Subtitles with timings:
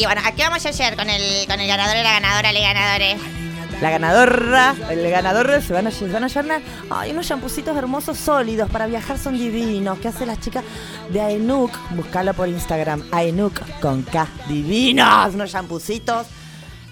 [0.00, 2.52] Y bueno, ¿a qué vamos a hacer con el, con el ganador y la ganadora,
[2.52, 3.20] le ganadores?
[3.82, 6.62] La ganadora, el ganador se van a, se van a llenar.
[6.88, 9.98] Ay, unos champucitos hermosos sólidos para viajar son divinos.
[9.98, 10.62] ¿Qué hace la chica
[11.10, 11.70] de Aenuk?
[11.90, 13.10] Buscalo por Instagram.
[13.12, 14.26] Aenuk con K.
[14.48, 15.34] Divinos.
[15.34, 16.26] Unos champucitos.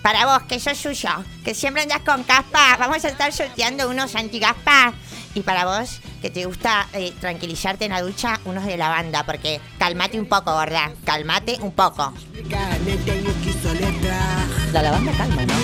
[0.03, 1.09] Para vos, que sos suyo,
[1.43, 4.93] que siempre andas con caspa, vamos a estar sorteando unos antigaspa.
[5.39, 9.61] Y para vos, que te gusta eh, tranquilizarte en la ducha, unos de lavanda, porque
[9.79, 10.91] calmate un poco, ¿verdad?
[11.05, 12.13] Calmate un poco.
[14.73, 15.55] La lavanda calma, ¿no?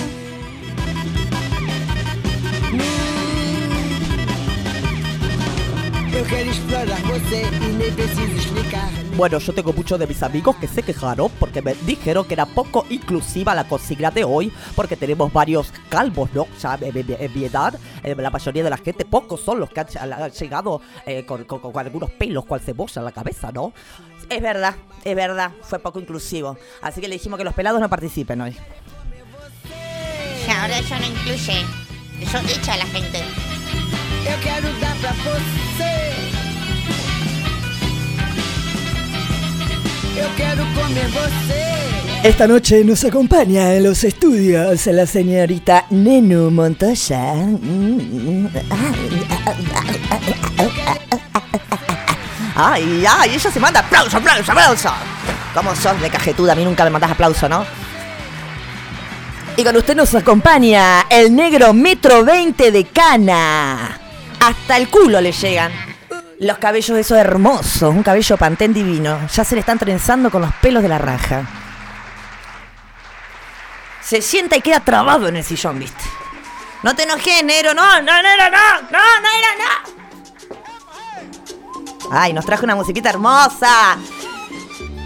[9.16, 12.46] Bueno, yo tengo muchos de mis amigos que se quejaron porque me dijeron que era
[12.46, 16.46] poco inclusiva la consigna de hoy, porque tenemos varios calvos, ¿no?
[16.56, 19.70] Sea, en, en- en mi edad, eh, la mayoría de la gente, pocos son los
[19.70, 23.50] que han, han llegado eh, con, con- con algunos pelos, cual cebolla en la cabeza,
[23.52, 23.72] ¿no?
[24.28, 26.56] Es verdad, es verdad, fue poco inclusivo.
[26.80, 28.56] Así que le dijimos que los pelados no participen hoy.
[30.48, 31.60] Ahora eso no incluye.
[32.20, 33.18] Eso echa a la gente.
[34.26, 35.94] Eu quero dar pra você.
[40.16, 42.28] Eu quero comer você.
[42.28, 47.34] Esta noche nos acompaña en los estudios la señorita Nenu Montoya.
[52.56, 54.90] Ay, ay, ella se manda aplauso, aplauso, aplauso.
[55.52, 56.52] ¿Cómo sos de cajetuda?
[56.52, 57.66] A mí nunca me mandás aplauso, ¿no?
[59.56, 64.00] Y con usted nos acompaña el negro metro 20 de cana.
[64.46, 65.72] Hasta el culo le llegan.
[66.38, 69.26] Los cabellos esos hermosos, un cabello pantén divino.
[69.34, 71.48] Ya se le están trenzando con los pelos de la raja.
[74.02, 76.04] Se sienta y queda trabado en el sillón, ¿viste?
[76.82, 79.48] No te enojes, negro, no, no, negro, no, no, negro,
[82.02, 82.10] no.
[82.10, 83.96] Ay, nos trajo una musiquita hermosa.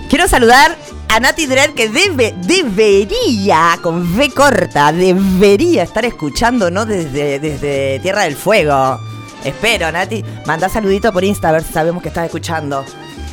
[0.08, 0.76] Quiero saludar
[1.08, 8.22] a Nati Dredd que debe, debería, con V corta, debería estar escuchándonos desde, desde Tierra
[8.22, 9.07] del Fuego.
[9.48, 10.22] Espero, Nati.
[10.44, 12.84] Manda saludito por Insta a ver si sabemos que estás escuchando.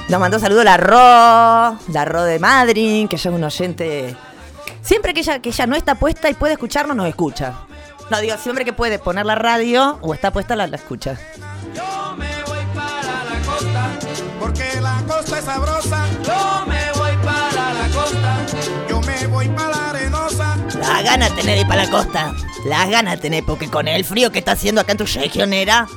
[0.07, 4.15] Nos mandó saludo la Ro, la Ro de Madrid, que ella es un oyente.
[4.81, 7.53] Siempre que ella, que ella no está puesta y puede escucharnos, nos escucha.
[8.09, 11.17] No, digo, siempre que puede poner la radio o está puesta, la, escucha.
[11.73, 13.89] Yo me voy para la costa,
[14.39, 16.05] porque la costa es sabrosa.
[16.23, 16.74] Yo me
[20.79, 22.33] Las ganas tener ir para la costa.
[22.65, 25.87] Las ganas tener, porque con el frío que está haciendo acá en tu región era.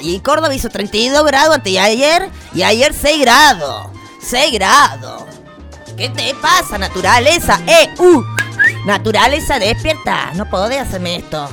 [0.00, 2.30] Y Córdoba hizo 32 grados antes ayer.
[2.54, 3.88] Y ayer 6 grados.
[4.20, 5.24] 6 grados.
[5.96, 7.60] ¿Qué te pasa, naturaleza?
[7.66, 7.88] ¡Eh!
[7.98, 8.22] ¡Uh!
[8.84, 10.32] Naturaleza, despierta.
[10.34, 11.48] No podés hacerme esto.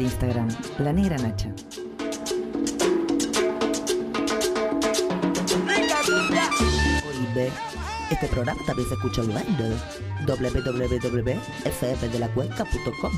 [0.00, 1.48] Por Instagram, La Negra Nacha.
[8.10, 9.46] Este programa también se escucha online.
[10.26, 13.12] www.fmdelacuenca.com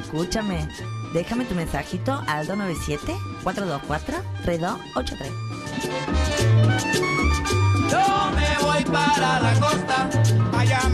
[0.00, 0.66] Escúchame,
[1.12, 5.30] déjame tu mensajito al 297-424-3283.
[7.90, 10.08] Yo me voy para la costa,
[10.56, 10.88] allá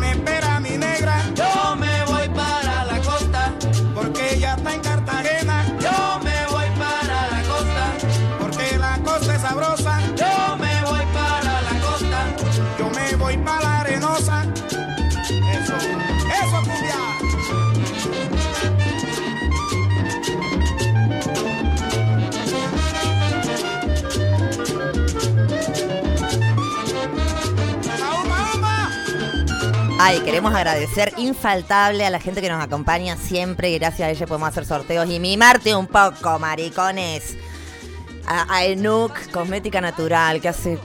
[30.03, 33.79] Ay, queremos agradecer infaltable a la gente que nos acompaña siempre.
[33.79, 37.37] Gracias a ella podemos hacer sorteos y mimarte un poco, maricones.
[38.27, 40.79] A, a Enuk, cosmética natural, que hace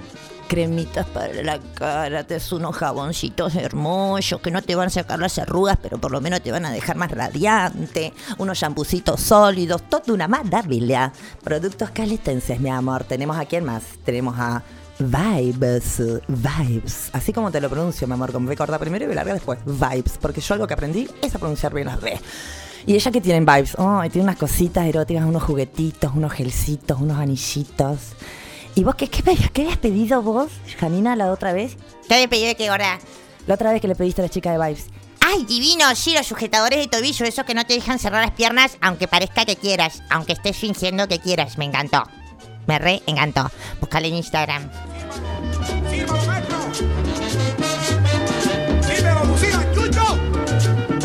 [0.50, 5.18] cremitas para la cara, te hace unos jaboncitos hermosos que no te van a sacar
[5.18, 8.12] las arrugas, pero por lo menos te van a dejar más radiante.
[8.38, 11.14] Unos champucitos sólidos, todo una maravilla.
[11.42, 13.06] Productos caletenses, mi amor.
[13.06, 13.84] Tenemos a quién más?
[14.04, 14.62] Tenemos a
[15.00, 17.10] Vibes, vibes.
[17.14, 19.60] Así como te lo pronuncio, mi amor, con V corta primero y B larga después.
[19.66, 20.18] Vibes.
[20.22, 22.18] Porque yo algo que aprendí es a pronunciar bien las B.
[22.88, 27.02] Y ella que tiene vibes, oh, y tiene unas cositas eróticas, unos juguetitos, unos gelcitos,
[27.02, 28.00] unos anillitos.
[28.76, 31.78] ¿Y vos qué, qué, pedías- qué habías pedido vos, Janina, la otra vez?
[32.08, 33.00] ¿Qué le pedí de qué gorda?
[33.48, 34.86] La otra vez que le pediste a la chica de vibes.
[35.20, 35.86] ¡Ay, divino!
[35.96, 39.46] Sí, los sujetadores de tobillo, esos que no te dejan cerrar las piernas, aunque parezca
[39.46, 41.58] que quieras, aunque estés fingiendo que quieras.
[41.58, 42.04] Me encantó.
[42.68, 43.50] Me re encantó.
[43.80, 44.70] Búscale en Instagram.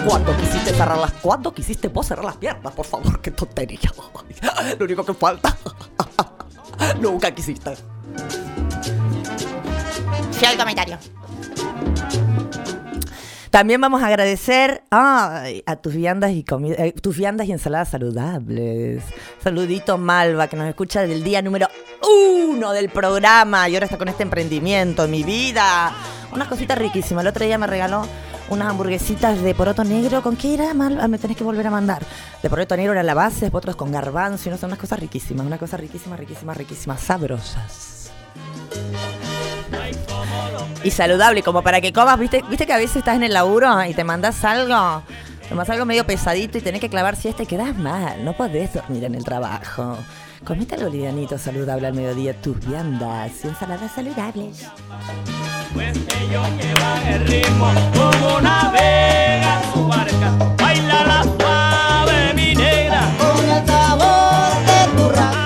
[0.07, 2.73] ¿Cuándo quisiste cerrar las ¿Cuándo quisiste vos cerrar las piernas?
[2.73, 3.93] Por favor, qué tontería.
[4.79, 5.57] Lo único que falta.
[7.01, 7.77] Nunca quisiste.
[10.33, 10.99] Fui al comentario.
[13.51, 19.03] También vamos a agradecer a tus viandas y comida, eh, tus viandas y ensaladas saludables.
[19.43, 21.69] Saludito Malva, que nos escucha del día número
[22.49, 25.93] uno del programa y ahora está con este emprendimiento, mi vida.
[26.33, 27.23] Unas cositas riquísimas.
[27.23, 28.07] El otro día me regaló
[28.51, 30.23] unas hamburguesitas de poroto negro.
[30.23, 31.09] ¿Con qué era, Malva?
[31.09, 32.03] Me tenés que volver a mandar.
[32.43, 35.01] De poroto negro era la base, después otros con garbanzo y no sé, unas cosas
[35.01, 35.45] riquísimas.
[35.45, 38.13] Unas cosas riquísimas, riquísimas, riquísimas, sabrosas.
[40.83, 42.43] Y saludable, como para que comas, ¿viste?
[42.49, 45.03] ¿Viste que a veces estás en el laburo y te mandas algo?
[45.43, 48.25] Te mandas algo medio pesadito y tenés que clavar siesta y quedás mal.
[48.25, 49.99] No podés dormir en el trabajo.
[50.45, 54.67] Comete algo livianito, saludable al mediodía, tus viandas y ensaladas saludables.
[55.75, 60.33] Pues ellos llevan el ritmo como navega su barca.
[60.57, 63.03] Baila la suave mi negra.
[63.19, 65.41] Con el sabor de tu raza.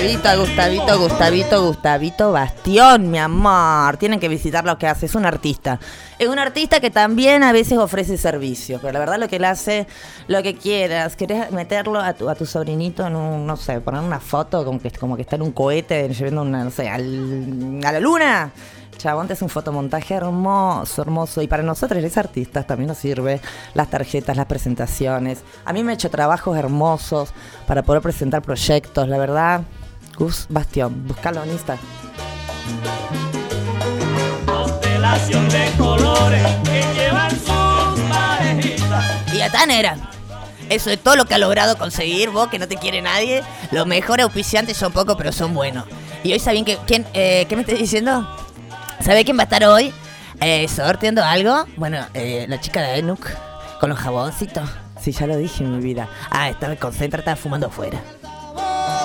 [0.00, 3.98] Gustavito, Gustavito, Gustavito, Gustavito Bastión, mi amor.
[3.98, 5.04] Tienen que visitar lo que hace.
[5.04, 5.78] Es un artista.
[6.18, 8.80] Es un artista que también a veces ofrece servicios.
[8.80, 9.86] Pero la verdad lo que él hace,
[10.26, 11.16] lo que quieras.
[11.16, 14.80] Querés meterlo a tu, a tu sobrinito en un, no sé, poner una foto como
[14.80, 18.52] que, como que está en un cohete llevando una, no sé, al- a la luna.
[18.96, 21.42] Chabón, te hace un fotomontaje hermoso, hermoso.
[21.42, 23.40] Y para nosotros, los artistas, también nos sirve
[23.74, 25.42] las tarjetas, las presentaciones.
[25.66, 27.34] A mí me ha hecho trabajos hermosos
[27.66, 29.60] para poder presentar proyectos, la verdad.
[30.20, 31.78] Gus Bastión, buscalo en Insta.
[34.44, 39.34] Constelación de colores que llevan sus parejitas.
[39.34, 39.96] Y Atán era.
[40.68, 43.42] Eso es todo lo que ha logrado conseguir vos, que no te quiere nadie.
[43.72, 45.86] Los mejores auspiciantes son pocos, pero son buenos.
[46.22, 46.76] Y hoy saben que.
[46.86, 48.28] ¿quién, eh, ¿Qué me estás diciendo?
[49.02, 49.90] ¿Sabe quién va a estar hoy?
[50.42, 51.64] Eh, sorteando algo.
[51.78, 53.26] Bueno, eh, la chica de Enuk
[53.80, 54.68] con los jaboncitos.
[55.00, 56.10] Sí, ya lo dije en mi vida.
[56.28, 58.02] Ah, estaba concentrada, estaba fumando afuera.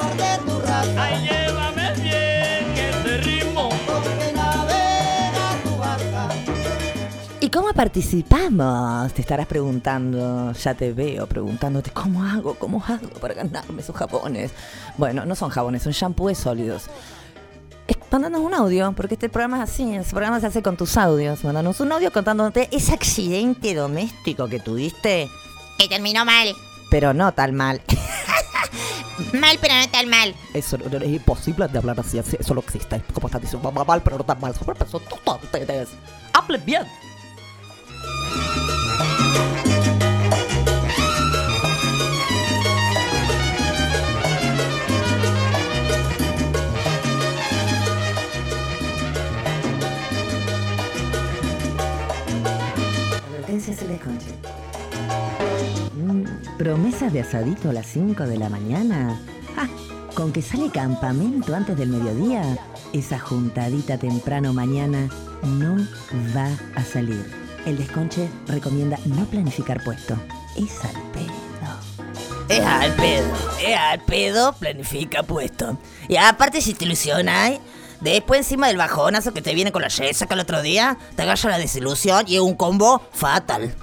[0.05, 1.03] Sabor de tu raza.
[1.03, 3.69] Ay, llévame bien que este ritmo.
[3.87, 6.29] Donde navega tu barca.
[7.39, 9.13] ¿Y cómo participamos?
[9.13, 12.55] Te estarás preguntando, ya te veo preguntándote, ¿cómo hago?
[12.55, 14.51] ¿Cómo hago para ganarme esos jabones?
[14.97, 16.83] Bueno, no son jabones, son shampoos sólidos.
[18.11, 21.43] Mándanos un audio, porque este programa es así, este programa se hace con tus audios.
[21.43, 25.27] Mándanos un audio contándote ese accidente doméstico que tuviste,
[25.77, 26.55] Que terminó mal.
[26.89, 27.81] pero no tan mal.
[29.33, 30.35] Mal, pero no tan mal.
[30.53, 33.01] Eso no- es imposible de hablar así, eso no existe.
[33.13, 34.53] Como estás diciendo, mal, mal, pero no tan mal.
[34.53, 35.07] Son personas
[35.43, 35.89] ustedes.
[36.33, 36.83] Hablen bien.
[53.87, 54.33] Desconche.
[55.95, 56.25] Mm,
[56.57, 59.19] ¿Promesas de asadito a las 5 de la mañana?
[59.55, 59.67] ¡Ja!
[60.15, 62.57] Con que sale campamento antes del mediodía,
[62.93, 65.09] esa juntadita temprano mañana
[65.43, 65.75] no
[66.33, 67.29] va a salir.
[67.65, 70.15] El desconche recomienda no planificar puesto.
[70.55, 71.33] Es al pedo.
[72.47, 75.77] Es al pedo, es al pedo, planifica puesto.
[76.07, 77.59] Y aparte si te ilusionas,
[77.99, 81.49] después encima del bajonazo que te viene con la yesa el otro día, te agarra
[81.49, 83.75] la desilusión y es un combo fatal.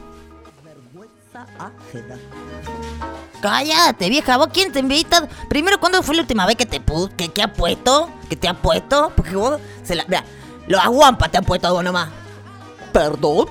[3.40, 5.28] Cállate, vieja, ¿vos quién te invita?
[5.48, 6.80] Primero, ¿cuándo fue la última vez que te
[7.16, 8.08] que, que ha puesto?
[8.28, 9.12] ¿Que te ha puesto?
[9.16, 10.04] Porque vos se la.
[10.06, 10.24] Mira,
[10.68, 12.08] los aguampas te han puesto a vos nomás.
[12.92, 13.48] ¿Perdón?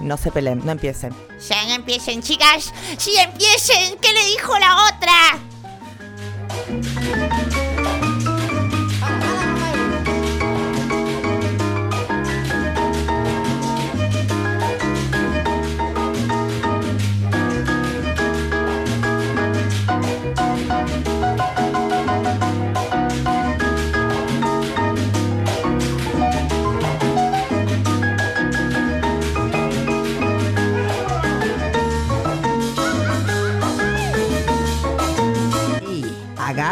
[0.00, 1.14] No se peleen, no empiecen.
[1.48, 2.72] Ya no empiecen, chicas.
[2.98, 3.96] Sí, empiecen.
[3.98, 5.38] ¿Qué le dijo la otra?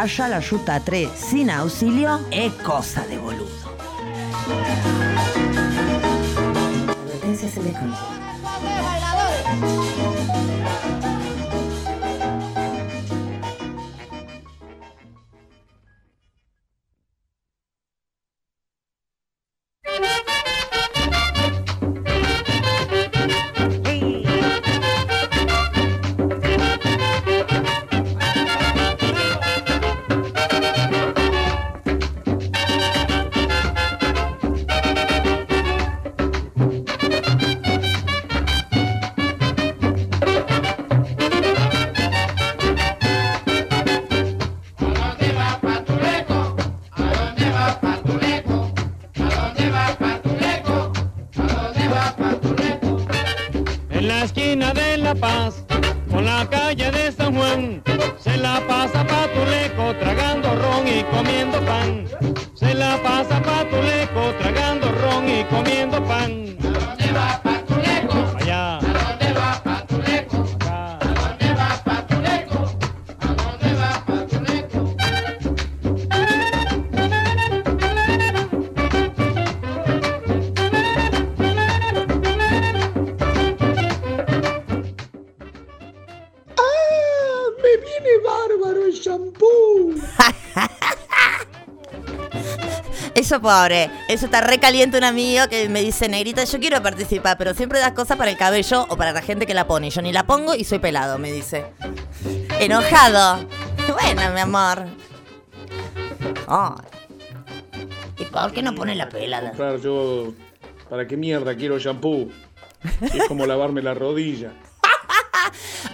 [0.01, 3.45] Agarra la ruta 3 sin auxilio es cosa de boludo.
[7.37, 7.49] Se
[55.15, 55.63] Paz
[56.09, 57.80] con la calle de San Juan.
[93.41, 97.53] Pobre, eso está re caliente un amigo que me dice, negrita, yo quiero participar, pero
[97.53, 99.89] siempre das cosas para el cabello o para la gente que la pone.
[99.89, 101.65] Yo ni la pongo y soy pelado, me dice.
[102.59, 103.45] Enojado.
[103.91, 104.85] Bueno, mi amor.
[108.17, 109.51] ¿Y por qué no pone la pelada?
[109.51, 110.33] Claro, yo.
[110.89, 112.29] ¿Para qué mierda quiero shampoo?
[113.01, 114.51] Es como lavarme la rodilla.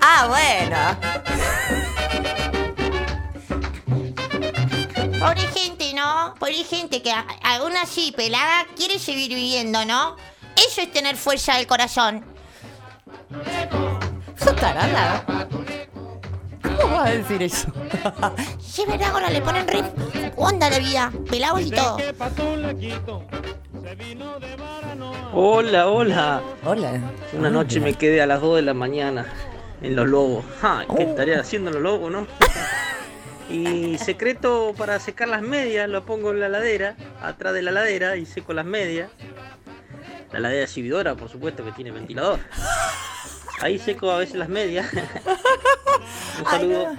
[0.01, 0.77] Ah, bueno.
[5.19, 5.76] Pobre gente,
[6.47, 10.15] Pobre gente que aún así pelada quiere seguir viviendo, ¿no?
[10.55, 12.23] Eso es tener fuerza del corazón.
[14.37, 15.25] ¿Sos tarada?
[16.61, 17.67] ¿Cómo vas a decir eso?
[18.61, 19.83] Sí, verdad, ahora le ponen re
[20.37, 21.97] onda la vida, pelados y todo.
[21.97, 22.15] De.
[25.33, 26.41] Hola, hola.
[26.63, 27.01] Hola.
[27.33, 29.25] Una noche me quedé a las 2 de la mañana
[29.81, 30.45] en Los Lobos.
[30.61, 32.25] Ay, ¿Qué estaría haciendo en Los Lobos, no?
[33.49, 38.17] Y secreto para secar las medias, lo pongo en la ladera, atrás de la ladera
[38.17, 39.09] y seco las medias.
[40.33, 42.39] La ladera exhibidora, por supuesto, que tiene ventilador.
[43.61, 44.85] Ahí seco a veces las medias.
[46.39, 46.95] Un saludo.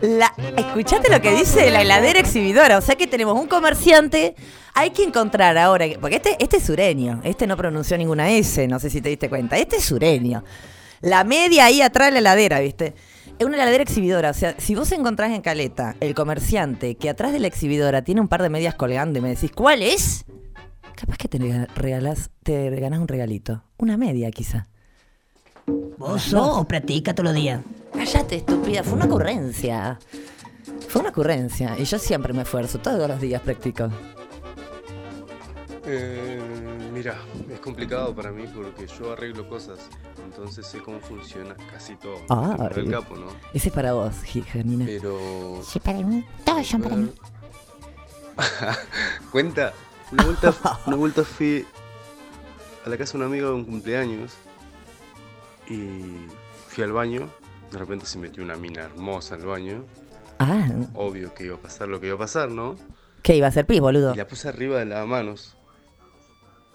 [0.00, 2.78] La, ¿Escuchaste lo que dice la heladera exhibidora?
[2.78, 4.34] O sea que tenemos un comerciante.
[4.74, 5.86] Hay que encontrar ahora.
[6.00, 7.20] Porque este, este es sureño.
[7.24, 8.66] Este no pronunció ninguna S.
[8.68, 9.58] No sé si te diste cuenta.
[9.58, 10.44] Este es sureño.
[11.00, 12.94] La media ahí atrás de la heladera, ¿viste?
[13.40, 14.28] Es una heladera exhibidora.
[14.28, 18.20] O sea, si vos encontrás en Caleta el comerciante que atrás de la exhibidora tiene
[18.20, 20.26] un par de medias colgando y me decís, ¿cuál es?
[20.94, 21.38] Capaz que te
[21.74, 23.64] regalás, te ganás un regalito.
[23.78, 24.68] Una media, quizá.
[25.96, 27.62] ¿Vos no o practica todos los días?
[27.94, 28.82] Cállate, estúpida.
[28.82, 29.98] Fue una ocurrencia.
[30.88, 31.76] Fue una ocurrencia.
[31.78, 32.78] Y yo siempre me esfuerzo.
[32.78, 33.88] Todos los días practico.
[35.86, 36.59] Eh,
[37.00, 37.16] mira,
[37.50, 39.78] es complicado para mí porque yo arreglo cosas,
[40.22, 42.16] entonces sé cómo funciona casi todo.
[42.28, 43.28] Ah, Para el capo, ¿no?
[43.54, 44.14] Ese es para vos,
[44.52, 44.84] Janina.
[44.86, 45.60] Pero.
[45.62, 47.10] Sí, para mí, todos son para mí.
[49.32, 49.72] Cuenta,
[50.12, 50.54] una vuelta,
[50.86, 51.64] una vuelta fui
[52.84, 54.32] a la casa de un amigo de un cumpleaños
[55.68, 56.16] y
[56.68, 57.30] fui al baño.
[57.70, 59.84] De repente se metió una mina hermosa al baño.
[60.38, 62.76] Ah, Obvio que iba a pasar lo que iba a pasar, ¿no?
[63.22, 64.14] ¿qué iba a ser pis, boludo?
[64.14, 65.56] Y la puse arriba del lavamanos.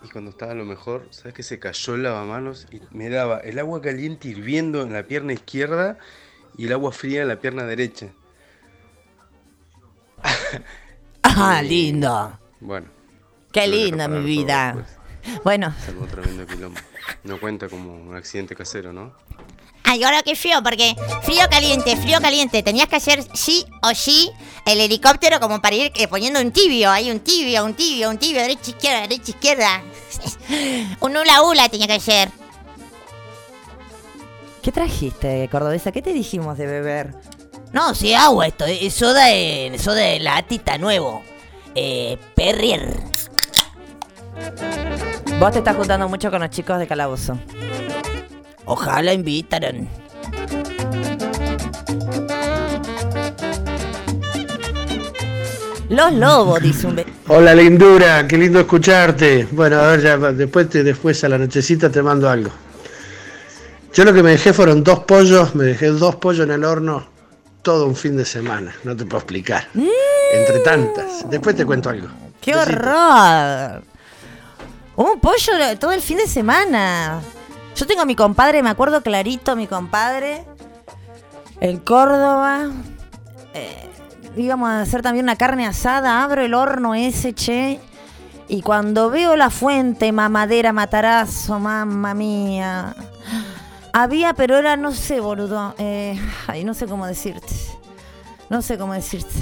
[0.06, 1.42] Y cuando estaba a lo mejor, ¿sabes qué?
[1.42, 5.98] Se cayó el lavamanos y me daba el agua caliente hirviendo en la pierna izquierda
[6.56, 8.10] y el agua fría en la pierna derecha.
[11.24, 12.40] Ah, lindo.
[12.60, 12.88] Bueno.
[13.52, 14.86] Qué que linda mi vida.
[15.44, 15.74] Bueno,
[16.12, 16.80] tremendo quilombo.
[17.24, 19.12] No cuenta como un accidente casero, ¿no?
[19.86, 22.64] Ay, ahora qué frío, porque frío caliente, frío caliente.
[22.64, 24.32] Tenías que hacer sí o sí
[24.66, 26.90] el helicóptero como para ir eh, poniendo un tibio.
[26.90, 29.84] Hay un tibio, un tibio, un tibio, derecha, izquierda, derecha, izquierda.
[31.00, 32.30] un hula hula tenía que hacer.
[34.66, 35.92] ¿qué trajiste, cordobesa?
[35.92, 37.14] ¿Qué te dijimos de beber?
[37.72, 38.66] No, sí, agua esto.
[38.66, 41.22] Es soda de, soda de latita nuevo.
[41.76, 42.98] Eh, Perrier.
[45.40, 47.38] Vos te estás juntando mucho con los chicos de Calabozo.
[48.66, 49.88] Ojalá invitaran.
[55.90, 57.04] Los lobos, dice un...
[57.28, 59.48] Hola lindura, qué lindo escucharte.
[59.52, 62.50] Bueno, a ver, ya después, te, después a la nochecita te mando algo.
[63.94, 67.16] Yo lo que me dejé fueron dos pollos, me dejé dos pollos en el horno
[67.66, 69.68] todo un fin de semana, no te puedo explicar.
[69.74, 71.28] Entre tantas.
[71.28, 72.08] Después te cuento algo.
[72.40, 72.78] ¡Qué Besito.
[72.78, 73.84] horror!
[74.98, 77.22] Un pollo todo el fin de semana.
[77.76, 80.46] Yo tengo a mi compadre, me acuerdo clarito, mi compadre.
[81.60, 82.70] En Córdoba.
[83.54, 83.90] eh,
[84.38, 86.24] íbamos a hacer también una carne asada.
[86.24, 87.80] Abro el horno ese, che.
[88.48, 92.96] Y cuando veo la fuente, mamadera, matarazo, mamma mía.
[93.92, 95.74] Había, pero era, no sé, boludo.
[95.78, 96.20] eh,
[96.64, 97.54] no sé cómo decirte.
[98.50, 99.34] No sé cómo decirte.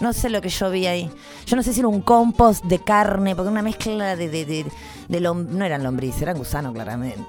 [0.00, 1.10] No sé lo que yo vi ahí.
[1.46, 4.28] Yo no sé si era un compost de carne, porque una mezcla de...
[4.28, 7.22] de, de- no eran lombrices, eran gusanos, claramente.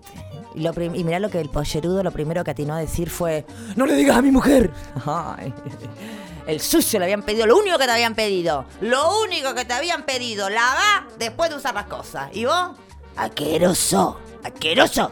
[0.55, 3.45] Y, lo mirá lo que el pollerudo lo primero que atinó a decir fue...
[3.75, 4.71] ¡No le digas a mi mujer!
[6.47, 8.65] El sucio le habían pedido, lo único que te habían pedido.
[8.79, 10.47] Lo único que te habían pedido.
[10.49, 12.29] Lava después de usar las cosas.
[12.33, 12.69] ¿Y vos?
[13.17, 14.19] Aqueroso.
[14.43, 15.09] Aqueroso.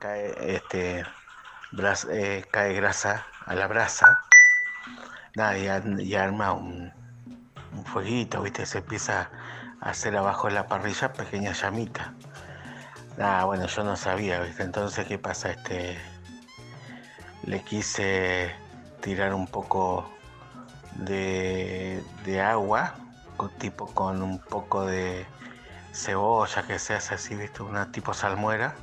[0.00, 1.04] cae este
[2.10, 4.18] eh, cae grasa a la brasa
[5.34, 6.92] nada y, ar- y arma un,
[7.72, 9.30] un fueguito viste se empieza
[9.80, 12.12] a hacer abajo de la parrilla pequeña llamita.
[13.16, 15.98] Nada bueno yo no sabía viste entonces qué pasa este
[17.44, 18.54] le quise
[19.00, 20.08] tirar un poco
[20.96, 22.94] de, de agua
[23.36, 25.26] con, tipo con un poco de
[25.92, 28.74] cebolla que se hace así viste una tipo salmuera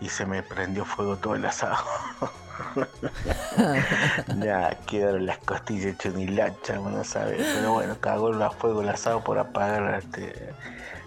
[0.00, 1.76] y se me prendió fuego todo el asado.
[4.42, 7.44] ya quedaron las costillas hechas un hilacha, no sabes.
[7.54, 10.52] Pero bueno, cagó el fuego el asado por apagar este,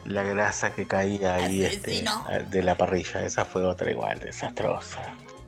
[0.05, 2.03] la grasa que caía ahí este,
[2.49, 3.23] de la parrilla.
[3.23, 5.01] Esa fue otra igual, desastrosa.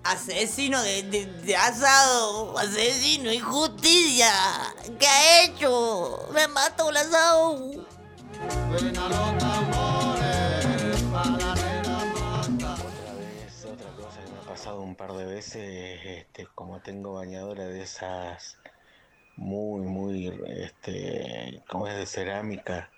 [0.04, 4.32] Asesino de, de, de asado, asesino, injusticia.
[5.00, 6.28] ¿Qué ha hecho?
[6.34, 7.86] Me mató el asado.
[14.92, 18.58] Un par de veces, este, como tengo bañadora de esas
[19.38, 22.90] muy, muy, este, como es de cerámica,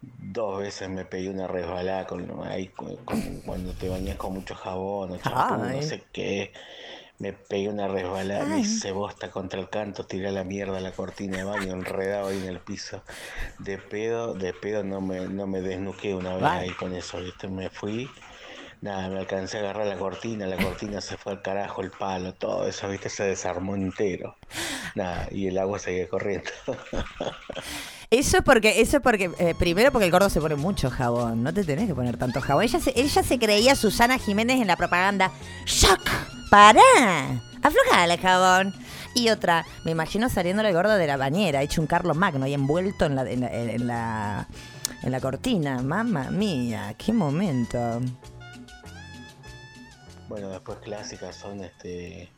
[0.00, 4.54] dos veces me pegué una resbalada con, ahí, con- con- cuando te bañas con mucho
[4.54, 6.52] jabón o champú, no sé qué.
[7.18, 10.92] Me pegué una resbalada, me hice bosta contra el canto, tiré a la mierda la
[10.92, 13.02] cortina de baño, enredado ahí en el piso.
[13.58, 17.48] De pedo, de pedo no me, no me desnuqué una vez ahí con eso, ¿viste?
[17.48, 18.08] Me fui,
[18.80, 22.32] nada, me alcancé a agarrar la cortina, la cortina se fue al carajo, el palo,
[22.34, 23.08] todo eso, ¿viste?
[23.08, 24.36] Se desarmó entero.
[24.94, 26.50] Nada, y el agua seguía corriendo.
[28.10, 31.44] Eso es porque, eso es porque, eh, primero porque el gordo se pone mucho jabón,
[31.44, 32.64] no te tenés que poner tanto jabón.
[32.64, 35.30] Ella se, ella se creía Susana Jiménez en la propaganda.
[35.64, 36.10] ¡Shock!
[36.50, 36.82] ¡Pará!
[37.62, 38.74] Aflojale jabón.
[39.14, 42.54] Y otra, me imagino saliéndole el gordo de la bañera, hecho un Carlos Magno y
[42.54, 44.48] envuelto en la, en la, en la,
[45.04, 45.80] en la cortina.
[45.80, 48.00] Mamma mía, qué momento.
[50.30, 52.30] Bueno, después clásicas son este.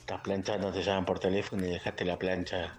[0.00, 2.76] Estás planchando, te llaman por teléfono y dejaste la plancha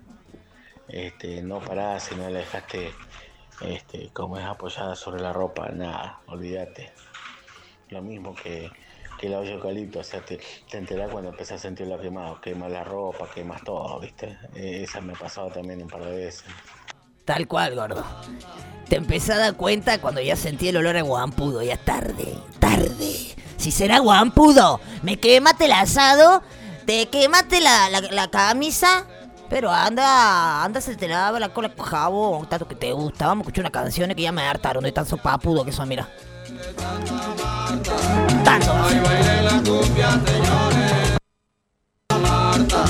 [0.90, 2.92] este, no parada, sino la dejaste
[3.62, 6.92] este, como es apoyada sobre la ropa, nada, olvídate.
[7.88, 8.70] Lo mismo que,
[9.18, 12.42] que la olla eucalipto, o sea, te, te enterás cuando empezás a sentir lo quemado,
[12.42, 14.38] quemas la ropa, quemas todo, ¿viste?
[14.54, 16.44] Eh, esa me ha pasado también un par de veces.
[17.24, 18.04] Tal cual, gordo.
[18.90, 21.64] Te empecé a dar cuenta cuando ya sentí el olor a guampudo.
[21.64, 23.25] Ya tarde, tarde.
[23.58, 26.44] Si será guampudo, me quemaste el asado,
[26.86, 29.06] te quemaste la, la, la camisa.
[29.50, 33.28] Pero anda, anda, se te lava la cola con jabón, tanto que te gusta.
[33.28, 36.10] Vamos a escuchar una canción que ya me hartaron de tan sopapudo que son, mira.
[42.10, 42.86] Marta,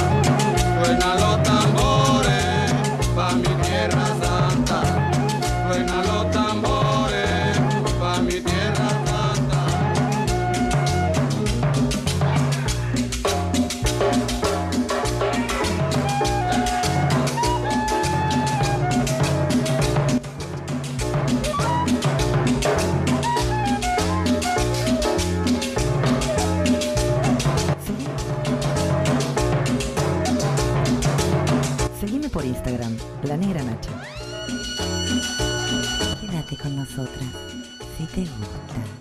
[32.46, 33.92] Instagram, La Negra Nacha.
[36.22, 37.30] Quédate con nosotras,
[37.98, 38.95] si te gusta.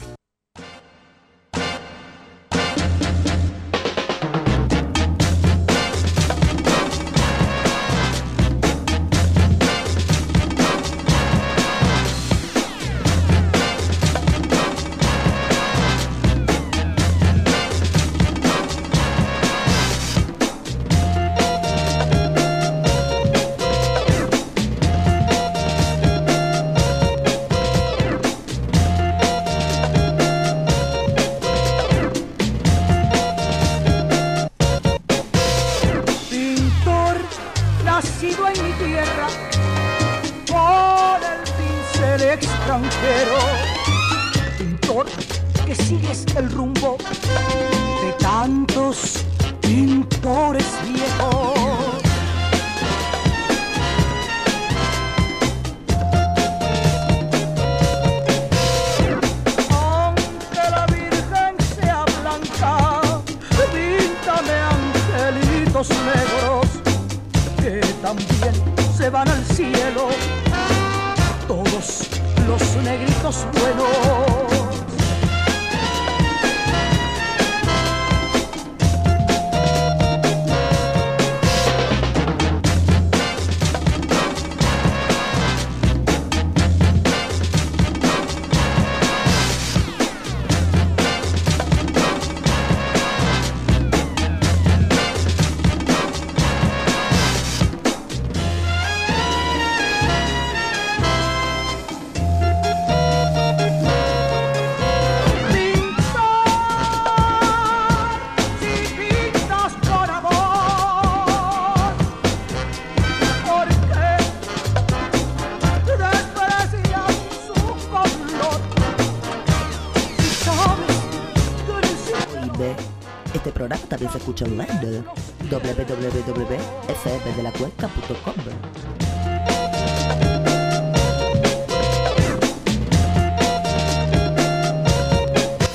[123.94, 125.04] También se escucha online.
[125.48, 128.34] www.fmdelacuenca.com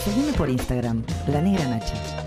[0.03, 2.18] Seguime por Instagram, La Negra Nacha.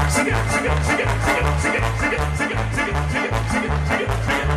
[0.08, 2.88] sing it, sing it, sing it, sing it, sing it, sing it, sing it, sing
[2.88, 4.56] it, sing it, sing it, sing it, sing it.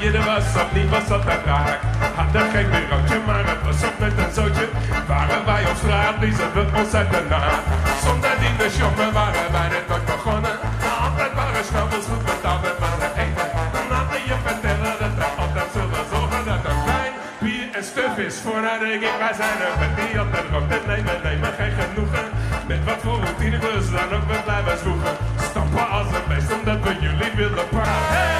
[0.00, 1.80] Je was of niet, was dat te raak.
[2.14, 3.03] Hadden geen bureautje, maar het
[5.42, 7.62] Wij op straat, liezen we ons uit de naad.
[8.04, 10.56] Zonder die de jongen waren wij net nooit begonnen.
[11.04, 13.02] Altijd waren snabbels goed betaald en waren.
[13.74, 17.12] Dan hadden je vertellen dat wij altijd zullen zorgen dat er wijn,
[17.44, 18.36] bier en stuf is.
[18.44, 20.66] Vooruit denk ik, wij zijn er met die op de rok.
[20.76, 22.26] En nee, we nemen geen genoegen.
[22.66, 25.14] Met wat voor routine we dan ook we blijven zwoegen.
[25.50, 28.33] Stampen als een beest omdat we jullie willen praten.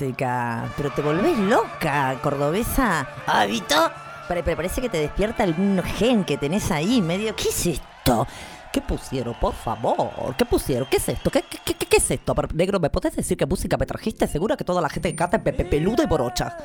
[0.00, 3.06] Música, pero te volvés loca, cordobesa.
[3.26, 3.90] ¿Hábito?
[4.28, 7.34] Pero, pero parece que te despierta algún gen que tenés ahí, medio.
[7.34, 8.26] ¿Qué es esto?
[8.72, 10.34] ¿Qué pusieron, por favor?
[10.36, 10.86] ¿Qué pusieron?
[10.90, 11.30] ¿Qué es esto?
[11.30, 12.34] ¿Qué, qué, qué, qué es esto?
[12.34, 14.26] Pero, Negro, ¿me podés decir qué música me trajiste?
[14.26, 16.56] Seguro que toda la gente que canta es pe- pe- peluda y borocha.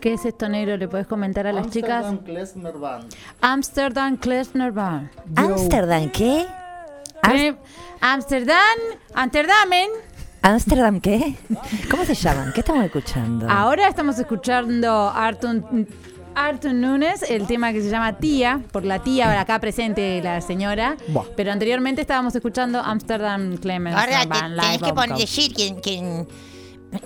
[0.00, 0.76] ¿Qué es esto, negro?
[0.76, 2.04] ¿Le puedes comentar a las chicas?
[2.24, 3.14] Klezmer Band.
[3.42, 5.10] Amsterdam Klezmer Bar.
[5.36, 6.46] ¿Amsterdam qué?
[8.00, 8.56] Amsterdam,
[9.14, 9.88] Amsterdamen.
[10.42, 11.34] ¿Amsterdam qué?
[11.90, 12.52] ¿Cómo se llaman?
[12.54, 13.48] ¿Qué estamos escuchando?
[13.48, 15.86] Ahora estamos escuchando Artun,
[16.34, 20.96] Artun Nunes, el tema que se llama Tía, por la tía acá presente la señora.
[21.08, 21.24] Buah.
[21.36, 24.28] Pero anteriormente estábamos escuchando Amsterdam Clemens Ahora te-
[24.60, 25.18] tenés que pon- Vocal.
[25.18, 26.26] decir que, que-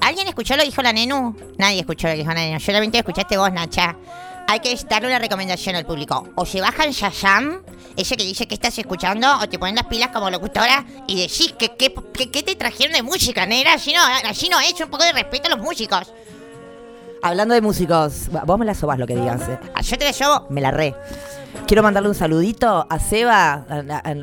[0.00, 1.36] ¿Alguien escuchó lo que dijo la Nenu?
[1.58, 2.60] Nadie escuchó lo que dijo la Nenu.
[2.60, 3.96] Solamente escuchaste vos, Nacha.
[4.46, 6.28] Hay que darle una recomendación al público.
[6.34, 7.62] O se bajan Shazam,
[7.96, 11.54] ese que dice que estás escuchando, o te ponen las pilas como locutora y decís
[11.58, 13.74] que qué que, que te trajeron de música, negra.
[13.74, 16.12] Así no, así no es, un poco de respeto a los músicos.
[17.22, 19.40] Hablando de músicos, vos me la sobás lo que digas.
[19.48, 19.58] eh.
[19.82, 20.46] Yo te la sobo.
[20.50, 20.94] Me la re.
[21.66, 23.64] Quiero mandarle un saludito a Seba,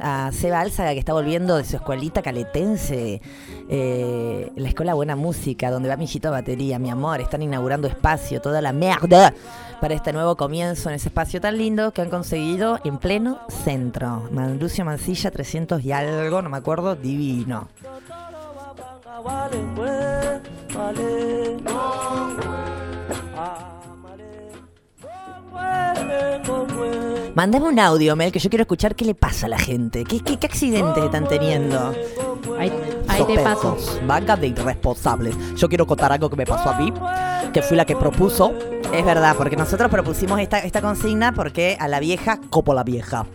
[0.02, 3.20] a, Seba Álzaga, que está volviendo de su escuelita caletense,
[3.68, 7.20] eh, la escuela Buena Música, donde va mi hijito a batería, mi amor.
[7.20, 9.34] Están inaugurando espacio, toda la mierda,
[9.82, 14.28] para este nuevo comienzo en ese espacio tan lindo que han conseguido en pleno centro.
[14.32, 17.70] Man- Lucio Mancilla, 300 y algo, no me acuerdo, divino.
[27.34, 30.04] Mándame un audio, Mel, que yo quiero escuchar qué le pasa a la gente.
[30.04, 31.94] ¿Qué, qué, qué accidentes están teniendo?
[32.60, 32.72] Ahí,
[33.08, 33.78] ahí te paso.
[34.40, 35.36] De irresponsables.
[35.56, 36.92] Yo quiero contar algo que me pasó a mí,
[37.54, 38.54] que fui la que propuso.
[38.94, 43.26] Es verdad, porque nosotros propusimos esta, esta consigna porque a la vieja, como la vieja.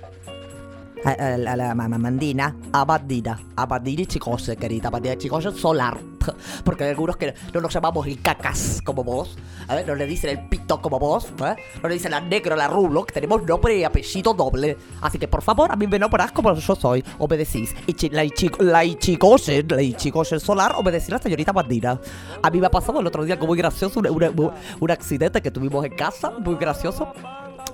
[1.07, 5.97] A, a- a la mamá mandina, abadina, abadina y chicose, querida, abadina y chicose solar.
[6.65, 9.37] Porque hay algunos que no nos llamamos el cacas como vos,
[9.69, 11.55] a ver, no le dicen el pito como vos, ¿eh?
[11.81, 14.77] no le dicen la negro, la rulo, que tenemos nombre y apellido doble.
[15.01, 17.73] Así que por favor, a mí me nombrás como yo soy, obedecís.
[17.87, 22.01] Y chi- la, ichi- la ichigose, la ichigose solar, obedecís a la señorita bandina.
[22.43, 24.33] A mí me ha pasado el otro día algo muy gracioso, una- una-
[24.81, 27.13] un accidente que tuvimos en casa, muy gracioso.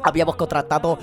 [0.04, 0.98] Habíamos contratado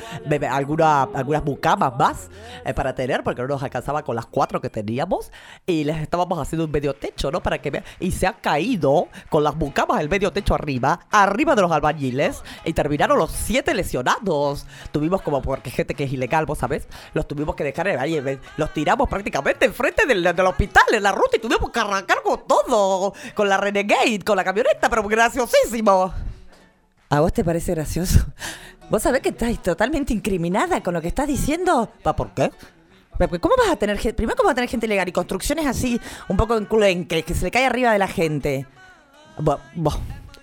[0.49, 2.29] alguna- algunas mucamas más
[2.65, 5.31] eh, para tener, porque no nos alcanzaba con las cuatro que teníamos.
[5.65, 7.41] Y les estábamos haciendo un medio techo, ¿no?
[7.41, 7.83] Para que vean.
[7.99, 12.43] Y se ha caído con las mucamas el medio techo arriba, arriba de los albañiles.
[12.65, 14.65] Y terminaron los siete lesionados.
[14.91, 18.39] Tuvimos como, porque gente que es ilegal, vos sabés, los tuvimos que dejar en valle.
[18.57, 22.45] Los tiramos prácticamente enfrente del, del hospital, en la ruta, y tuvimos que arrancar con
[22.47, 23.13] todo.
[23.35, 26.13] Con la Renegade, con la camioneta, pero graciosísimo.
[27.09, 28.19] ¿A vos te parece gracioso?
[28.89, 31.91] ¿Vos sabés que estás totalmente incriminada con lo que estás diciendo?
[32.03, 32.51] ¿Pa por qué?
[33.39, 34.15] ¿Cómo vas a tener gente?
[34.15, 35.07] Primero, ¿cómo vas a tener gente ilegal?
[35.07, 35.99] Y construcciones así,
[36.29, 38.65] un poco enculenques, que se le cae arriba de la gente.
[39.37, 39.59] Bo-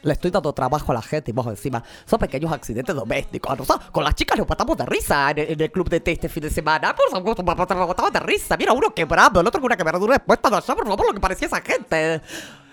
[0.02, 1.82] le estoy dando trabajo a la gente y vos encima.
[2.04, 3.58] Son pequeños accidentes domésticos.
[3.58, 6.12] Nosotros con las chicas nos matamos de risa en, el- en el club de té
[6.12, 6.94] este fin de semana.
[6.94, 8.56] Por favor, nos matamos de risa.
[8.56, 10.74] Mira, uno quebrado, el otro con una quebradura expuesta de allá.
[10.76, 12.20] Por favor, lo que parecía esa gente.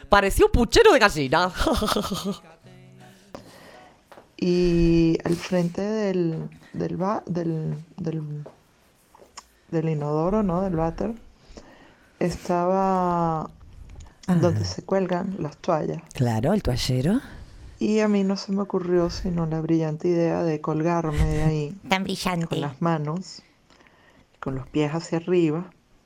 [0.10, 1.52] Parecía un puchero de gallina.
[4.38, 8.44] Y al frente del, del, ba- del, del,
[9.72, 10.62] del inodoro, ¿no?
[10.62, 11.14] Del váter,
[12.20, 13.50] estaba
[14.28, 16.02] donde se cuelgan las toallas.
[16.14, 17.20] claro, el toallero.
[17.80, 21.78] Y a mí no se me ocurrió sino la brillante idea de colgarme de ahí.
[21.90, 22.48] Tan brillante.
[22.48, 23.42] Con las manos,
[24.40, 25.66] con los pies hacia arriba.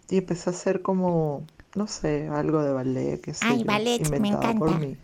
[0.09, 1.43] Y empecé a hacer como,
[1.75, 4.87] no sé, algo de ballet, que Ay, ballet, me inventado por encanta.
[4.87, 4.97] mí.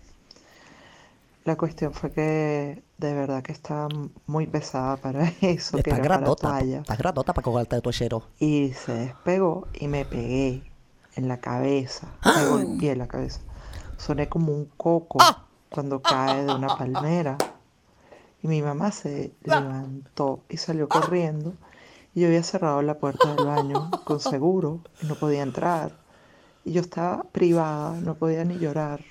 [1.46, 3.90] La cuestión fue que de verdad que estaba
[4.28, 6.60] muy pesada para eso, que era para grandota.
[6.60, 8.24] Está grandota para colgarte de toallero.
[8.40, 10.64] Y se despegó y me pegué
[11.16, 12.08] en la cabeza.
[12.22, 12.34] ¡Ah!
[12.38, 13.42] Me golpeé la cabeza.
[13.98, 15.18] Soné como un coco
[15.70, 17.38] cuando cae de una palmera.
[18.42, 21.54] Y mi mamá se levantó y salió corriendo.
[22.16, 25.98] Y yo había cerrado la puerta del baño con seguro y no podía entrar.
[26.64, 29.02] Y yo estaba privada, no podía ni llorar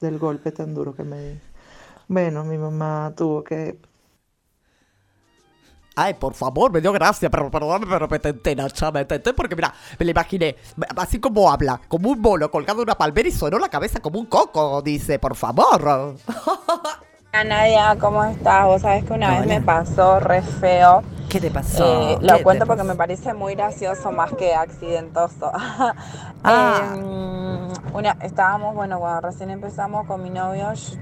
[0.00, 1.40] del golpe tan duro que me di.
[2.08, 3.78] Bueno, mi mamá tuvo que
[6.00, 9.56] Ay, por favor, me dio gracia, pero perdóname, pero me tenté, Nacha, me tenté porque
[9.56, 10.54] mira, me la imaginé,
[10.96, 14.20] así como habla, como un mono colgado de una palmera y sonó la cabeza como
[14.20, 16.14] un coco, dice, por favor.
[17.30, 18.64] Hola Nadia, ¿cómo estás?
[18.66, 21.02] Vos sabés que una vez me pasó re feo.
[21.28, 22.12] ¿Qué te pasó?
[22.12, 25.52] Eh, ¿Qué lo te cuento porque me parece muy gracioso más que accidentoso.
[26.44, 26.94] Ah.
[26.96, 30.96] Eh, una, estábamos, bueno, cuando recién empezamos con mi novio, yo-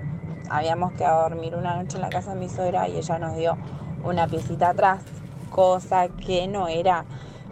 [0.51, 3.37] habíamos quedado a dormir una noche en la casa de mi suegra y ella nos
[3.37, 3.57] dio
[4.05, 5.03] una piecita atrás,
[5.51, 7.05] cosa que no era,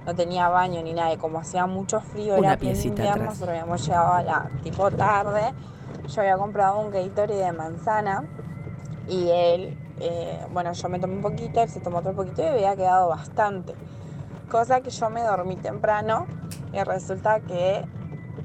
[0.07, 3.29] no tenía baño ni nada, y como hacía mucho frío, Una era piecita invierno, atrás.
[3.31, 5.53] nosotros habíamos llegado a la tipo tarde,
[6.07, 8.25] yo había comprado un Gatorade de manzana
[9.09, 12.47] y él, eh, bueno, yo me tomé un poquito, él se tomó otro poquito y
[12.47, 13.75] había quedado bastante.
[14.51, 16.27] Cosa que yo me dormí temprano
[16.73, 17.85] y resulta que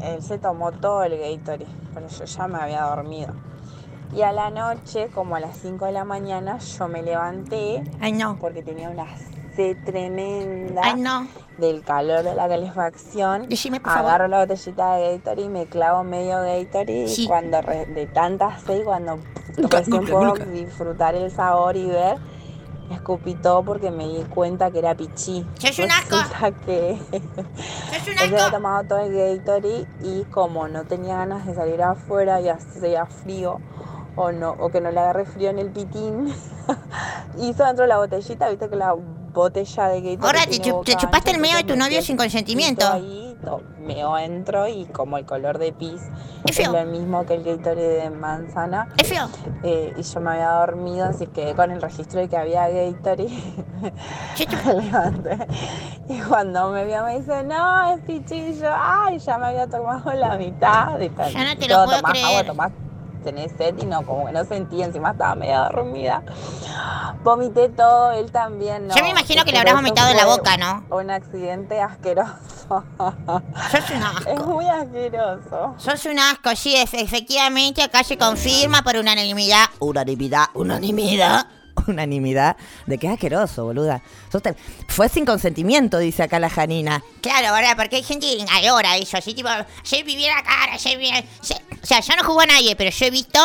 [0.01, 3.33] él se tomó todo el Gatorade, pero yo ya me había dormido.
[4.15, 7.83] Y a la noche, como a las 5 de la mañana, yo me levanté.
[8.01, 8.37] Ay, no.
[8.39, 9.05] Porque tenía una
[9.55, 10.81] sed tremenda.
[10.83, 11.27] Ay, no.
[11.57, 13.47] Del calor de la calefacción.
[13.49, 14.09] Decime, por favor.
[14.09, 17.07] Agarro la botellita de Gatorade y me clavo medio Gatorade.
[17.07, 17.25] Sí.
[17.25, 19.19] Y cuando re- de tanta sed, cuando
[19.57, 20.45] Nunca, recién nunca, puedo nunca.
[20.45, 22.17] disfrutar el sabor y ver,
[22.91, 25.45] escupí todo porque me di cuenta que era pichí.
[25.59, 26.15] ¡Sos un asco!
[26.65, 28.51] Que ¡Sos un él se había asco!
[28.55, 33.59] tomado todo el Gatorade y como no tenía ganas de salir afuera y hacía frío
[34.19, 36.27] o no o que no le agarre frío en el pitín,
[37.37, 41.39] hizo dentro de la botellita, viste que la botella de Gatorade Ahora te, chupaste el
[41.39, 42.85] medio de tu novio sin consentimiento.
[42.85, 43.37] ahí,
[43.79, 46.01] meo entro y como el color de pis
[46.45, 48.89] Es es lo mismo que el Gatorade de manzana.
[48.97, 49.29] Es feo.
[49.63, 53.29] Eh, y yo me había dormido, así que con el registro de que había Gatorade,
[54.65, 55.47] me levanté.
[56.09, 58.69] Y cuando me vio me dice, no, es pichillo.
[58.73, 60.99] Ay, ya me había tomado la mitad.
[60.99, 62.25] De Ya no te lo puedo tomás creer.
[62.25, 62.71] agua, tomás,
[63.23, 66.23] tenés sed y no, como que no sentí, encima estaba medio dormida.
[67.23, 68.95] Vomité todo, él también, ¿no?
[68.95, 70.85] Yo me imagino que le habrás vomitado en la boca, ¿no?
[70.95, 72.33] Un accidente asqueroso.
[72.69, 74.29] Sos un asco.
[74.29, 75.73] Es muy asqueroso.
[75.77, 79.65] Sos un asco, sí, efe- efectivamente acá se confirma por unanimidad.
[79.79, 81.47] Unanimidad, unanimidad.
[81.89, 82.55] Unanimidad.
[82.85, 84.01] De que es asqueroso, boluda.
[84.41, 84.55] Te-
[84.87, 87.03] Fue sin consentimiento, dice acá la Janina.
[87.21, 87.75] Claro, ¿verdad?
[87.75, 89.49] Porque hay gente que adora eso, así tipo,
[90.05, 90.95] viví la cara, se-
[91.81, 93.39] O sea, yo no jugó a nadie, pero yo he visto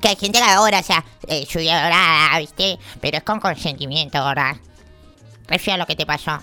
[0.00, 2.78] que hay gente que adora, o sea, eh, lluvia dorada, ¿viste?
[3.00, 4.56] Pero es con consentimiento, ¿verdad?
[5.48, 6.38] Refiero a lo que te pasó.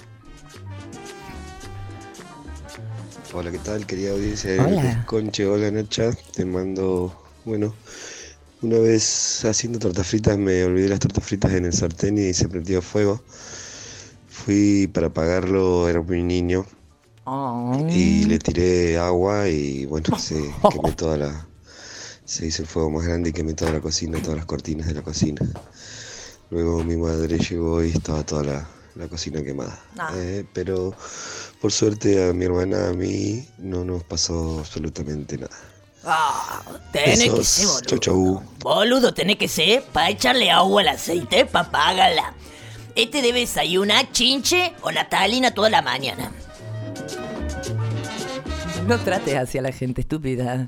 [3.33, 3.85] Hola, ¿qué tal?
[3.85, 4.81] Quería audiencia Hola.
[4.81, 6.11] de Conche, hola Nacha.
[6.33, 7.73] Te mando, bueno,
[8.61, 12.47] una vez haciendo tortas fritas me olvidé las tortas fritas en el sartén y se
[12.49, 13.21] prendió fuego.
[14.27, 16.65] Fui para apagarlo, era muy niño,
[17.89, 20.35] y le tiré agua y bueno, se
[20.71, 21.47] quemé toda la...
[22.23, 24.95] Se hizo el fuego más grande y quemé toda la cocina, todas las cortinas de
[24.95, 25.41] la cocina.
[26.49, 29.79] Luego mi madre llegó y estaba toda la, la cocina quemada.
[29.97, 30.11] Ah.
[30.15, 30.95] Eh, pero
[31.61, 35.55] por suerte a mi hermana, a mí, no nos pasó absolutamente nada.
[36.05, 37.81] Ah, tenés que ser boludo.
[37.81, 38.43] Chau, chau.
[38.59, 42.33] Boludo, tenés que ser para echarle agua al aceite pa' apagarla.
[42.95, 46.31] Este debe desayunar chinche o natalina toda la mañana.
[48.87, 50.67] No trates hacia la gente estúpida.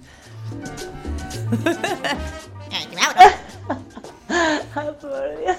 [4.76, 5.58] Ay, por Dios.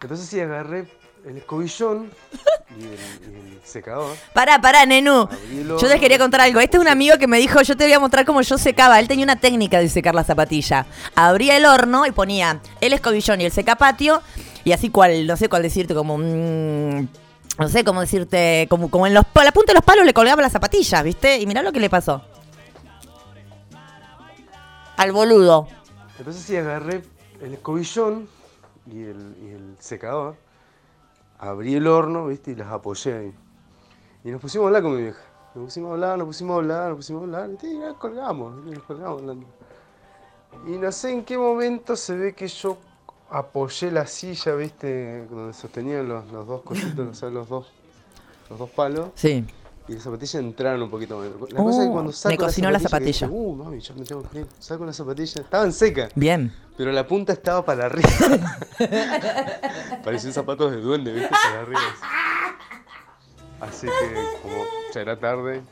[0.00, 0.86] Entonces sí, agarré
[1.26, 2.10] el escobillón
[2.78, 4.16] y el, y el secador.
[4.32, 5.28] Pará, pará, Nenu.
[5.52, 6.60] Yo les quería contar algo.
[6.60, 9.00] Este es un amigo que me dijo, yo te voy a mostrar cómo yo secaba.
[9.00, 10.86] Él tenía una técnica de secar la zapatilla.
[11.16, 14.22] Abría el horno y ponía el escobillón y el secapatio.
[14.64, 17.08] Y así cual, no sé cuál decirte, como un...
[17.58, 20.42] No sé cómo decirte, como, como en los, la punta de los palos le colgaba
[20.42, 21.40] las zapatillas, ¿viste?
[21.40, 22.22] Y mirá lo que le pasó.
[24.98, 25.66] Al boludo.
[26.18, 27.02] Entonces sí, agarré
[27.40, 28.28] el escobillón
[28.86, 30.36] y el, y el secador.
[31.38, 32.52] Abrí el horno, ¿viste?
[32.52, 33.34] Y las apoyé ahí.
[34.24, 35.20] Y nos pusimos a hablar con mi vieja.
[35.54, 37.50] Nos pusimos a hablar, nos pusimos a hablar, nos pusimos a hablar.
[37.62, 39.46] Y colgamos, nos colgamos hablando.
[40.66, 42.78] Y no sé en qué momento se ve que yo
[43.30, 45.26] apoyé la silla, ¿viste?
[45.26, 47.72] Donde sostenían los, los dos cositos, o sea, los dos,
[48.48, 49.10] los dos palos.
[49.14, 49.44] Sí.
[49.88, 51.28] Y las zapatillas entraron un poquito más.
[51.52, 53.26] La cosa es que cuando Uh, saco me cocinó la que zapatilla.
[53.28, 54.46] dije, uh, mami, ya me tengo que ir.
[54.58, 55.42] Saco la zapatilla.
[55.42, 56.10] Estaban secas.
[56.16, 56.52] Bien.
[56.76, 58.08] Pero la punta estaba para arriba.
[60.04, 61.28] Parecían zapatos de duende, ¿viste?
[61.30, 61.80] Para arriba.
[63.60, 65.62] Así que, como ya era tarde,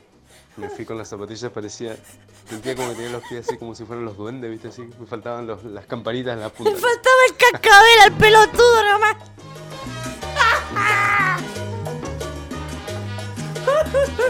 [0.57, 1.95] me fui con las zapatillas, parecía.
[2.49, 4.67] Sentía como que tenía los pies así como si fueran los duendes, ¿viste?
[4.69, 4.83] Así.
[4.99, 6.71] Me faltaban los- las campanitas en la punta.
[6.71, 9.15] Me faltaba el cascabel al pelotudo nomás.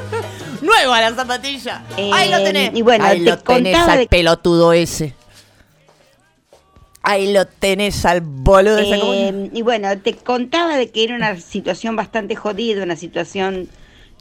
[0.61, 1.83] Nueva la zapatilla.
[2.13, 2.71] Ahí lo Eh, tenés.
[2.75, 5.13] y bueno, Ahí te lo tenés contaba al de- pelotudo ese.
[7.03, 8.99] Ahí lo tenés al boludo ese.
[8.99, 12.95] ¿cómo que- Eh, y bueno, te contaba de que era una situación bastante jodida, una
[12.95, 13.69] situación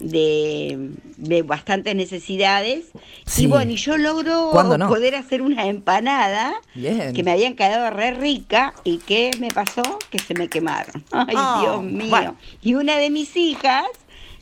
[0.01, 2.87] de, de bastantes necesidades.
[3.25, 3.45] Sí.
[3.45, 4.51] Y bueno, y yo logro
[4.89, 7.15] poder hacer una empanada Bien.
[7.15, 9.83] que me habían quedado re rica y ¿qué me pasó?
[10.11, 11.05] Que se me quemaron.
[11.13, 12.11] Ay, Oh, Dios mío.
[12.11, 12.37] bueno.
[12.61, 13.85] Y una de mis hijas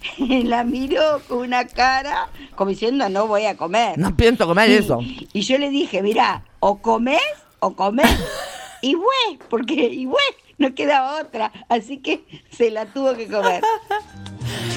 [0.18, 3.98] la miro con una cara como diciendo no voy a comer.
[3.98, 4.98] No pienso comer eso.
[5.32, 7.20] Y yo le dije, mira, o comes
[7.60, 8.10] o comes.
[8.82, 10.24] y güey, porque y güey,
[10.58, 11.52] no queda otra.
[11.68, 13.62] Así que se la tuvo que comer.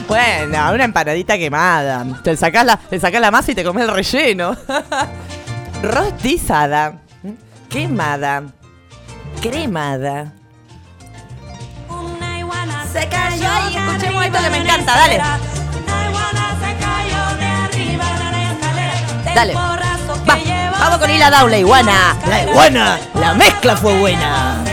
[0.08, 2.06] Bueno, una empanadita quemada.
[2.24, 4.56] Te sacás la, te sacás la masa y te comes el relleno.
[5.82, 7.02] Rostizada.
[7.70, 8.44] Quemada.
[9.42, 10.34] Cremada
[12.96, 15.22] se cayó y escuchemos esto que me encanta, dale.
[19.36, 19.54] Dale.
[19.54, 19.78] Va.
[20.80, 22.16] Vamos con Hila Down, la iguana.
[22.26, 22.98] La iguana.
[23.16, 24.64] La mezcla fue buena.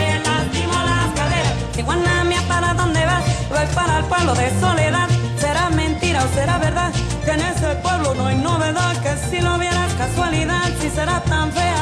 [4.37, 5.09] De soledad.
[5.37, 6.91] ¿Será mentira o será verdad?
[7.25, 8.95] Que en ese pueblo no hay novedad.
[9.03, 11.72] Que si lo vieras casualidad, si será tan fea.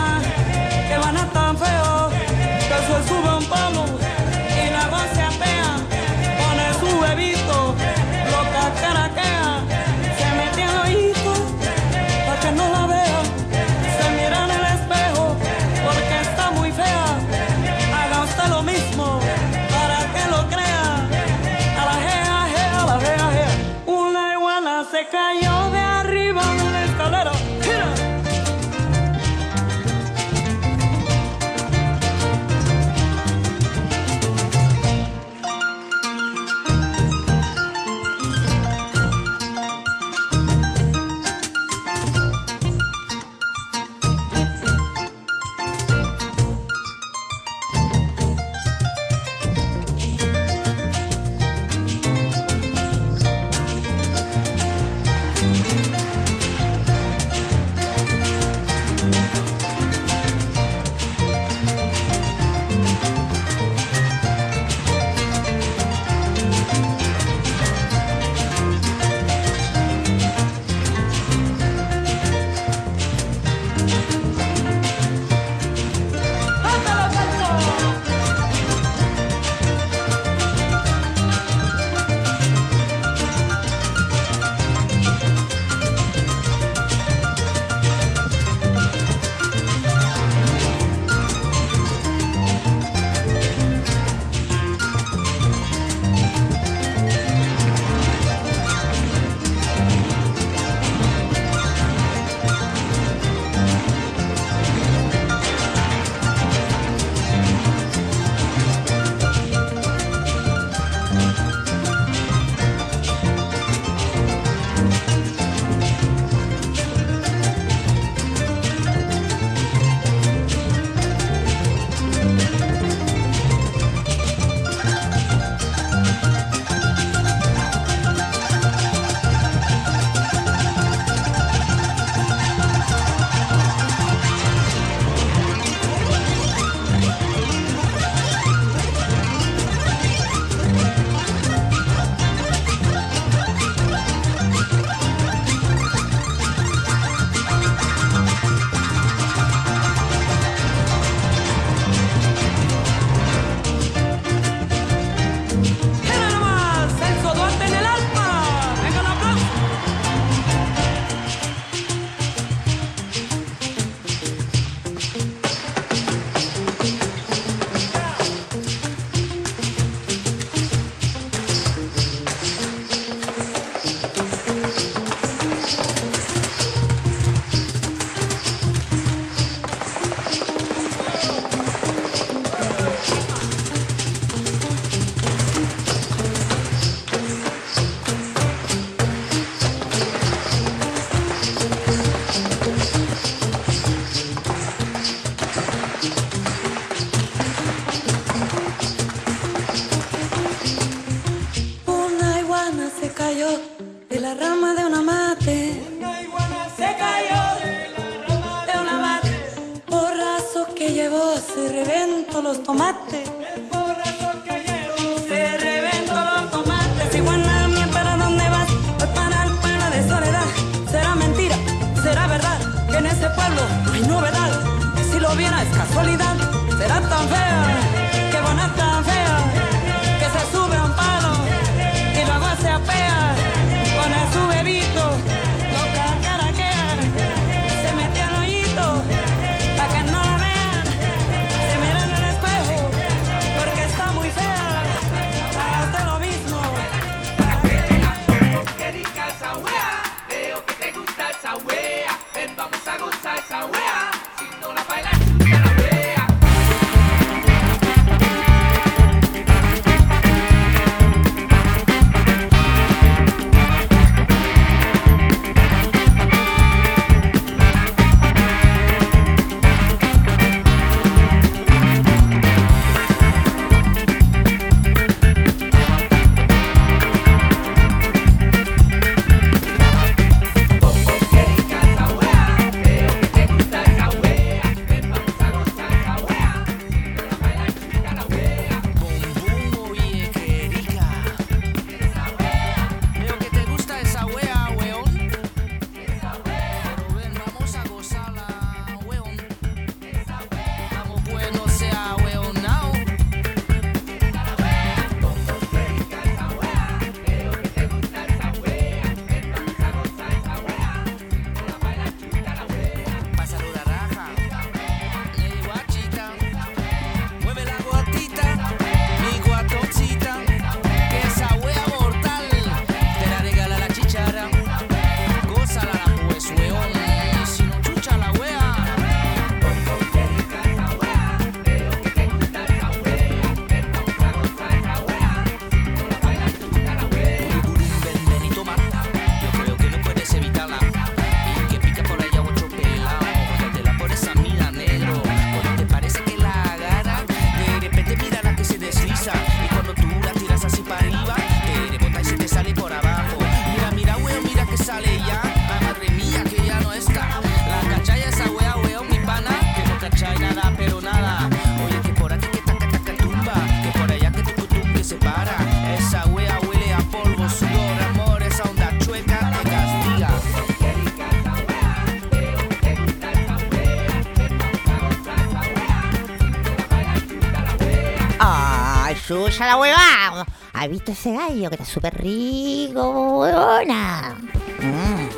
[379.32, 380.46] Suya la hueva.
[380.74, 384.36] ¿Has visto ese gallo que está súper rico, huevona?
[384.82, 385.30] Mm.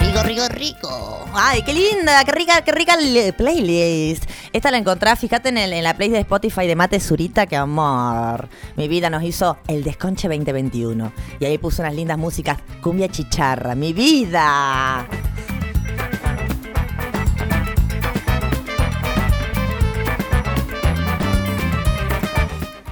[0.00, 1.28] Rico, rico, rico.
[1.34, 2.96] Ay, qué linda, qué rica, qué rica
[3.36, 4.28] playlist.
[4.52, 8.48] Esta la encontrás, fíjate en, en la playlist de Spotify de Mate Zurita, que amor.
[8.76, 11.12] Mi vida nos hizo el Desconche 2021.
[11.38, 12.58] Y ahí puso unas lindas músicas.
[12.82, 15.06] Cumbia chicharra, mi vida.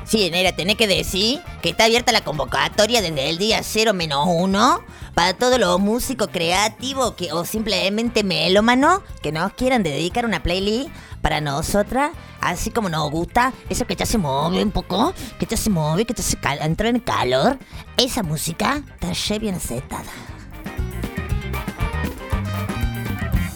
[0.07, 4.24] Sí, Nera, tenés que decir que está abierta la convocatoria desde el día 0 menos
[4.28, 4.80] 1
[5.14, 10.90] para todos los músicos creativos que, o simplemente melómanos que nos quieran dedicar una playlist
[11.22, 15.57] para nosotras, así como nos gusta, eso que te hace mover un poco, que te
[15.57, 17.59] hace mover, que hace cal- entrar en calor.
[17.96, 20.04] Esa música está re bien aceptada.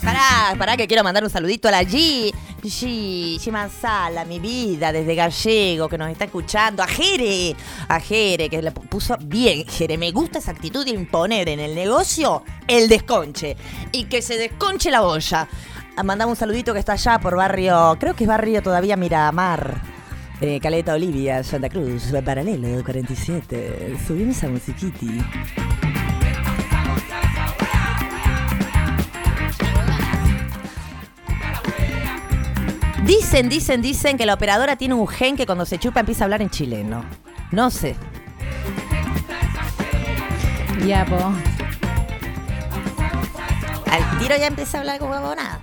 [0.03, 2.35] Pará, pará que quiero mandar un saludito a la G.
[2.69, 6.83] G, G Manzala, mi vida, desde Gallego, que nos está escuchando.
[6.83, 7.57] A Jere,
[7.89, 9.65] a Jere, que le puso bien.
[9.67, 13.57] Jere, me gusta esa actitud de imponer en el negocio el desconche.
[13.93, 15.49] Y que se desconche la olla.
[15.97, 19.83] Ah, Mandamos un saludito que está allá por barrio, creo que es barrio todavía Miramar.
[20.41, 23.97] Eh, Caleta Olivia, Santa Cruz, paralelo 47.
[24.07, 25.21] Subimos a musiquiti.
[33.11, 36.27] Dicen, dicen, dicen que la operadora tiene un gen que cuando se chupa empieza a
[36.27, 37.05] hablar en chileno.
[37.51, 37.97] No sé.
[40.87, 41.17] Ya, po.
[43.91, 45.61] Al tiro ya empieza a hablar con huevonada.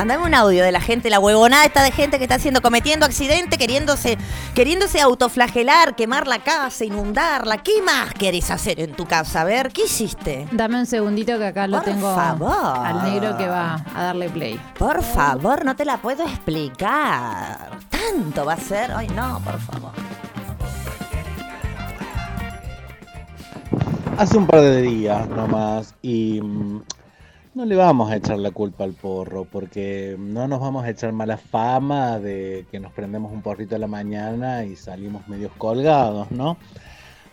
[0.00, 3.04] Mandame un audio de la gente, la huevonada está de gente que está haciendo, cometiendo
[3.04, 4.16] accidente, queriéndose,
[4.54, 7.58] queriéndose autoflagelar, quemar la casa, inundarla.
[7.58, 9.42] ¿Qué más querés hacer en tu casa?
[9.42, 10.48] A ver, ¿qué hiciste?
[10.52, 12.78] Dame un segundito que acá lo Por tengo favor.
[12.86, 14.58] al negro que va a darle play.
[14.78, 17.68] Por favor, no te la puedo explicar.
[17.90, 18.92] Tanto va a ser.
[18.92, 19.92] Ay, no, por favor.
[24.16, 26.80] Hace un par de días nomás y mm,
[27.60, 31.12] no le vamos a echar la culpa al porro porque no nos vamos a echar
[31.12, 36.30] mala fama de que nos prendemos un porrito a la mañana y salimos medios colgados,
[36.30, 36.56] ¿no?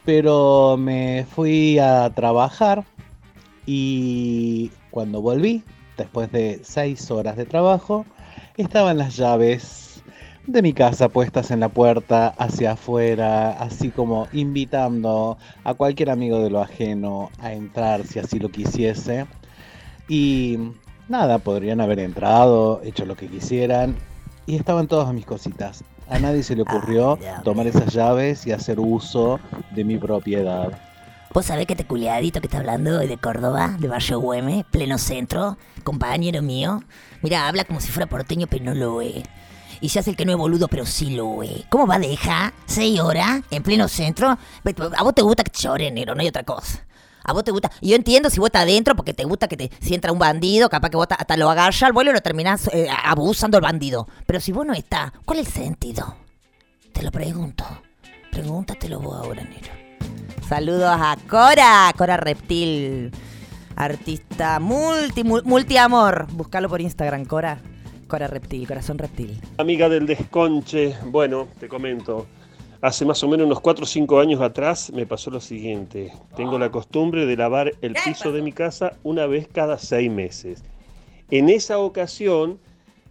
[0.03, 2.83] Pero me fui a trabajar
[3.65, 5.63] y cuando volví,
[5.95, 8.05] después de seis horas de trabajo,
[8.57, 10.03] estaban las llaves
[10.45, 16.41] de mi casa puestas en la puerta hacia afuera, así como invitando a cualquier amigo
[16.41, 19.25] de lo ajeno a entrar si así lo quisiese.
[20.07, 20.57] Y
[21.09, 23.95] nada, podrían haber entrado, hecho lo que quisieran,
[24.45, 25.83] y estaban todas mis cositas.
[26.09, 29.39] A nadie se le ocurrió tomar esas llaves y hacer uso
[29.71, 30.71] de mi propiedad.
[31.33, 34.97] ¿Vos sabés que este culiadito que está hablando es de Córdoba, de Barrio Güemes, pleno
[34.97, 36.81] centro, compañero mío?
[37.21, 39.23] Mira, habla como si fuera porteño, pero no lo es.
[39.81, 41.65] Y se hace el que no es boludo, pero sí lo es.
[41.69, 44.29] ¿Cómo va a dejar seis horas en pleno centro?
[44.29, 46.85] A vos te gusta que te llore, negro, no hay otra cosa.
[47.27, 47.69] A vos te gusta.
[47.81, 50.17] Y yo entiendo si vos estás adentro porque te gusta que te, si entra un
[50.19, 53.57] bandido, capaz que vos ta- hasta lo agarras al vuelo y lo terminás eh, abusando
[53.57, 54.07] al bandido.
[54.25, 56.15] Pero si vos no estás, ¿cuál es el sentido?
[56.93, 57.63] Te lo pregunto.
[58.31, 59.71] Pregúntatelo vos ahora, negro.
[60.47, 63.11] Saludos a Cora, Cora Reptil,
[63.75, 66.27] artista multi, mul- multiamor.
[66.31, 67.59] Búscalo por Instagram, Cora.
[68.07, 69.41] Cora Reptil, corazón reptil.
[69.57, 72.25] Amiga del desconche, bueno, te comento.
[72.81, 76.11] Hace más o menos unos 4 o 5 años atrás me pasó lo siguiente.
[76.35, 80.63] Tengo la costumbre de lavar el piso de mi casa una vez cada 6 meses.
[81.31, 82.59] En esa ocasión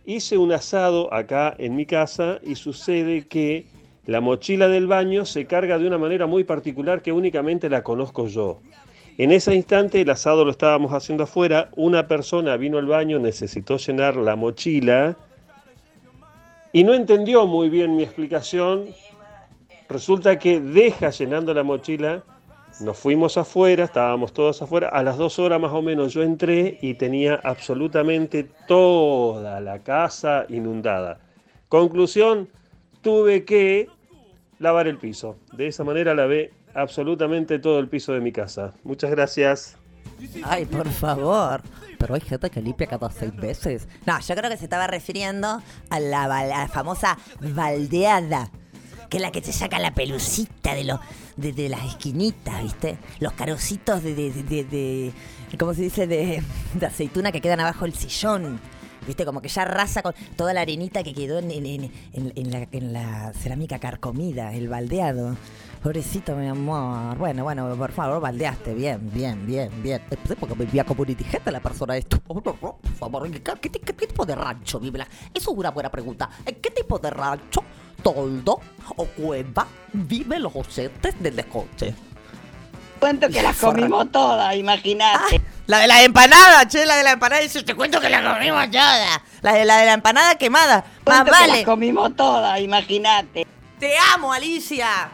[0.04, 3.66] hice un asado acá en mi casa y sucede que
[4.06, 8.28] la mochila del baño se carga de una manera muy particular que únicamente la conozco
[8.28, 8.60] yo.
[9.18, 13.78] En ese instante el asado lo estábamos haciendo afuera, una persona vino al baño, necesitó
[13.78, 15.16] llenar la mochila
[16.72, 18.84] y no entendió muy bien mi explicación.
[19.89, 22.22] Resulta que deja llenando la mochila,
[22.80, 26.78] nos fuimos afuera, estábamos todos afuera, a las dos horas más o menos yo entré
[26.82, 31.20] y tenía absolutamente toda la casa inundada.
[31.68, 32.49] Conclusión,
[33.01, 33.89] tuve que
[34.59, 35.37] lavar el piso.
[35.53, 38.74] De esa manera lavé absolutamente todo el piso de mi casa.
[38.84, 39.76] Muchas gracias.
[40.45, 41.62] Ay, por favor.
[41.99, 43.89] Pero hay gente que limpia cada seis veces.
[44.05, 48.51] No, yo creo que se estaba refiriendo a la, a la famosa baldeada.
[49.09, 50.98] Que es la que te saca la pelucita de, los
[51.36, 52.98] de, de las esquinitas, ¿viste?
[53.20, 55.12] Los carocitos de, de, de,
[55.59, 56.07] ¿cómo se dice?
[56.07, 56.42] De,
[56.84, 58.59] aceituna que quedan abajo del sillón.
[59.07, 61.66] Viste, como que ya arrasa con toda la arenita que quedó en, en-
[62.12, 65.36] en- en- la, la cerámica carcomida, el baldeado.
[65.80, 67.16] Pobrecito, mi amor.
[67.16, 68.74] Bueno, bueno, por favor, baldeaste.
[68.74, 70.02] Bien, bien, bien, bien.
[70.40, 72.18] Porque vivía como un indigente la persona esto.
[72.20, 72.42] Por
[72.98, 74.98] favor, ¿qué, qué- qué- tipo de rancho vive?
[75.32, 76.28] Eso es una buena pregunta.
[76.44, 77.61] ¿En qué tipo de rancho,
[78.07, 78.61] toldo
[78.96, 81.92] o cueva viven los docentes del descoche?
[83.00, 85.40] Cuento que las comimos todas, imagínate.
[85.66, 87.42] La de la empanada, che, la de la empanada.
[87.42, 89.22] Dice, te cuento que la comimos toda.
[89.42, 90.76] La de la, de la empanada quemada.
[90.76, 91.52] Más Cuento que vale.
[91.54, 93.46] las comimos todas, imagínate.
[93.80, 95.11] Te amo, Alicia.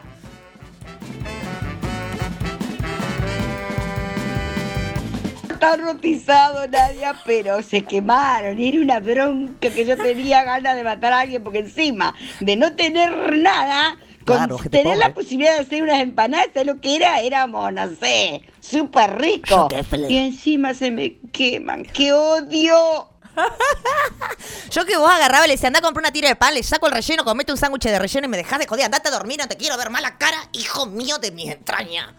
[5.63, 8.59] Está rotizado, Nadia, pero se quemaron.
[8.59, 12.75] Era una bronca que yo tenía ganas de matar a alguien, porque encima de no
[12.75, 17.21] tener nada, con Claro, tener la posibilidad de hacer unas empanadas, ¿sabes lo que era?
[17.21, 19.71] Éramos, no sé, súper ricos.
[20.09, 21.85] Y encima se me queman.
[21.85, 23.07] ¡Qué odio!
[24.69, 26.87] Yo que vos agarraba le decía, anda a comprar una tira de pan, le saco
[26.87, 29.39] el relleno, comete un sándwich de relleno y me dejás de joder, andate a dormir,
[29.39, 32.09] no te quiero ver más la cara, hijo mío de mis entrañas.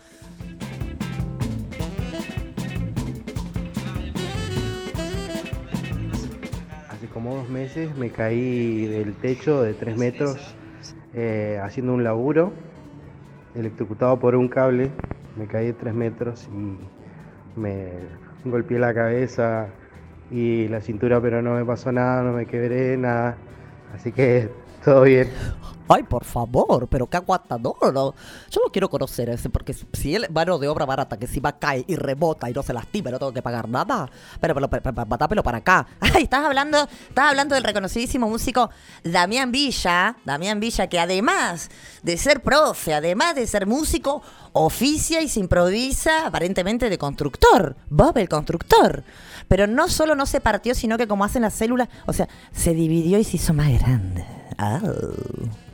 [7.14, 10.56] Como dos meses me caí del techo de tres metros
[11.14, 12.52] eh, haciendo un laburo,
[13.54, 14.90] electrocutado por un cable.
[15.36, 17.92] Me caí de tres metros y me
[18.44, 19.68] golpeé la cabeza
[20.30, 23.36] y la cintura, pero no me pasó nada, no me quebré nada.
[23.94, 24.50] Así que
[24.84, 25.28] todo bien.
[25.88, 27.92] Ay, por favor, pero qué aguantador.
[27.92, 28.14] ¿no?
[28.50, 31.58] Yo no quiero conocer ese, porque si- él mano de obra barata, que si va
[31.58, 34.08] cae y rebota y no se lastima, no tengo que pagar nada.
[34.40, 35.86] Pero, pero, pero, pero, para acá.
[36.00, 36.78] Ay, estás hablando,
[37.08, 38.70] estás hablando del reconocidísimo músico
[39.02, 41.70] Damián Villa, Damián Villa, que además
[42.02, 44.22] de ser profe, además de ser músico,
[44.52, 47.76] oficia y se improvisa aparentemente de constructor.
[47.90, 49.04] Bob el constructor.
[49.48, 52.72] Pero no solo no se partió, sino que como hacen las células, o sea, se
[52.72, 54.24] dividió y se hizo más grande.
[54.58, 55.73] Oh.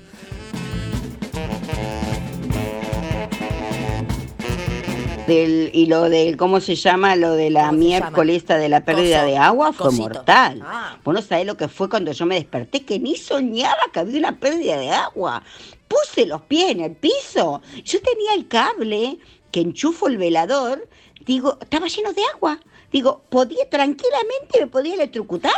[5.31, 7.14] Del, y lo del, ¿cómo se llama?
[7.16, 10.03] Lo de la miércoles esta de la pérdida Coso, de agua fue cosito.
[10.03, 10.62] mortal.
[10.64, 10.97] Ah.
[11.05, 14.18] Vos no sabés lo que fue cuando yo me desperté, que ni soñaba que había
[14.18, 15.43] una pérdida de agua.
[15.89, 17.62] Puse los pies en el piso.
[17.85, 19.18] Yo tenía el cable
[19.51, 20.89] que enchufo el velador,
[21.26, 22.61] digo, estaba lleno de agua.
[22.93, 25.53] Digo, podía tranquilamente, me podía electrocutar.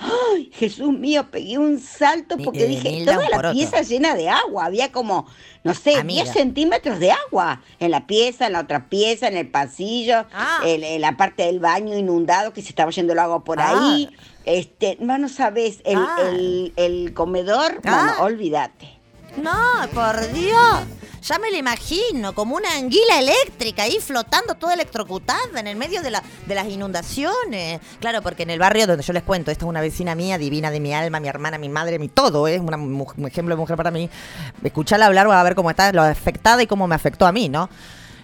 [0.00, 1.26] ¡Ay, Jesús mío!
[1.30, 4.64] Pegué un salto porque eh, dije, toda la pieza llena de agua.
[4.64, 5.26] Había como,
[5.64, 6.22] no sé, Amiga.
[6.24, 10.60] 10 centímetros de agua en la pieza, en la otra pieza, en el pasillo, Ah.
[10.64, 13.70] en, en la parte del baño inundado que se estaba yendo el agua por Ah.
[13.94, 14.08] ahí.
[14.46, 16.16] Este, no, no sabes, el, Ah.
[16.30, 18.14] el, el comedor, Ah.
[18.16, 18.97] bueno, olvídate.
[19.42, 20.78] No, por Dios.
[21.22, 26.00] Ya me lo imagino, como una anguila eléctrica ahí flotando toda electrocutada en el medio
[26.00, 27.80] de, la, de las inundaciones.
[28.00, 30.70] Claro, porque en el barrio donde yo les cuento, esta es una vecina mía, divina
[30.70, 33.76] de mi alma, mi hermana, mi madre, mi todo, es mu- un ejemplo de mujer
[33.76, 34.08] para mí.
[34.62, 37.48] Escucharla hablar, voy a ver cómo está lo afectada y cómo me afectó a mí,
[37.48, 37.68] ¿no?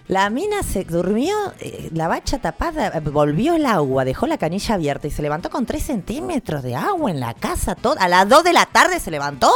[0.07, 4.75] La mina se durmió, eh, la bacha tapada, eh, volvió el agua, dejó la canilla
[4.75, 7.75] abierta y se levantó con 3 centímetros de agua en la casa.
[7.75, 9.51] todo- a las 2 de la tarde se levantó.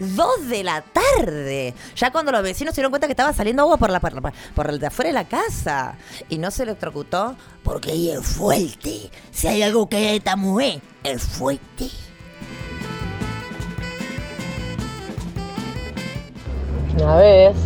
[0.00, 1.74] 2 de la tarde.
[1.94, 4.78] Ya cuando los vecinos se dieron cuenta que estaba saliendo agua por, la, por, el
[4.78, 5.96] de afuera de la casa.
[6.28, 9.10] Y no se electrocutó porque ella es fuerte.
[9.30, 11.88] Si hay algo que esta mujer es fuerte.
[16.94, 17.56] Una vez,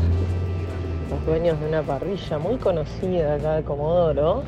[1.10, 4.44] los dueños de una parrilla muy conocida acá de Comodoro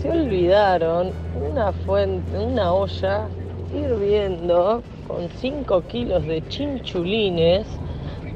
[0.00, 1.10] se olvidaron
[1.50, 3.26] una fuente, una olla
[3.74, 7.66] hirviendo con 5 kilos de chinchulines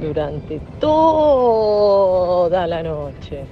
[0.00, 3.44] durante toda la noche.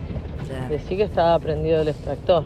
[0.69, 2.45] Decí que estaba prendido el extractor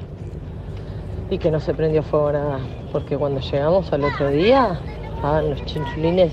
[1.30, 2.58] y que no se prendió fuego nada,
[2.92, 4.78] porque cuando llegamos al otro día,
[5.14, 6.32] estaban los chinchulines,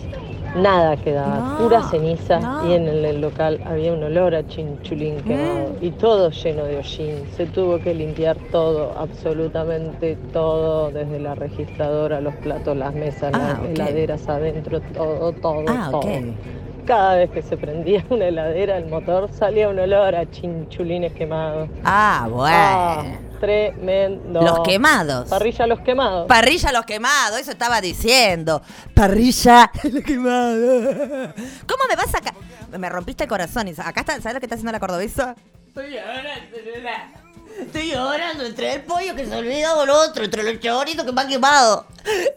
[0.56, 2.68] nada quedaba, No, pura ceniza no.
[2.70, 6.78] y en el, el local había un olor a chinchulín quemado y todo lleno de
[6.78, 7.16] hollín.
[7.36, 13.38] Se tuvo que limpiar todo, absolutamente todo, desde la registradora, los platos, las mesas, Ah,
[13.38, 13.66] las ok.
[13.70, 16.00] heladeras adentro, todo, todo, Ah, todo.
[16.00, 16.86] ok.
[16.86, 21.70] Cada vez que se prendía una heladera, el motor salía un olor a chinchulines quemados.
[21.86, 22.58] Ah, bueno.
[22.58, 23.04] Ah,
[23.42, 24.42] tremendo.
[24.42, 25.28] Los quemados.
[25.28, 26.28] Parrilla los quemados.
[26.28, 28.62] Parrilla los quemados, eso estaba diciendo.
[28.94, 31.34] Parrilla los quemados.
[31.68, 32.34] ¿Cómo me vas a ca-
[32.78, 33.68] Me rompiste el corazón.
[33.68, 35.36] y Acá está, ¿sabes lo que está haciendo la cordobesa?
[35.68, 37.12] Estoy llorando, nena.
[37.60, 41.22] Estoy llorando entre el pollo que se olvidó con otro, entre los chorizos que me
[41.22, 41.86] han quemado.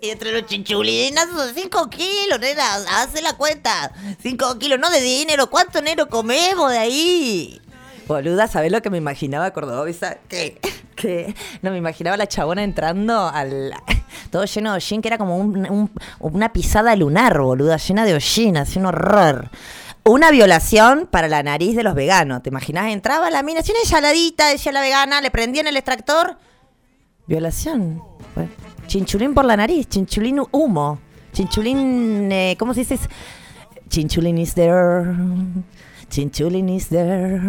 [0.03, 2.75] Y entre los chinchulinas son 5 kilos, nena.
[3.01, 3.93] Hace la cuenta.
[4.23, 5.49] 5 kilos, no de dinero.
[5.49, 7.61] ¿Cuánto dinero comemos de ahí?
[8.07, 10.19] Boluda, ¿sabés lo que me imaginaba cordobesa?
[10.29, 10.59] ¿Qué?
[10.95, 13.73] Que no me imaginaba la chabona entrando al,
[14.31, 15.91] todo lleno de hollín, que era como un- un-
[16.21, 19.51] una pisada lunar, boluda, llena de hollín, así un horror.
[20.05, 22.43] Una violación para la nariz de los veganos.
[22.43, 22.93] ¿Te imaginas?
[22.93, 26.37] Entraba la mina, así una ensaladita, decía la vegana, le prendían el extractor.
[27.27, 28.03] Violación.
[28.87, 30.99] Chinchulín por la nariz, chinchulín humo.
[31.33, 32.99] Chinchulín, eh, ¿cómo se dice?
[33.89, 35.05] Chinchulín is there.
[36.11, 37.41] Chinchulín is there.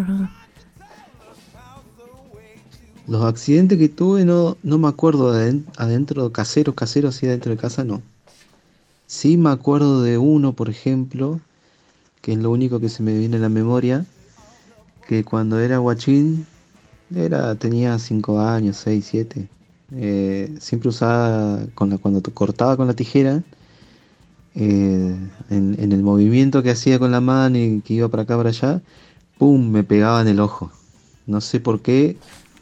[3.07, 7.51] Los accidentes que tuve no, no me acuerdo de aden- adentro, caseros, caseros, así adentro
[7.51, 8.01] de casa, no.
[9.05, 11.39] Sí me acuerdo de uno, por ejemplo,
[12.21, 14.05] que es lo único que se me viene a la memoria,
[15.07, 16.47] que cuando era guachín,
[17.15, 19.47] era, tenía 5 años, 6, 7.
[20.59, 23.43] siempre usaba, con la, cuando cortaba con la tijera,
[24.55, 25.15] eh,
[25.49, 28.81] en el movimiento que hacía con la mano y que iba para acá, para allá,
[29.37, 29.69] ¡pum!
[29.69, 30.71] me pegaba en el ojo.
[31.27, 32.17] No sé por qué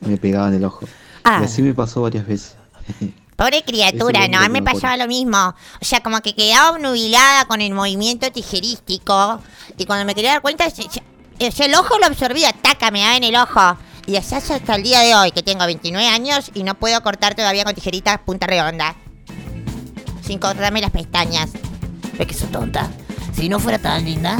[0.06, 0.86] me pegaba en el ojo.
[1.24, 1.39] Ah.
[1.41, 2.56] Y así me pasó varias veces.
[3.36, 4.38] Pobre criatura, ¿no?
[4.39, 5.38] A mí me pasaba lo mismo.
[5.82, 9.41] O sea, como que quedaba obnubilada con el movimiento tijerístico.
[9.78, 10.84] Y cuando me quería dar cuenta, se-
[11.51, 13.78] sea, el ojo lo absorbía, taca, me daba en el ojo.
[14.06, 17.36] Y así hasta el día de hoy, que tengo 29 años y no puedo cortar
[17.36, 18.95] todavía con tijeritas punta redonda.
[20.22, 21.49] Sin cortarme las pestañas.
[22.20, 22.91] Es que sos tonta.
[23.34, 24.38] Si no fuera tan linda,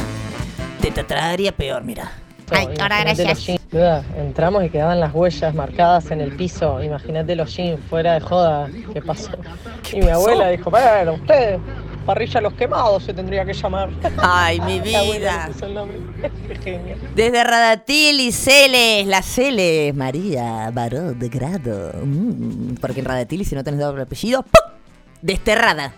[0.80, 2.12] te trataría peor, mira.
[2.50, 3.46] Ay, ahora gracias.
[3.46, 3.60] jeans.
[4.16, 6.82] Entramos y quedaban las huellas marcadas en el piso.
[6.82, 8.68] Imagínate los jeans fuera de joda.
[8.92, 9.30] ¿Qué pasó?
[9.92, 10.14] y mi pasó?
[10.14, 11.58] abuela dijo, bueno, ustedes,
[12.06, 13.90] parrilla los quemados se tendría que llamar.
[14.18, 15.48] Ay, mi vida.
[17.14, 21.92] Desde Radatil y Celes, las Celes, María Baró de Grado.
[22.04, 24.72] Mm, porque en Radatil, si no tenés doble apellido, ¡pum!
[25.22, 25.94] Desterrada.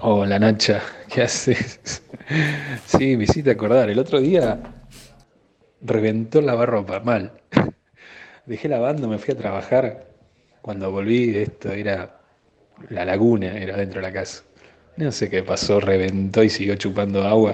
[0.00, 0.82] Hola Nacha,
[1.12, 1.80] ¿qué haces?
[2.86, 3.90] Sí, me hiciste acordar.
[3.90, 4.58] El otro día
[5.80, 7.32] reventó la lavarropa, mal.
[8.46, 10.06] Dejé lavando, me fui a trabajar.
[10.62, 12.20] Cuando volví, esto era
[12.90, 14.42] la laguna, era dentro de la casa.
[14.96, 17.52] No sé qué pasó, reventó y siguió chupando agua.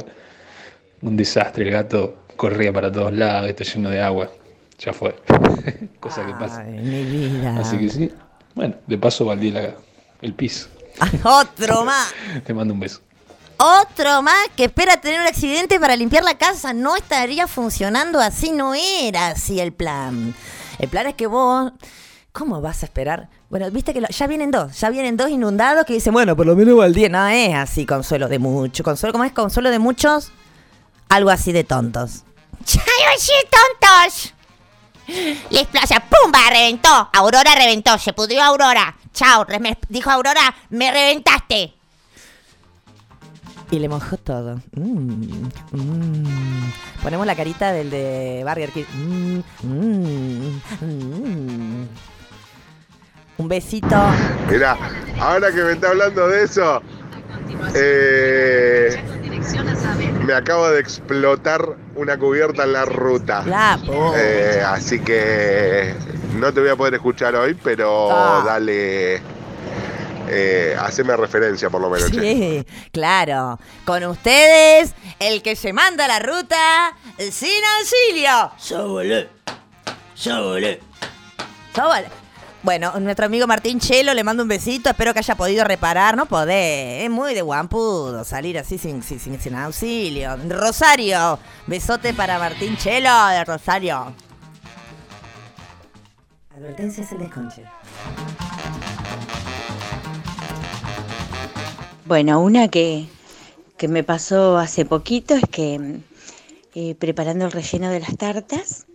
[1.03, 4.31] Un desastre, el gato corría para todos lados, esto lleno de agua.
[4.79, 5.15] Ya fue.
[6.01, 6.63] Cosa que pasa.
[6.63, 7.59] Ay, mi vida.
[7.61, 8.11] Así que sí.
[8.55, 9.75] Bueno, de paso baldí la-
[10.23, 10.69] el piso.
[11.25, 12.13] Otro más.
[12.45, 13.01] Te mando un beso.
[13.57, 16.73] Otro más que espera tener un accidente para limpiar la casa.
[16.73, 20.35] No estaría funcionando así, no era así el plan.
[20.79, 21.73] El plan es que vos.
[22.33, 23.29] ¿Cómo vas a esperar?
[23.49, 26.47] Bueno, viste que lo- ya vienen dos, ya vienen dos inundados que dicen, bueno, por
[26.47, 27.09] lo menos al día.
[27.09, 28.83] No es así, consuelo de muchos.
[28.83, 29.33] Consuelo, ¿cómo es?
[29.33, 30.33] Consuelo de muchos.
[31.09, 32.25] Algo así de tontos.
[32.75, 34.35] ¡Ay, sí, tontos!
[35.51, 36.41] La explosión, ¡pumba!
[36.51, 37.09] Reventó.
[37.13, 37.97] Aurora reventó.
[37.99, 38.97] Se pudrió Aurora.
[39.15, 39.47] Chao.
[39.61, 41.73] me- dijo Aurora, me reventaste.
[43.71, 44.61] Y le mojó todo.
[44.73, 46.73] Mm, mm.
[47.03, 48.85] Ponemos la carita del de Burger King.
[48.93, 51.89] Mm, mm, mm.
[53.39, 53.97] Un besito.
[54.51, 54.77] Mirá,
[55.19, 56.83] ahora que me está hablando de eso,
[57.75, 59.03] eh,
[60.25, 61.61] me acabo de explotar
[61.97, 63.43] una cubierta en la ruta.
[63.45, 63.79] La
[64.17, 65.95] Eh, así que
[66.35, 68.43] no te voy a poder escuchar hoy, pero Ah.
[68.45, 69.21] dale,
[70.29, 72.11] eh, haceme referencia por lo menos.
[72.11, 72.21] che.
[72.21, 73.59] Sí, claro.
[73.85, 78.51] Con ustedes, el que se manda la ruta sin auxilio.
[78.59, 79.29] Sóbole.
[80.15, 80.81] Sóbole.
[81.75, 82.09] Sóbale.
[82.63, 84.89] Bueno, nuestro amigo Martín Chelo le mando un besito.
[84.89, 86.17] Espero que haya podido reparar.
[86.17, 87.03] No podés.
[87.05, 90.39] Es muy de guampudo salir así sin, sin, sin- sin auxilio.
[90.49, 91.39] Rosario.
[91.67, 94.15] Besote para Martín Chelo de Rosario.
[96.57, 97.65] Advertencia el desconche.
[102.07, 103.07] Bueno, una que,
[103.77, 106.01] que me pasó hace poquito es que
[106.75, 108.87] eh, preparando el relleno de las tartas,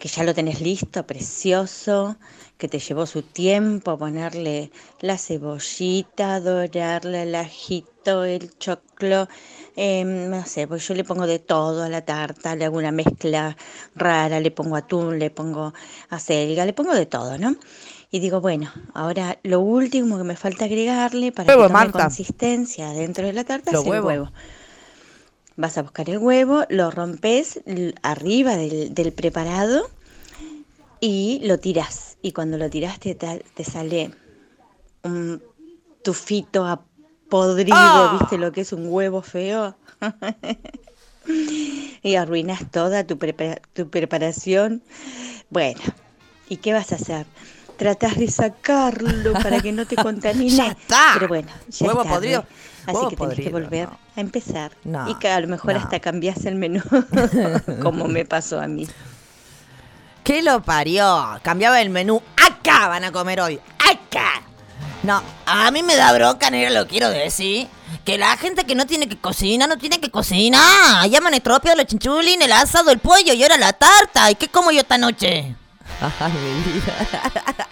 [0.00, 2.16] que ya lo tenés listo, precioso,
[2.58, 9.28] que te llevó su tiempo ponerle la cebollita, dorarle el ajito, el choclo,
[9.76, 12.92] eh, no sé, pues yo le pongo de todo a la tarta, le hago una
[12.92, 13.56] mezcla
[13.94, 15.72] rara, le pongo atún, le pongo
[16.10, 17.56] acelga, le pongo de todo, ¿no?
[18.10, 22.02] Y digo, bueno, ahora lo último que me falta agregarle para Huevo, que tome Marta.
[22.02, 24.30] consistencia dentro de la tarta es el huevo.
[25.56, 27.60] Vas a buscar el huevo, lo rompes
[28.02, 29.88] arriba del, del preparado
[31.00, 32.18] y lo tiras.
[32.20, 34.10] Y cuando lo tiras te sale
[35.02, 35.42] un
[36.02, 36.84] tufito a
[37.32, 38.18] podrido, ¡Ah!
[38.20, 39.74] ¿viste lo que es un huevo feo?
[42.02, 44.82] y arruinas toda tu, prepa- tu preparación.
[45.48, 45.80] Bueno,
[46.50, 47.24] ¿y qué vas a hacer?
[47.78, 50.50] Tratás de sacarlo para que no te contamine.
[50.54, 51.12] Ya está.
[51.14, 52.14] Pero bueno, ya Huevo tarde.
[52.14, 52.44] podrido.
[52.86, 54.72] Así que tenés que volver a empezar.
[54.84, 55.80] No, y que a lo mejor no.
[55.80, 56.82] hasta cambias el menú,
[57.82, 58.86] como me pasó a mí.
[60.22, 61.40] ¿Qué lo parió?
[61.42, 62.20] Cambiaba el menú.
[62.36, 63.58] Acá van a comer hoy.
[63.78, 64.42] Acá.
[65.02, 67.66] No, a mí me da bronca, negra, lo quiero decir.
[68.04, 71.08] Que la gente que no tiene que cocinar, no tiene que cocinar.
[71.08, 74.30] Llaman estropio, los chinchulín, el asado, el pollo y ahora la tarta.
[74.30, 75.54] ¿Y qué como yo esta noche?
[76.00, 76.92] Ay, mi vida.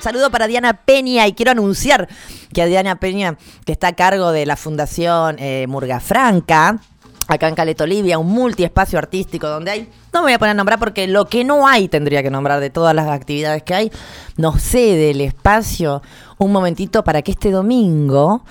[0.00, 2.08] Saludo para Diana Peña y quiero anunciar
[2.52, 6.80] que a Diana Peña, que está a cargo de la Fundación eh, Murga Franca,
[7.28, 10.54] acá en Caleta Olivia, un multiespacio artístico donde hay, no me voy a poner a
[10.54, 13.92] nombrar porque lo que no hay tendría que nombrar de todas las actividades que hay,
[14.36, 16.02] nos cede el espacio
[16.38, 18.44] un momentito para que este domingo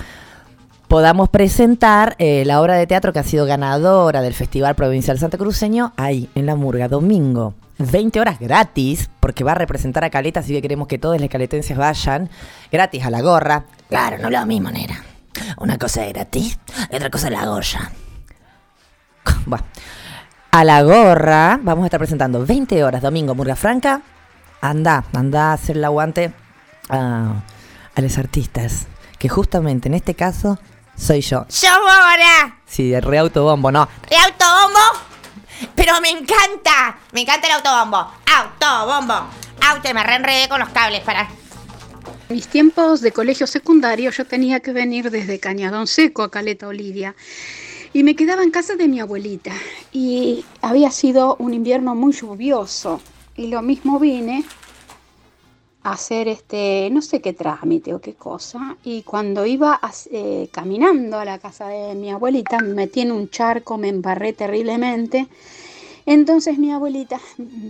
[0.87, 5.37] podamos presentar eh, la obra de teatro que ha sido ganadora del Festival Provincial Santa
[5.37, 7.53] Cruceño ahí en la Murga, domingo.
[7.77, 11.29] 20 horas gratis, porque va a representar a Caleta, así que queremos que todos los
[11.29, 12.29] caletenses vayan
[12.71, 13.65] gratis a la gorra.
[13.89, 15.03] Claro, no lo mismo, nera.
[15.57, 16.59] Una cosa es gratis
[16.91, 17.91] y otra cosa es la goya.
[19.45, 19.65] Bueno,
[20.51, 24.01] a la gorra vamos a estar presentando 20 horas domingo Murga Franca.
[24.61, 26.31] Anda, anda a hacer el aguante
[26.89, 27.41] a,
[27.95, 30.59] a los artistas, que justamente en este caso
[30.95, 31.47] soy yo.
[31.49, 32.59] ¡Yo ahora!
[32.67, 33.87] Sí, de re autobombo, no.
[34.09, 34.79] ¿De autobombo?
[35.75, 36.97] Pero me encanta.
[37.11, 38.11] Me encanta el autobombo.
[38.37, 39.27] Autobombo.
[39.67, 41.27] Auto, me reenredé con los cables para.
[42.29, 47.15] mis tiempos de colegio secundario yo tenía que venir desde Cañadón Seco a Caleta Olivia
[47.93, 49.51] y me quedaba en casa de mi abuelita.
[49.91, 53.01] Y había sido un invierno muy lluvioso.
[53.35, 54.43] Y lo mismo vine
[55.83, 58.77] a hacer este no sé qué trámite o qué cosa.
[58.83, 63.11] Y cuando iba a- eh, caminando a la casa de mi abuelita me metí en
[63.11, 65.27] un charco me embarré terriblemente
[66.05, 67.19] entonces mi abuelita,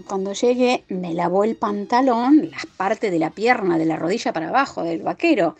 [0.07, 4.49] cuando llegué, me lavó el pantalón, las partes de la pierna, de la rodilla para
[4.49, 5.55] abajo del vaquero.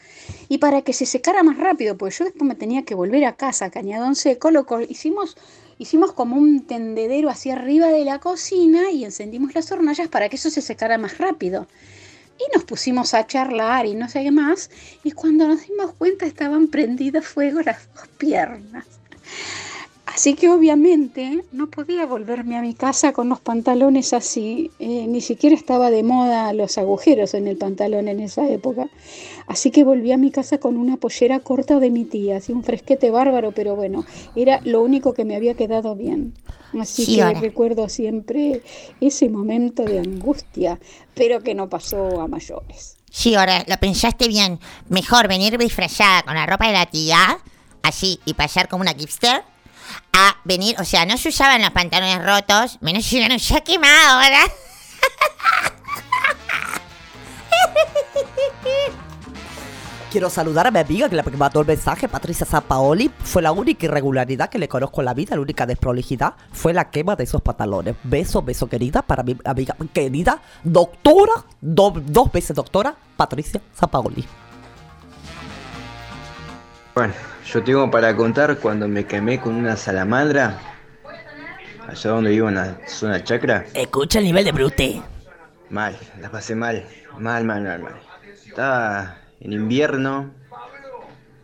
[0.48, 3.36] Y para que se secara más rápido, pues yo después me tenía que volver a
[3.36, 5.36] casa, Cañadón Seco, lo hicimos,
[5.78, 10.38] hicimos como un tendedero hacia arriba de la cocina y encendimos las hornallas para que
[10.38, 11.68] eso se secara más rápido.
[12.40, 14.72] Y nos pusimos a charlar y no sé qué más.
[15.04, 18.86] Y cuando nos dimos cuenta estaban prendidas fuego las dos piernas.
[20.14, 25.22] Así que obviamente no podía volverme a mi casa con los pantalones así, eh, ni
[25.22, 28.90] siquiera estaba de moda los agujeros en el pantalón en esa época.
[29.48, 32.64] Así que volví a mi casa con una pollera corta de mi tía, así un
[32.64, 34.06] fresquete bárbaro, pero bueno,
[34.36, 36.34] era lo único que me había quedado bien.
[36.80, 37.40] Así Sí, que ahora.
[37.40, 38.62] recuerdo siempre
[39.00, 40.80] ese momento de angustia,
[41.14, 42.98] pero que no pasó a mayores.
[43.10, 44.60] Sí, ahora lo pensaste bien.
[44.90, 47.40] Mejor venir disfrazada con la ropa de la tía,
[47.84, 49.44] así, y pasar como una hipster,
[50.14, 53.62] a venir, o sea, no se usaban los pantalones rotos, menos si no se ha
[53.62, 54.40] quemado ahora.
[60.12, 63.10] Quiero saludar a mi amiga que le mandó el mensaje, Patricia Zapaoli.
[63.24, 66.90] Fue la única irregularidad que le conozco en la vida, la única desprolijidad fue la
[66.90, 67.96] quema de esos pantalones.
[68.04, 74.26] Beso, beso querida para mi amiga querida, doctora, do- dos veces doctora, Patricia Zapaoli.
[76.94, 77.14] Bueno,
[77.54, 80.58] yo tengo para contar cuando me quemé con una salamandra,
[81.86, 83.66] allá donde vivo en la zona chacra.
[83.74, 85.02] Escucha el nivel de brute.
[85.70, 86.86] Mal, la pasé mal,
[87.18, 87.96] mal, mal, mal, mal.
[88.46, 90.32] Estaba en invierno,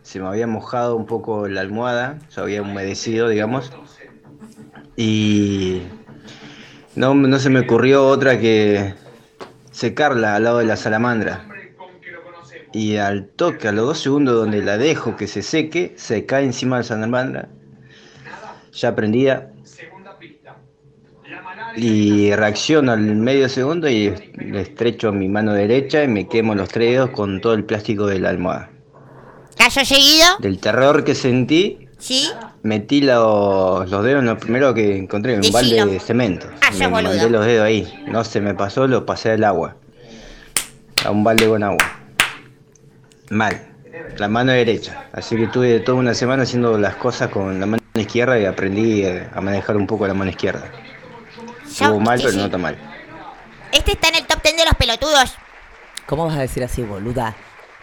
[0.02, 3.70] se me había mojado un poco la almohada, se había humedecido, digamos,
[4.96, 5.82] y
[6.94, 8.94] no, no se me ocurrió otra que
[9.72, 11.47] secarla al lado de la salamandra.
[12.72, 16.44] Y al toque, a los dos segundos donde la dejo que se seque, se cae
[16.44, 17.48] encima de la salamandra,
[18.72, 19.50] ya prendida,
[21.76, 26.68] y reacciono al medio segundo y le estrecho mi mano derecha y me quemo los
[26.68, 28.70] tres dedos con todo el plástico de la almohada.
[29.56, 30.26] ¿Caso seguido?
[30.40, 32.28] Del terror que sentí, Sí.
[32.62, 35.58] metí los, los dedos en lo primero que encontré, un Decilo.
[35.58, 36.46] balde de cemento.
[36.62, 39.76] Ah, me mandé los dedos ahí, no se me pasó, lo pasé al agua.
[41.04, 41.97] A un balde con agua.
[43.30, 43.60] Mal.
[44.16, 45.06] La mano derecha.
[45.12, 49.02] Así que tuve toda una semana haciendo las cosas con la mano izquierda y aprendí
[49.02, 50.70] eh, a manejar un poco la mano izquierda.
[51.66, 52.76] Estuvo mal, pero no está mal.
[53.72, 55.34] Este está en el top 10 de los pelotudos.
[56.06, 57.36] ¿Cómo vas a decir así, boluda?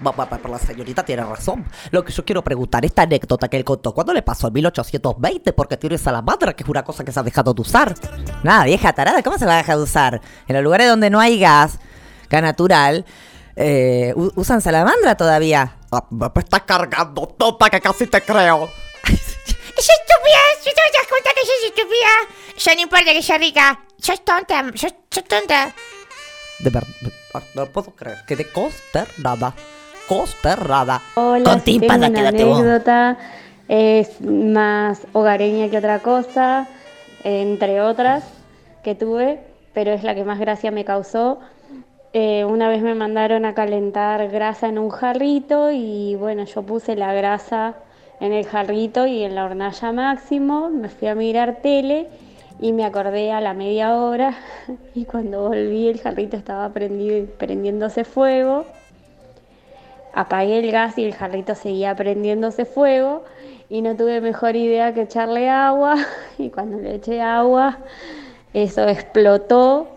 [0.06, 0.14] Va,
[0.50, 1.64] la señorita tiene razón.
[1.92, 4.48] Lo que yo quiero preguntar, esta anécdota que él contó, ¿cuándo le pasó?
[4.48, 5.54] ¿En 1820?
[5.54, 7.96] Porque tiene salamandra, que es una cosa que se ha dejado de usar.
[8.44, 10.22] Nada, vieja tarada, ¿cómo se va a dejar de usar?
[10.48, 11.80] En los lugares donde no hay gas,
[12.30, 13.06] gas natural,
[13.56, 15.78] eh, usan salamandra todavía.
[15.92, 18.70] Ah, me estás cargando, topa, que casi te creo.
[19.78, 22.58] Es estúpida, si te das cuenta que sos estúpida.
[22.58, 23.80] Ya no importa que sea rica.
[24.00, 25.74] Sos tonta, sos, sos tonta.
[26.60, 26.88] De verdad,
[27.56, 29.54] no puedo creer que de consternada,
[30.08, 31.02] consternada.
[31.16, 32.62] Hola, Con sí, tengo tímpana, una quédate vos.
[32.62, 33.18] anécdota,
[33.68, 36.68] es más hogareña que otra cosa,
[37.26, 38.24] entre otras.
[38.82, 39.42] que tuve,
[39.74, 41.40] pero es la que más gracia me causó.
[42.18, 46.96] Eh, una vez me mandaron a calentar grasa en un jarrito y bueno, yo puse
[46.96, 47.76] la grasa
[48.22, 52.08] en el jarrito y en la hornalla máximo, me fui a mirar tele
[52.62, 54.34] y me acordé a la media hora
[54.96, 58.64] y cuando volví el jarrito estaba prendi- prendiéndose fuego.
[60.14, 63.26] Apagué el gas y el jarrito seguía prendiéndose fuego
[63.68, 65.98] y no tuve mejor idea que echarle agua
[66.38, 67.80] y cuando le eché agua
[68.54, 69.95] eso explotó,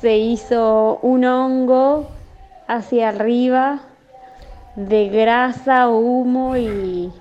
[0.00, 2.08] se hizo un hongo
[2.68, 3.80] hacia arriba
[4.76, 7.12] de grasa, humo y,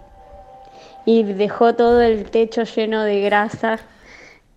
[1.06, 3.80] y dejó todo el techo lleno de grasa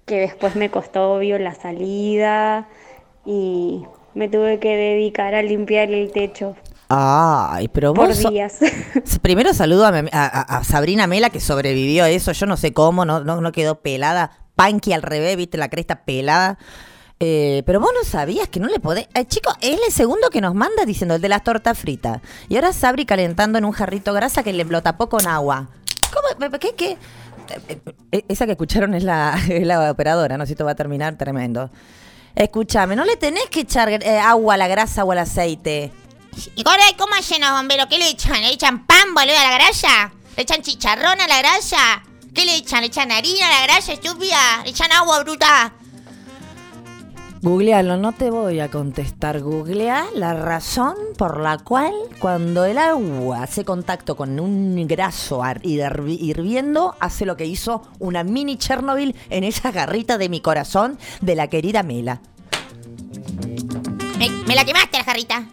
[0.05, 2.67] que después me costó obvio la salida
[3.25, 6.57] y me tuve que dedicar a limpiar el techo
[6.89, 8.17] Ay, pero por vos...
[8.17, 8.59] so- días.
[9.23, 12.33] Primero saludo a Sabrina Mela que sobrevivió a eso.
[12.33, 14.31] Yo no sé cómo, no, no, no quedó pelada.
[14.55, 16.59] Panky al revés, viste la cresta pelada.
[17.21, 19.09] Eh, pero vos no sabías que no le podés.
[19.15, 22.21] Eh, chico, es el segundo que nos manda diciendo el de las tortas fritas.
[22.49, 25.69] Y ahora Sabri calentando en un jarrito grasa que le lo tapó con agua.
[26.13, 26.51] ¿Cómo?
[26.59, 26.75] ¿Qué?
[26.75, 26.97] ¿Qué?
[27.69, 27.81] Eh,
[28.13, 29.39] eh, Esa que escucharon es la,
[29.91, 31.71] operadora, no si esto va a terminar tremendo.
[32.35, 35.91] Escúchame, no le tenés que echar eh, agua a la grasa o al aceite.
[36.55, 37.87] ¿Y ahora cómo hacen los bomberos?
[37.87, 38.41] ¿Qué le echan?
[38.41, 40.13] ¿Le echan pan, boludo, a la grasa?
[40.37, 42.03] ¿Le echan chicharrón a la grasa?
[42.33, 42.83] ¿Qué le echan?
[42.83, 44.63] ¿Le echan harina a la grasa, estúpida?
[44.63, 45.73] ¿Le echan agua, bruta?
[47.41, 49.41] Googlealo, no te voy a contestar.
[49.41, 56.97] Googlea la razón por la cual cuando el agua hace contacto con un graso hirviendo,
[56.99, 61.47] hace lo que hizo una mini Chernobyl en esa garrita de mi corazón de la
[61.47, 62.21] querida Mela.
[64.19, 65.47] Me, me la quemaste la jarrita.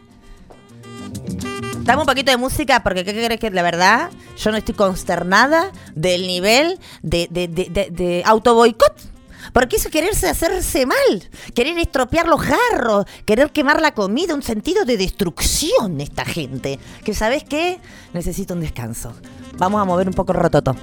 [1.84, 4.10] Dame un poquito de música porque ¿qué crees que la verdad?
[4.38, 9.15] Yo no estoy consternada del nivel de, de, de, de, de autoboicot.
[9.56, 14.44] Porque eso es quererse hacerse mal, querer estropear los jarros, querer quemar la comida, un
[14.44, 16.78] sentido de destrucción esta gente.
[17.06, 17.80] Que sabes qué?
[18.14, 19.16] Necesito un descanso.
[19.58, 20.76] Vamos a mover un poco el rototo.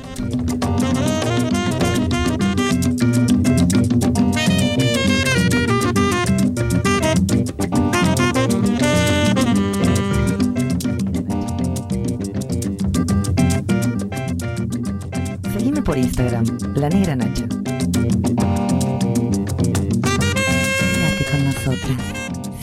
[15.52, 17.51] Seguime por Instagram, la negra Nacha.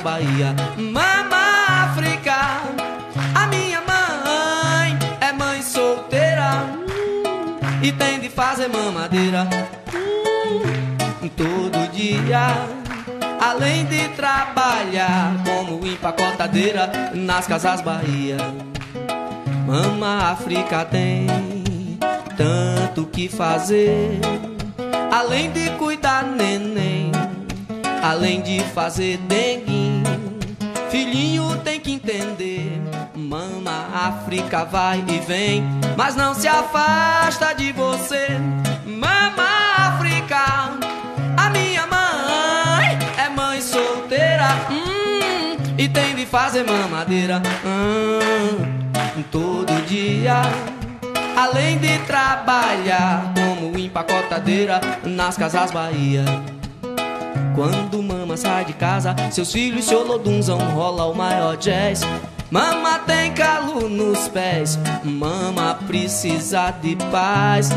[0.03, 0.55] Bahia.
[0.79, 2.63] Mama África,
[3.35, 6.65] a minha mãe é mãe solteira
[7.83, 9.49] e tem de fazer mamadeira
[11.37, 12.67] todo dia.
[13.41, 18.37] Além de trabalhar como empacotadeira nas casas Bahia.
[19.67, 21.27] Mama África tem
[22.37, 24.21] tanto que fazer.
[25.11, 27.11] Além de cuidar neném,
[28.03, 29.70] além de fazer denguinho,
[34.51, 35.63] África vai e vem
[35.97, 38.27] mas não se afasta de você.
[38.85, 39.47] Mama
[39.77, 40.72] África,
[41.37, 50.43] a minha mãe é mãe solteira hum, e tem de fazer mamadeira hum, todo dia.
[51.37, 56.25] Além de trabalhar como empacotadeira nas casas Bahia.
[57.55, 62.01] Quando mama sai de casa, seus filhos se olodunzam, rola o maior jazz.
[62.51, 67.71] Mama tem calo nos pés, mama precisa de paz.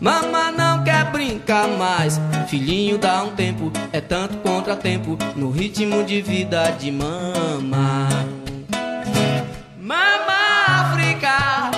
[0.00, 6.22] Mama não quer brincar mais, filhinho dá um tempo, é tanto contratempo no ritmo de
[6.22, 8.08] vida de mama.
[9.76, 10.32] Mama
[10.68, 11.70] África,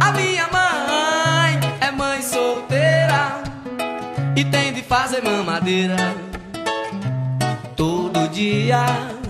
[0.00, 3.42] a minha mãe é mãe solteira
[4.36, 5.96] e tem de fazer mamadeira
[7.76, 9.21] todo dia.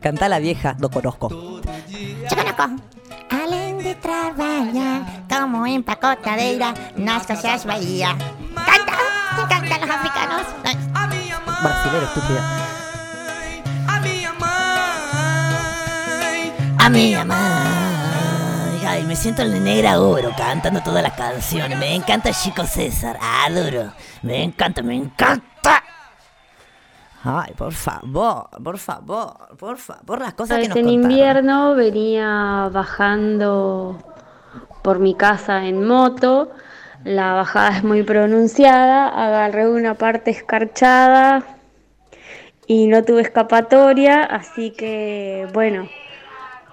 [0.00, 1.28] Canta la vieja, lo conozco.
[1.30, 2.82] Yo conozco.
[3.30, 8.16] Além de trabalhar como empacotadeira nas casas Bahía.
[8.56, 8.98] ¡Canta!
[9.36, 10.46] Me encantan los africanos.
[11.62, 12.65] Brasilero, estúpida.
[16.86, 17.16] A mãe.
[18.86, 21.76] Ay, me siento el negra oro cantando todas las canciones.
[21.76, 23.18] Me encanta Chico César.
[23.20, 23.92] Adoro.
[24.22, 25.82] Me encanta, me encanta.
[27.24, 31.10] Ay, por favor, por favor, por favor, las cosas que nos en contaron.
[31.10, 33.98] invierno venía bajando
[34.82, 36.52] por mi casa en moto.
[37.02, 39.08] La bajada es muy pronunciada.
[39.08, 41.42] Agarré una parte escarchada
[42.68, 45.88] y no tuve escapatoria, así que bueno,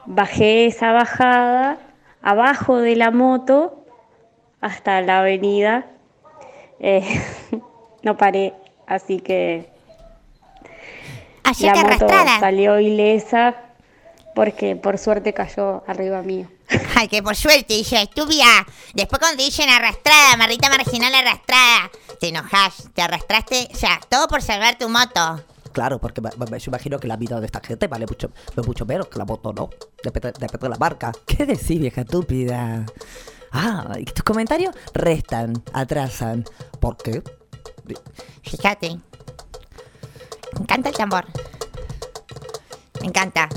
[0.06, 1.78] bajé esa bajada
[2.22, 3.86] abajo de la moto
[4.62, 5.86] hasta la avenida.
[6.80, 7.22] Eh,
[8.04, 8.54] no paré,
[8.88, 9.70] así que
[11.44, 12.40] Así la moto arrastrada.
[12.40, 13.56] salió ilesa
[14.36, 16.48] porque por suerte cayó arriba mío.
[16.96, 18.66] Ay, que por suerte, dice estúpida.
[18.94, 24.42] Después cuando dicen arrastrada, marrita marginal arrastrada, te enojas, te arrastraste, o sea, todo por
[24.42, 25.44] salvar tu moto.
[25.74, 26.30] Claro, porque me,
[26.66, 28.30] imagino que la vida de esta gente vale mucho,
[28.66, 29.72] mucho menos que la moto, ¿no?
[30.04, 31.12] Depende, depende de la marca.
[31.26, 32.86] ¿Qué decís, vieja estúpida?
[33.52, 36.46] Ah, y tus comentarios restan, atrasan.
[36.80, 37.24] ¿Por qué?
[38.44, 39.00] Fíjate.
[40.54, 41.26] Me encanta el tambor.
[43.02, 43.50] Me encanta.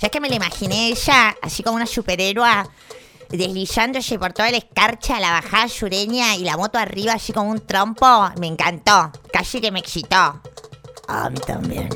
[0.00, 2.64] Ya que me la imaginé ella, así como una superhéroe,
[3.30, 7.64] deslizándose por toda la escarcha, la bajada sureña y la moto arriba, así como un
[7.64, 8.06] trompo,
[8.40, 9.12] me encantó.
[9.32, 10.40] Casi que me excitó.
[11.08, 11.88] A mí también.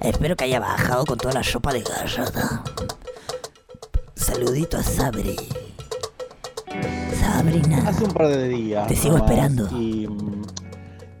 [0.00, 2.62] Espero que haya bajado con toda la sopa de gallada.
[4.14, 5.36] Saludito a Sabri.
[7.20, 7.84] Sabrina.
[7.88, 8.86] Hace un par de días.
[8.88, 9.68] Te sigo esperando.
[9.78, 10.42] Y mm,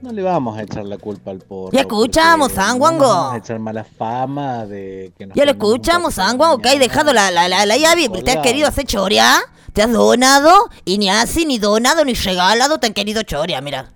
[0.02, 1.70] no le vamos a echar la culpa al porro.
[1.72, 3.04] Ya escuchamos, Sanguango.
[3.06, 6.78] No vamos a echar mala fama de que nos Ya lo escuchamos, Sanguango, que hay
[6.78, 8.08] dejado la, la, la, la llave.
[8.08, 9.40] ¿Te has querido hacer choria?
[9.72, 10.68] ¿Te has donado?
[10.84, 13.92] Y ni así, ni donado, ni regalado te han querido choria, mira.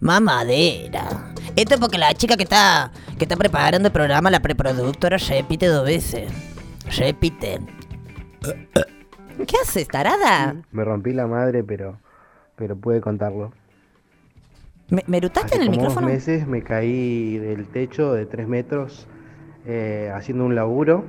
[0.00, 1.32] Mamadera.
[1.56, 5.66] Esto es porque la chica que está, que está preparando el programa, la preproductora, repite
[5.66, 6.30] dos veces.
[6.96, 7.58] Repite.
[9.46, 10.56] ¿Qué haces, tarada?
[10.72, 11.98] Me rompí la madre, pero,
[12.56, 13.52] pero pude contarlo.
[14.90, 16.06] ¿Me, me erutaste Hace en el como micrófono?
[16.06, 19.06] dos meses me caí del techo de tres metros
[19.66, 21.04] eh, haciendo un laburo,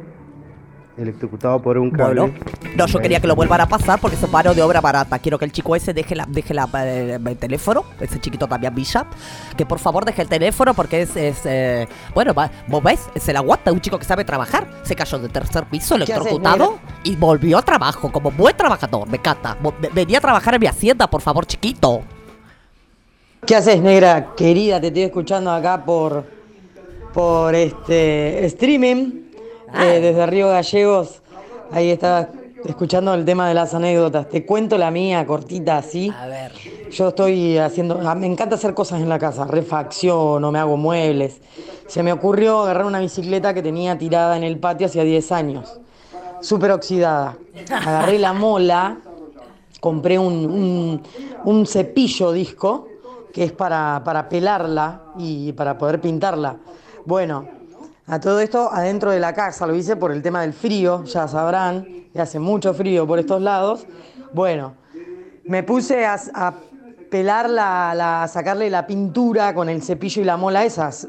[1.02, 2.22] electrocutado por un cable.
[2.22, 2.36] Bueno,
[2.76, 5.20] no, yo quería que lo vuelvan a pasar porque eso paro de obra barata.
[5.20, 8.74] Quiero que el chico ese deje, la, deje la, eh, el teléfono, ese chiquito también
[8.76, 9.08] Bishop,
[9.58, 13.34] que por favor deje el teléfono porque es, es, eh, bueno, va- vos ves, se
[13.34, 14.68] la aguanta un chico que sabe trabajar.
[14.84, 19.20] Se cayó del tercer piso, haces, electrocutado y volvió a trabajo como buen trabajador, me
[19.80, 22.02] ve- Venía a trabajar en mi hacienda, por favor, chiquito.
[23.46, 24.80] ¿Qué haces, negra querida?
[24.82, 26.26] Te estoy escuchando acá por,
[27.14, 29.29] por este streaming.
[29.74, 31.22] Eh, desde Río Gallegos.
[31.72, 32.30] Ahí estaba
[32.66, 34.28] escuchando el tema de las anécdotas.
[34.30, 36.12] Te cuento la mía, cortita así.
[36.18, 36.52] A ver.
[36.92, 41.40] Yo estoy haciendo, ah, me encanta hacer cosas en la casa, refacciono, me hago muebles.
[41.88, 45.80] Se me ocurrió agarrar una bicicleta que tenía tirada en el patio hacía 10 años,
[46.42, 47.38] súper oxidada.
[47.72, 48.98] Agarré la mola,
[49.80, 51.02] compré un, un-
[51.46, 52.88] un cepillo disco
[53.32, 56.58] que es para, para pelarla y para poder pintarla.
[57.06, 57.46] Bueno,
[58.10, 61.28] a todo esto adentro de la casa, lo hice por el tema del frío, ya
[61.28, 63.86] sabrán, que hace mucho frío por estos lados.
[64.34, 64.74] Bueno,
[65.46, 66.54] me puse a, a
[67.10, 71.08] pelar la, la- a sacarle la pintura con el cepillo y la mola esas.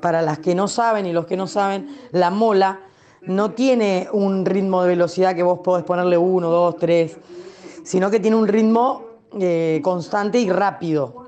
[0.00, 2.80] Para las que no saben y los que no saben, la mola
[3.22, 7.16] no tiene un ritmo de velocidad que vos podés ponerle uno, dos, tres,
[7.84, 9.02] sino que tiene un ritmo
[9.38, 11.27] eh, constante y rápido.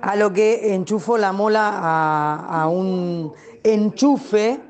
[0.00, 3.32] A lo que enchufo la mola a, un
[3.62, 4.60] enchufe,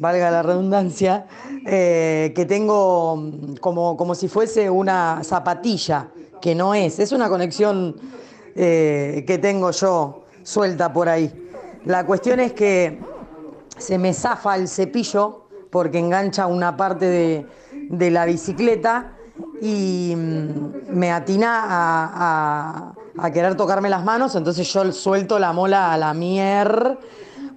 [0.00, 1.26] valga la redundancia,
[1.66, 6.08] eh, que tengo como, como si fuese una zapatilla,
[6.40, 7.96] que no es, es una conexión
[8.54, 11.32] eh, que tengo yo suelta por ahí.
[11.84, 13.00] La cuestión es que
[13.76, 17.46] se me zafa el cepillo porque engancha una parte de,
[17.90, 19.16] de la bicicleta
[19.60, 25.92] y mm, me atina a, a- querer tocarme las manos, entonces yo suelto la mola
[25.92, 26.98] a la mier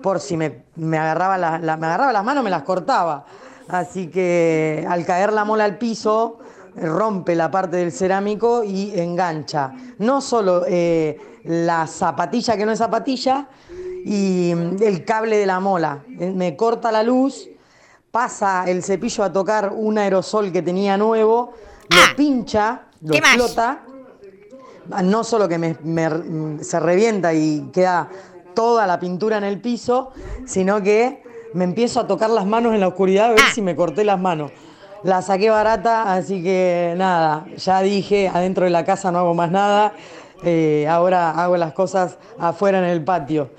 [0.01, 3.25] por si me, me agarraba la- me agarraba las manos me las cortaba.
[3.67, 6.39] Así que al caer la mola al piso
[6.75, 12.77] rompe la parte del cerámico y engancha no solo eh, la zapatilla que no es
[12.79, 13.47] zapatilla
[14.05, 15.99] y mm, el cable de la mola.
[16.19, 17.49] Eh, Me corta la luz,
[18.11, 21.53] pasa el cepillo a tocar un aerosol que tenía nuevo,
[21.89, 23.79] lo pincha, lo explota.
[24.91, 28.09] Ah, No solo que me- me- mm, se revienta y queda
[28.53, 30.11] toda la pintura en el piso,
[30.45, 31.23] sino que
[31.53, 34.19] me empiezo a tocar las manos en la oscuridad a ver si me corté las
[34.19, 34.51] manos.
[35.03, 39.51] La saqué barata, así que nada, ya dije, adentro de la casa no hago más
[39.51, 39.93] nada,
[40.43, 43.49] eh, ahora hago las cosas afuera en el patio.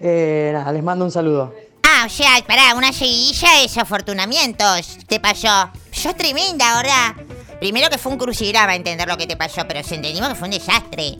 [0.00, 1.52] Eh, nada, les mando un saludo.
[2.00, 5.68] Ah, o sea, pará, una seguidilla de desafortunamientos te pasó.
[5.90, 7.16] Sos tremenda, ahora.
[7.58, 10.46] Primero que fue un crucigrama entender lo que te pasó, pero si entendimos que fue
[10.46, 11.18] un desastre.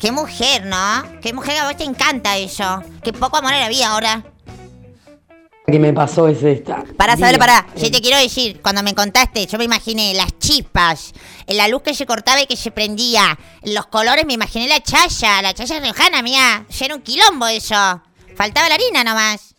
[0.00, 1.04] Qué mujer, ¿no?
[1.22, 2.82] Qué mujer a vos te encanta eso.
[3.04, 4.24] Qué poco amor a la vida ahora.
[5.64, 6.82] que me pasó es esta.
[6.96, 7.66] Para saber, Día, para.
[7.76, 11.12] eh, te quiero decir, cuando me contaste, yo me imaginé las chispas,
[11.46, 15.40] la luz que se cortaba y que se prendía, los colores, me imaginé la chaya,
[15.42, 16.66] la chaya riojana, mía.
[16.68, 18.02] Ya era un quilombo eso.
[18.36, 19.55] Faltaba la harina nomás.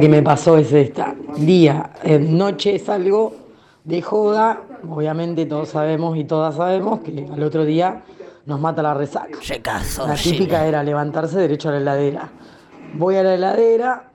[0.00, 1.14] Que me pasó es esta.
[1.36, 3.34] Día, eh, noche salgo
[3.84, 8.02] de joda, obviamente todos sabemos y todas sabemos que al otro día
[8.46, 9.38] nos mata la resaca.
[9.40, 10.06] Se casó.
[10.06, 12.30] La típica era levantarse derecho a la heladera.
[12.94, 14.10] Voy a la heladera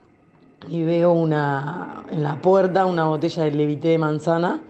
[0.68, 4.60] y veo una en la puerta una botella de levité de manzana.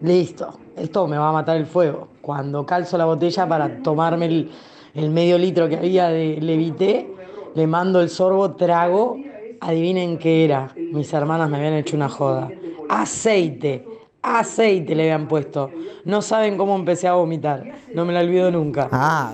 [0.00, 2.08] Listo, esto me va a matar el fuego.
[2.20, 4.50] Cuando calzo la botella para tomarme el,
[4.94, 7.10] el medio litro que había de levité,
[7.54, 9.16] le mando el sorbo, trago.
[9.60, 10.72] Adivinen qué era.
[10.76, 12.50] Mis hermanas me habían hecho una joda.
[12.88, 13.86] Aceite.
[14.22, 15.70] Aceite le habían puesto.
[16.04, 17.64] No saben cómo empecé a vomitar.
[17.94, 18.88] No me la olvido nunca.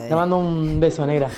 [0.09, 1.29] Te mando un beso, negra.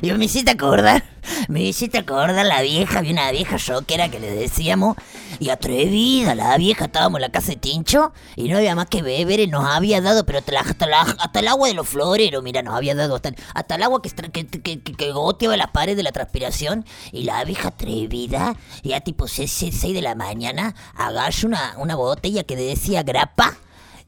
[0.00, 1.02] Yo me hiciste acordar,
[1.48, 4.96] me hiciste acordar la vieja, había una vieja rockera que le decíamos,
[5.38, 9.02] y atrevida, la vieja, estábamos en la casa de Tincho, y no había más que
[9.02, 12.62] beber, y nos había dado, pero hasta, la- hasta, el agua de los floreros, mira,
[12.62, 16.12] nos había dado hasta, el agua que, que, que, que, goteaba las paredes de la
[16.12, 22.44] transpiración, y la vieja atrevida, ya tipo 6, de la mañana, agarra una, una botella
[22.44, 23.56] que decía grapa,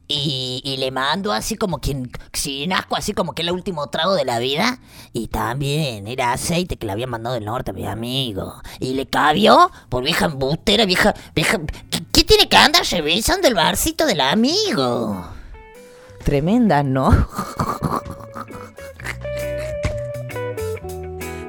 [0.07, 4.25] y, le mando así como quien, sin asco, así como que el último trago de
[4.25, 4.79] la vida.
[5.13, 8.61] Y también era aceite que le habían mandado del norte a mi amigo.
[8.81, 11.59] Y le cabió por vieja embustera, vieja, vieja.
[11.91, 15.25] ¿Qué, qué tiene que andar revisando el barcito del amigo?
[16.23, 17.29] Tremenda, ¿no?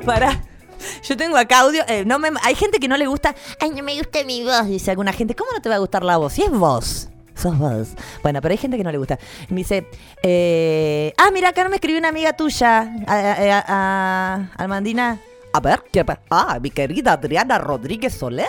[0.05, 0.43] Para.
[1.03, 1.83] Yo tengo acá audio.
[1.87, 3.35] eh, no me, hay gente que no le gusta.
[3.59, 5.35] Ay, no me gusta mi voz, dice alguna gente.
[5.35, 6.33] ¿Cómo no te va a gustar la voz?
[6.33, 7.09] Si es voz.
[7.35, 7.89] Sos vos.
[8.23, 9.19] Bueno, pero hay gente que no le gusta.
[9.49, 9.87] Me dice,
[10.23, 15.19] eh, ah, mira, acá no me escribió una amiga tuya, a, Almandina.
[15.53, 18.47] A ver, ¿qué pa- Ah, mi querida Adriana Rodríguez Soler.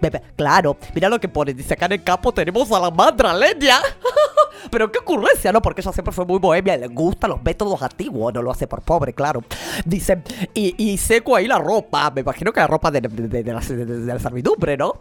[0.00, 1.54] Bebe, Claro, mira lo que pone.
[1.54, 3.78] Dice, acá en el campo tenemos a la madraleña.
[4.70, 5.62] Pero qué ocurrencia, ¿no?
[5.62, 8.34] Porque ella siempre fue muy bohemia y le gustan los métodos antiguos.
[8.34, 9.42] No lo hace por pobre, claro.
[9.86, 10.22] Dice,
[10.52, 12.10] y, seco ahí la ropa.
[12.10, 14.98] Me imagino que la ropa de, la, servidumbre, ¿no?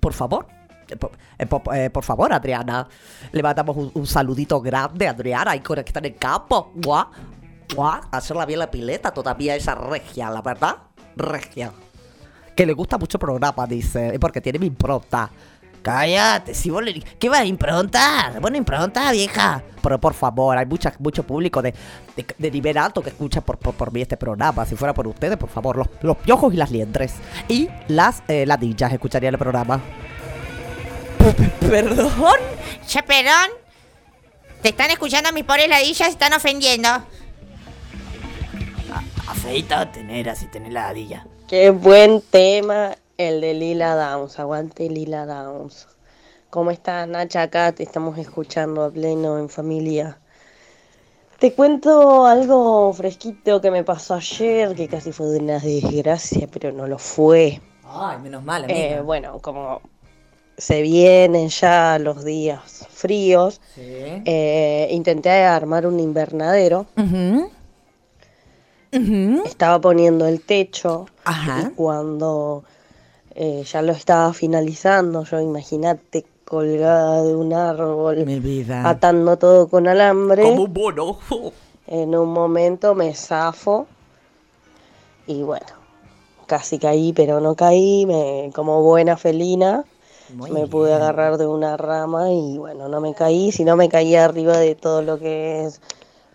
[0.00, 0.46] Por favor.
[0.88, 0.96] Eh,
[1.46, 2.86] Por, eh, eh, por favor, Adriana.
[3.32, 6.72] Le mandamos un, saludito grande a Adriana, el que está en el campo.
[6.74, 7.06] Guau,
[7.74, 8.00] guau.
[8.10, 10.76] Hacerla bien la pileta todavía esa regia, la verdad.
[11.16, 11.72] Regia.
[12.56, 14.18] Que le gusta mucho el programa, dice.
[14.20, 15.30] Porque tiene mi impronta.
[15.84, 16.94] Cállate, si vos le...
[16.94, 18.40] ¿Qué vas a improntar?
[18.40, 19.62] Bueno, impronta, vieja.
[19.82, 21.74] Pero por favor, hay mucha, mucho público de,
[22.16, 24.64] de, de nivel alto que escucha por, por, por mí este programa.
[24.64, 27.16] Si fuera por ustedes, por favor, los, los piojos y las liendres.
[27.48, 29.78] Y las eh, ladillas escucharían el programa.
[31.60, 32.38] ¿Perdón?
[32.86, 33.50] Che, perdón.
[34.62, 36.88] Te están escuchando mis pobres ladillas, están ofendiendo.
[39.26, 41.26] Afeítate, nera, si tenés ladilla.
[41.48, 44.38] Qué buen tema el de Lila Downs.
[44.38, 45.86] Aguante Lila Downs.
[46.50, 47.42] ¿Cómo estás, Nacha?
[47.42, 50.18] Acá te estamos escuchando a pleno en familia.
[51.38, 56.72] Te cuento algo fresquito que me pasó ayer, que casi fue de una desgracia, pero
[56.72, 57.60] no lo fue.
[57.84, 58.78] Ay, menos mal, amiga.
[58.78, 59.82] Eh, bueno, como
[60.56, 66.86] se vienen ya los días fríos, eh, intenté armar un invernadero.
[69.44, 72.64] Estaba poniendo el techo y cuando
[73.34, 78.88] eh, ya lo estaba finalizando, yo imagínate colgada de un árbol, Mi vida.
[78.88, 80.42] atando todo con alambre.
[80.42, 81.18] Como un bono.
[81.86, 83.86] En un momento me zafo
[85.26, 85.66] y bueno,
[86.46, 89.84] casi caí, pero no caí, me, como buena felina.
[90.30, 94.56] Me pude agarrar de una rama y bueno, no me caí, sino me caí arriba
[94.58, 95.80] de todo lo que es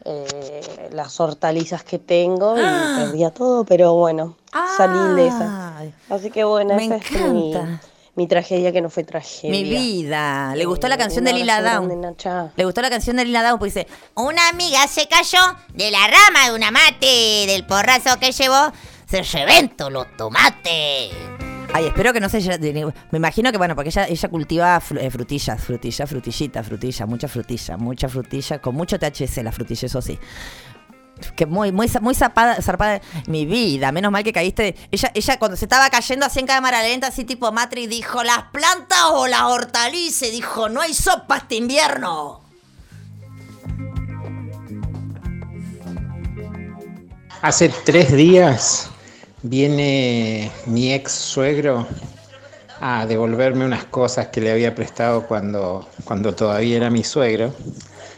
[0.06, 2.62] eh, las hortalizas que tengo y
[3.00, 4.36] perdía todo, pero bueno,
[4.78, 5.82] salí ilesa.
[6.10, 7.54] Así que bueno, Me esa es mi,
[8.16, 9.52] mi tragedia que no fue tragedia.
[9.52, 10.54] Mi vida.
[10.56, 12.16] Le gustó la Eh, canción de Lila Down.
[12.56, 15.40] Le gustó la canción de Lila Down, pues dice, Una amiga se cayó
[15.74, 18.72] de la rama de una mate, del porrazo que llevó,
[19.06, 21.12] se reventó los tomates.
[21.72, 22.40] Ay, espero que no se
[23.12, 28.10] Me imagino que, bueno, porque ella, cultiva eh, frutillas, frutillas, frutillita, frutilla, mucha frutilla, mucha
[28.10, 30.18] frutilla, con mucho THC, la frutilla, eso sí.
[31.36, 33.02] Que muy, muy, muy zapada, zarpada.
[33.28, 34.76] Mi vida, menos mal que caíste.
[34.90, 38.44] Ella, ella cuando se estaba cayendo así en cámara lenta, así tipo Matrix, dijo, ¿las
[38.52, 40.32] plantas o las hortalizas?
[40.32, 42.42] Dijo, no hay sopa este invierno.
[47.42, 48.90] Hace tres días
[49.44, 51.88] viene mi ex suegro
[52.82, 57.54] a devolverme unas cosas que le había prestado cuando, cuando todavía era mi suegro.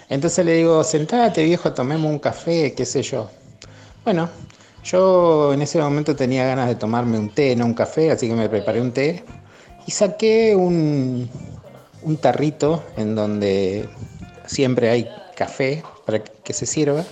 [0.09, 3.29] Entonces le digo, sentate viejo, tomemos un café, qué sé yo.
[4.03, 4.29] Bueno,
[4.83, 8.35] yo en ese momento tenía ganas de tomarme un té, no un café, así que
[8.35, 9.23] me preparé un té
[9.87, 11.29] y saqué un,
[12.03, 13.87] un tarrito en donde
[14.45, 17.03] siempre hay café para que se sirva.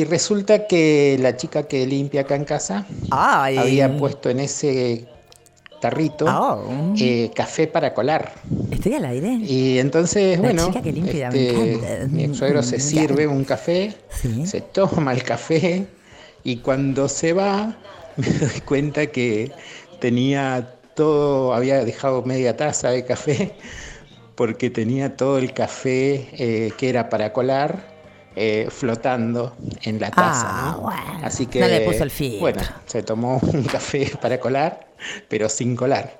[0.00, 3.58] Y resulta que la chica que limpia acá en casa Ay.
[3.58, 5.04] había puesto en ese
[5.78, 6.94] tarrito Oh.
[6.98, 8.32] eh, café para colar.
[8.70, 9.34] Estoy al aire.
[9.42, 13.94] Y entonces, La bueno, chica que limpia, este, mi ex suegro se sirve un café,
[14.46, 15.86] se toma el café
[16.44, 17.76] y cuando se va
[18.16, 19.52] me doy cuenta que
[20.00, 23.52] tenía todo, había dejado media taza de café
[24.34, 27.99] porque tenía todo el café eh, que era para colar
[28.36, 30.46] eh, flotando en la taza.
[30.48, 30.78] Ah,
[31.20, 31.26] ¿no?
[31.26, 32.40] Así que, No le puso el filtro.
[32.40, 34.86] bueno, se tomó un café para colar,
[35.28, 36.16] pero sin colar.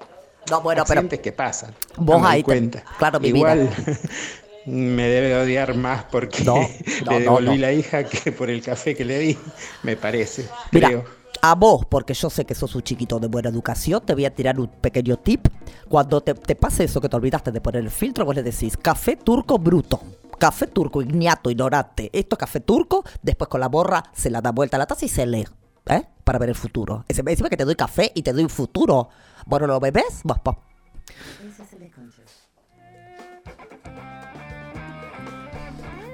[0.51, 1.75] No, bueno, pero- Accidentes que pasan.
[1.97, 2.85] Vos no ahí te- cuenta.
[2.99, 3.71] claro, mi Igual
[4.67, 6.57] me debe odiar más porque no,
[7.11, 9.39] le devolví la hija que por el café que le di,
[9.83, 10.49] me parece.
[10.73, 11.05] Mira, creo.
[11.43, 14.35] a vos, porque yo sé que sos un chiquito de buena educación, te voy a
[14.35, 15.47] tirar un pequeño tip.
[15.89, 18.77] Cuando te, te pase eso que te olvidaste de poner el filtro, vos le decís
[18.77, 20.01] café turco bruto.
[20.41, 22.11] Café turco igniato, ignorante.
[22.13, 25.05] Esto es café turco, después con la borra se la da vuelta a la taza
[25.05, 25.47] y se lee.
[25.87, 26.03] ¿Eh?
[26.25, 27.05] Para ver el futuro.
[27.09, 29.11] Ese- Encima que te doy café y te doy un futuro.
[29.47, 30.21] Bueno, ¿lo bebés?
[30.25, 30.57] Vos, vos.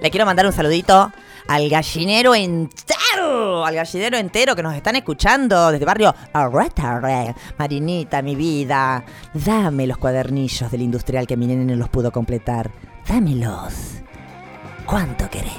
[0.02, 1.10] Le quiero mandar un saludito
[1.48, 7.34] al gallinero entero, al gallinero entero que nos están escuchando desde barrio Arretarre.
[7.58, 12.70] Marinita, mi vida, dame los cuadernillos del industrial que mi nene no los pudo completar.
[13.08, 13.95] Dámelos.
[14.86, 15.52] ¿Cuánto querés?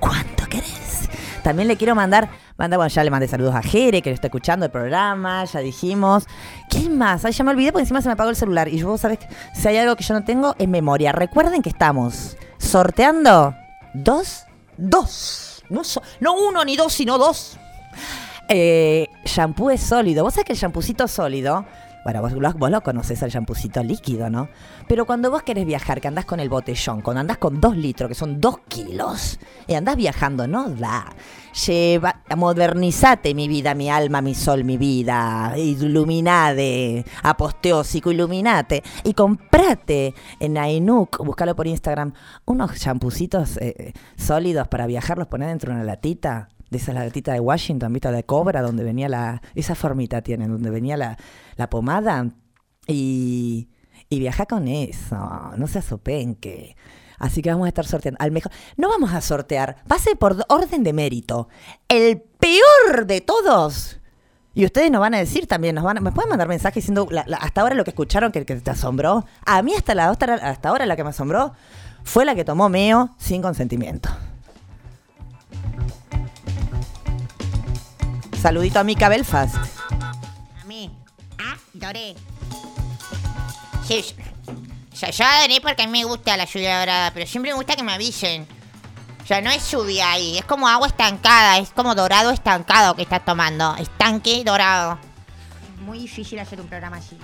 [0.00, 1.10] ¿Cuánto querés?
[1.42, 4.28] También le quiero mandar, manda, bueno, ya le mandé saludos a Jere, que lo está
[4.28, 6.26] escuchando el programa, ya dijimos.
[6.70, 7.26] ¿Quién más?
[7.26, 8.68] Ay, ya me olvidé porque encima se me apagó el celular.
[8.68, 9.18] Y vos sabés
[9.52, 11.12] si hay algo que yo no tengo, es memoria.
[11.12, 13.54] Recuerden que estamos sorteando
[13.92, 14.44] dos,
[14.78, 15.62] dos.
[16.20, 17.58] No uno ni dos, sino dos.
[18.48, 20.24] Eh, shampoo es sólido.
[20.24, 21.66] Vos sabés que el champucito sólido,
[22.04, 24.48] bueno, vos, vos lo conocés el champucito líquido, ¿no?
[24.86, 28.08] Pero cuando vos querés viajar, que andás con el botellón, cuando andás con dos litros,
[28.08, 31.06] que son dos kilos, y andás viajando, no da.
[31.66, 40.14] Lleva, modernizate mi vida, mi alma, mi sol, mi vida, iluminade, aposteósico, iluminate, y comprate
[40.40, 42.12] en Ainuk, búscalo por Instagram,
[42.44, 47.32] unos champucitos eh, sólidos para viajar, los ponés dentro de una latita, de esa latita
[47.32, 51.16] de Washington, vista de cobra, donde venía la, esa formita tienen, donde venía la,
[51.56, 52.26] la pomada,
[52.86, 53.68] y,
[54.10, 55.16] Y viaja con eso,
[55.56, 56.76] no se asopenque.
[57.18, 58.18] Así que vamos a estar sorteando.
[58.20, 58.52] Al mejor.
[58.76, 61.48] No vamos a sortear, va a ser por orden de mérito.
[61.88, 64.00] El peor de todos.
[64.52, 67.08] Y ustedes nos van a decir también, nos van a- ¿me pueden mandar mensajes diciendo
[67.40, 69.24] hasta ahora lo que escucharon que, que te asombró?
[69.46, 71.54] A mí hasta, la, hasta ahora la que me asombró
[72.04, 74.10] fue la que tomó Meo sin consentimiento.
[78.44, 79.56] Saludito a Mika Belfast.
[80.60, 80.94] A mí.
[81.38, 82.14] Ah, doré.
[83.88, 84.52] Sí, yo,
[85.00, 87.74] yo, yo adoré porque a mí me gusta la lluvia dorada, pero siempre me gusta
[87.74, 88.46] que me avisen.
[89.22, 93.00] O sea, no es lluvia ahí, es como agua estancada, es como dorado estancado que
[93.00, 93.76] estás tomando.
[93.76, 94.98] Estanque dorado.
[95.80, 97.16] Muy difícil hacer un programa así.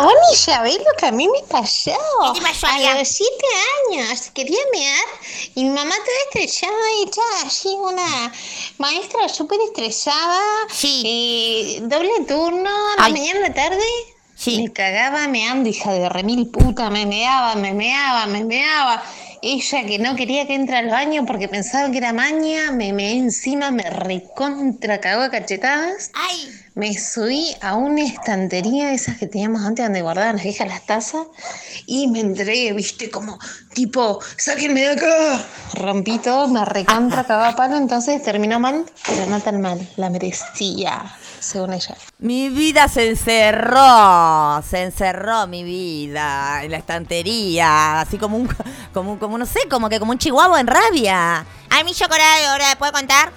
[0.00, 1.92] Vos ni sabés lo que a mí me pasó.
[2.32, 3.46] ¿Qué te pasó, a los siete
[3.90, 5.04] años quería mear
[5.54, 8.32] y mi mamá toda estresada y estaba así una
[8.78, 10.40] maestra súper estresada.
[10.82, 13.84] Y doble turno, a la mañana a la tarde.
[14.46, 19.02] Me cagaba meando, hija de remil puta, me meaba, me meaba, me meaba.
[19.42, 23.18] Ella que no quería que entre al baño porque pensaba que era maña, me meé
[23.18, 26.10] encima, me recontra cagó a cachetadas.
[26.74, 30.86] Me subí a una estantería de esas que teníamos antes donde guardaban las viejas las
[30.86, 31.26] tazas
[31.86, 33.38] y me entregué, viste, como
[33.74, 35.44] tipo, sáquenme de acá.
[35.74, 40.08] Rompí todo, me recontra cagó a palo, entonces terminó mal, pero no tan mal, la
[40.08, 41.96] merecía, según ella.
[42.18, 48.48] Mi vida se encerró, se encerró mi vida en la estantería, así como un,
[48.92, 51.44] como, un- como no sé, como que como un chihuahua en rabia.
[51.70, 53.32] Ay, mi chocolate, ¿ahora puedo contar?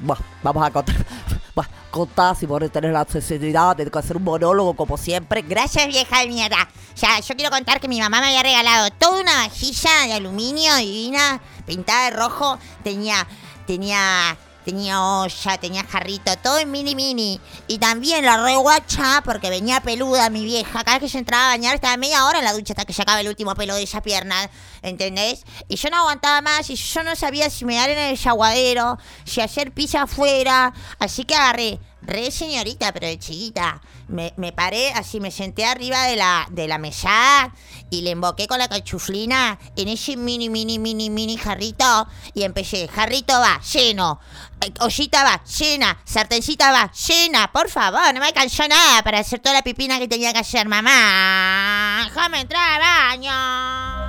[0.00, 0.96] Buah, vamos a contar,
[1.54, 5.42] buah, contá si vos tenés la necesidad de hacer un monólogo como siempre.
[5.42, 6.68] Gracias, vieja de mierda.
[6.96, 10.74] Ya, yo quiero contar que mi mamá me había regalado toda una vajilla de aluminio
[10.76, 12.58] divina, pintada de rojo.
[12.84, 13.26] Tenía,
[13.66, 17.40] tenía, tenía olla, tenía jarrito, todo en mini mini.
[17.66, 20.84] Y también la re guacha, porque venía peluda mi vieja.
[20.84, 22.92] Cada vez que yo entraba a bañar estaba media hora en la ducha hasta que
[22.92, 24.50] se acaba el último pelo de esa pierna.
[24.82, 25.44] ¿Entendés?
[25.68, 28.98] Y yo no aguantaba más y yo no sabía si me dar en el yaguadero,
[29.24, 30.72] si hacer pizza afuera.
[30.98, 33.80] Así que agarré, re señorita, pero de chiquita.
[34.10, 37.54] Me, me paré así, me senté arriba de la, de la mesada
[37.90, 42.08] y le emboqué con la cachuflina en ese mini, mini, mini, mini jarrito.
[42.34, 44.18] Y empecé, jarrito va, lleno.
[44.62, 45.96] eh, Ollita va, llena.
[46.04, 47.52] Sartencita va, llena.
[47.52, 50.66] Por favor, no me alcanzó nada para hacer toda la pipina que tenía que hacer,
[50.66, 52.02] mamá.
[52.04, 53.99] Déjame entrar al baño.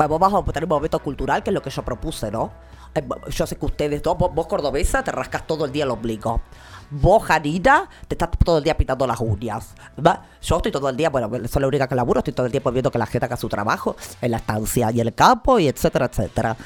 [0.00, 2.50] Vamos, vamos a tener un momento cultural, que es lo que yo propuse, ¿no?
[2.94, 6.40] Eh, Yo sé que ustedes dos, vos, cordobesa, te rascas todo el día el ombligo.
[6.90, 9.74] Vos, Janina, te estás todo el día pintando las uñas.
[10.40, 12.72] Yo estoy todo el día, bueno, soy la única que laburo, estoy todo el tiempo
[12.72, 16.06] viendo que la gente haga su trabajo en la estancia y el campo, y etcétera,
[16.06, 16.56] etcétera.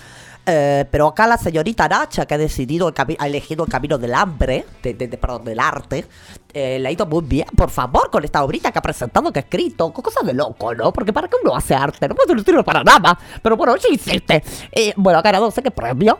[0.46, 4.14] Eh, pero acá la señorita Nacha, que ha decidido, el ha elegido el camino del
[4.14, 6.04] hambre, de, de- de- perdón, del arte,
[6.52, 9.38] eh, le ha ido muy bien, por favor, con esta obrita que ha presentado, que
[9.40, 10.92] ha escrito, con cosas de loco, ¿no?
[10.92, 13.18] Porque para qué uno hace arte, no puede sirve para nada.
[13.42, 14.42] Pero bueno, sí hiciste.
[14.70, 16.18] Eh, bueno, ha ganado, sé que premio,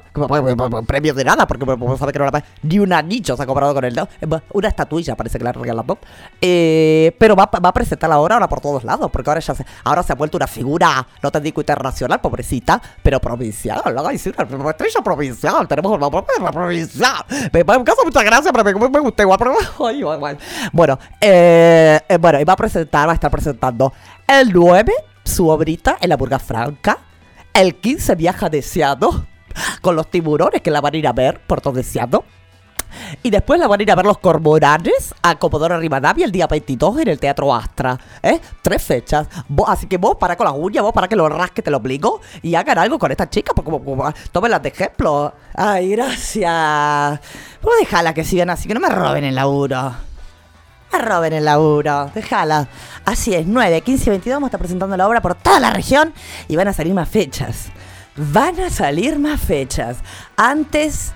[0.86, 3.46] premio de nada, porque me- me sabe que no la ni un anillo se ha
[3.46, 4.08] comprado con él, ¿no?
[4.52, 5.98] Una estatuilla parece que le ha regalado.
[6.40, 9.64] Eh, pero va, va a presentarla ahora, ahora por todos lados, porque ahora ya se,
[9.84, 14.13] ahora se ha vuelto una figura, no te digo internacional, pobrecita, pero provincial, ¿no?
[14.58, 17.24] Una estrella provincial, tenemos una una provincial.
[17.52, 19.38] Me, me causa mucha gracia, pero me, gusta igual.
[20.72, 23.92] Bueno, eh, eh, bueno, va a presentar, va a estar presentando
[24.26, 24.92] el 9,
[25.24, 26.98] su obrita en la Burga Franca,
[27.52, 29.26] el 15 viaja deseado,
[29.80, 32.24] con los tiburones que la van a ir a ver por todo deseado.
[33.22, 36.46] Y después la van a ir a ver los cormoranes a Comodoro Rivadavia el día
[36.46, 37.98] 22 en el Teatro Astra.
[38.22, 38.40] ¿Eh?
[38.62, 39.26] Tres fechas.
[39.66, 42.20] Así que vos para con las uñas, vos para que lo rasque, te lo obligo.
[42.42, 45.32] Y hagan algo con esta chica, porque como, tómenlas de ejemplo.
[45.54, 47.20] Ay, gracias.
[47.62, 49.94] Vos déjala que sigan así, que no me roben el laburo.
[50.92, 52.68] Me roben el laburo, déjala.
[53.04, 55.70] Así es, 9, 15 y 22 vamos a estar presentando la obra por toda la
[55.70, 56.14] región
[56.46, 57.66] y van a salir más fechas.
[58.16, 59.96] Van a salir más fechas.
[60.36, 61.12] Antes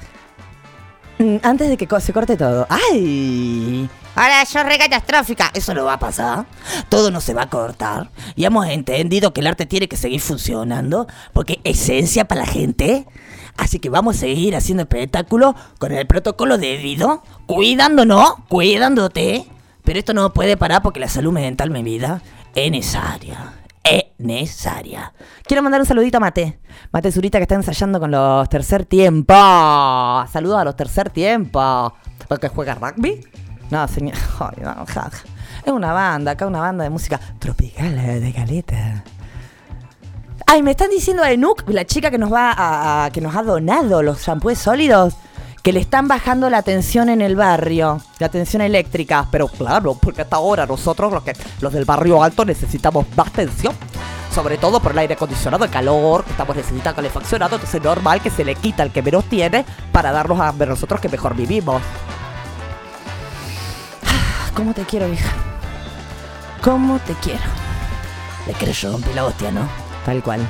[1.42, 2.66] Antes de que se corte todo.
[2.68, 3.88] ¡Ay!
[4.14, 5.50] Ahora yo re catastrófica.
[5.54, 6.46] Eso no va a pasar.
[6.88, 8.10] Todo no se va a cortar.
[8.36, 12.46] Y hemos entendido que el arte tiene que seguir funcionando porque es esencia para la
[12.46, 13.06] gente.
[13.56, 19.46] Así que vamos a seguir haciendo espectáculo con el protocolo debido, cuidándonos, cuidándote.
[19.82, 22.22] Pero esto no puede parar porque la salud mental, mi vida,
[22.54, 23.57] es necesaria.
[23.90, 25.12] Es necesaria.
[25.44, 26.58] Quiero mandar un saludito a Mate.
[26.92, 29.34] Mate Zurita que está ensayando con los tercer tiempo.
[30.32, 31.94] Saludos a los tercer tiempo.
[32.28, 33.20] Porque juega rugby.
[33.70, 34.14] No, señor.
[35.64, 39.04] Es una banda, acá una banda de música tropical eh, de caleta.
[40.46, 42.54] Ay, me están diciendo a Enuk, la chica que nos va
[43.04, 45.14] a- que nos ha donado los shampoos sólidos,
[45.62, 49.26] que le están bajando la tensión en el barrio, la tensión eléctrica.
[49.30, 53.74] Pero claro, porque hasta ahora nosotros, los, que, los del barrio alto, necesitamos más tensión.
[54.32, 57.56] Sobre todo por el aire acondicionado, el calor, que estamos necesitando calefaccionado.
[57.56, 61.00] Entonces es normal que se le quita el que menos tiene para darnos a nosotros
[61.00, 61.82] que mejor vivimos.
[64.54, 65.32] ¿Cómo te quiero, hija?
[66.62, 67.40] ¿Cómo te quiero?
[68.46, 69.68] Le quiero yo romper la hostia, ¿no?
[70.04, 70.40] Tal cual.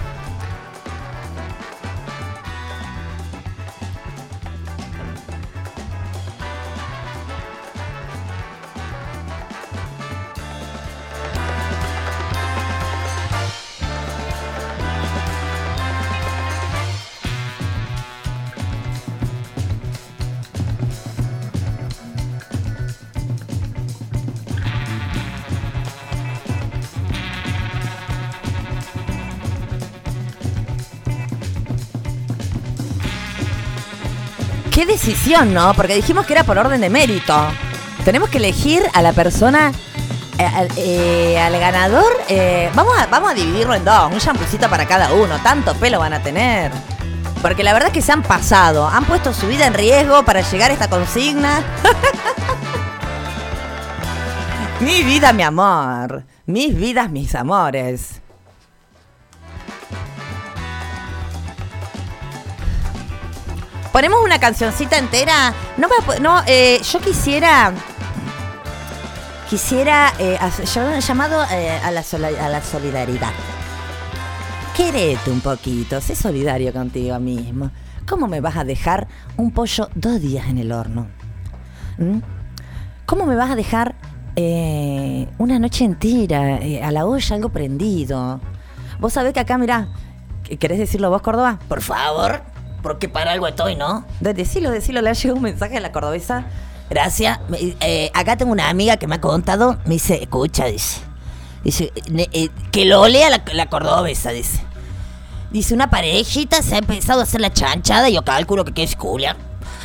[34.78, 35.74] Qué decisión, ¿no?
[35.74, 37.34] Porque dijimos que era por orden de mérito.
[38.04, 39.72] Tenemos que elegir a la persona,
[40.38, 42.06] eh, al, eh, al ganador.
[42.28, 45.36] eh, vamos, a, vamos a dividirlo en dos, un champucito para cada uno.
[45.42, 46.70] Tanto pelo van a tener.
[47.42, 50.42] Porque la verdad es que se han pasado, han puesto su vida en riesgo para
[50.42, 51.60] llegar a esta consigna.
[54.80, 56.22] mi vida, mi amor.
[56.46, 58.20] Mis vidas, mis amores.
[63.92, 65.52] Ponemos una cancioncita entera.
[65.76, 65.88] No,
[66.20, 67.72] no eh, yo quisiera.
[69.48, 70.38] Quisiera eh,
[71.06, 73.32] llamado eh, a, la a la solidaridad.
[74.76, 77.70] Querete un poquito, sé solidario contigo mismo.
[78.06, 81.08] ¿Cómo me vas a dejar un pollo dos días en el horno?
[81.98, 82.18] ¿Mm?
[83.04, 83.96] ¿Cómo me vas a dejar
[84.36, 88.40] eh, una noche entera eh, a la olla algo prendido?
[89.00, 89.88] Vos sabés que acá, mirá,
[90.60, 91.58] ¿querés decirlo vos, Córdoba?
[91.68, 92.42] Por favor,
[92.82, 94.04] porque para algo estoy, ¿no?
[94.20, 96.44] De- Decilo, decilo, le ha llegado un mensaje a la cordobesa.
[96.90, 97.38] Gracias.
[97.80, 101.00] Eh, acá tengo una amiga que me ha contado, me dice, escucha, dice.
[101.64, 104.60] Dice, eh, que lo lea la, la cordobesa, dice.
[105.50, 108.82] Dice, una parejita se ha empezado a hacer la chanchada, y yo calculo que, que
[108.84, 109.36] es Julia.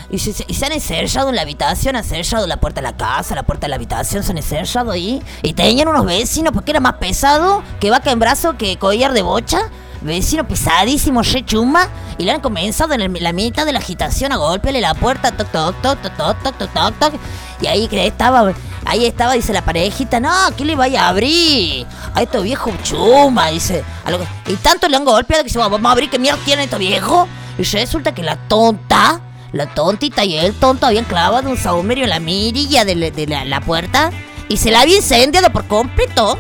[0.10, 2.95] Y se, y se han encerrado en la habitación, han cerrado la puerta de la
[2.95, 5.22] casa, la puerta de la habitación, se han encerrado ahí.
[5.41, 9.24] Y tenían unos vecinos, porque era más pesado que vaca en brazo que collar de
[9.24, 9.60] bocha.
[10.04, 11.88] Vecino pesadísimo, re chumba.
[12.18, 15.50] Y le han comenzado en la mitad de la agitación a golpearle la puerta, toc,
[15.52, 17.14] toc, toc, toc, toc, toc, toc, toc, toc.
[17.62, 18.54] Y ahí estaba,
[18.86, 21.86] ahí estaba, dice la parejita, no, ¿qué le vaya a abrir?
[22.14, 23.84] A estos viejos chuma, dice.
[24.06, 26.40] A lo que- y tanto le han golpeado que dice, vamos a abrir, ¿qué mierda
[26.44, 27.28] tienen estos viejos?
[27.58, 29.22] Y resulta que la tonta,
[29.54, 33.28] la tontita y el tonto habían clavado un saumerio en la mirilla de, la- de
[33.46, 34.12] la puerta
[34.50, 36.38] y se la había incendiado por completo.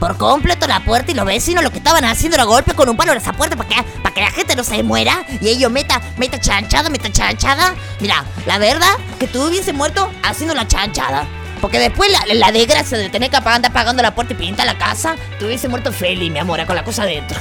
[0.00, 2.96] Por completo la puerta y los vecinos lo que estaban haciendo era golpe con un
[2.96, 6.00] palo en esa puerta para que, que la gente no se muera y ellos meta,
[6.16, 7.74] meta chanchada, meta chanchada.
[8.00, 11.26] Mira, la verdad que tú hubiese muerto haciendo la chanchada.
[11.60, 14.78] Porque después la, la desgracia de tener que andar pagando la puerta y pintar la
[14.78, 17.38] casa, tú hubiese muerto feliz, mi amor, con la cosa adentro.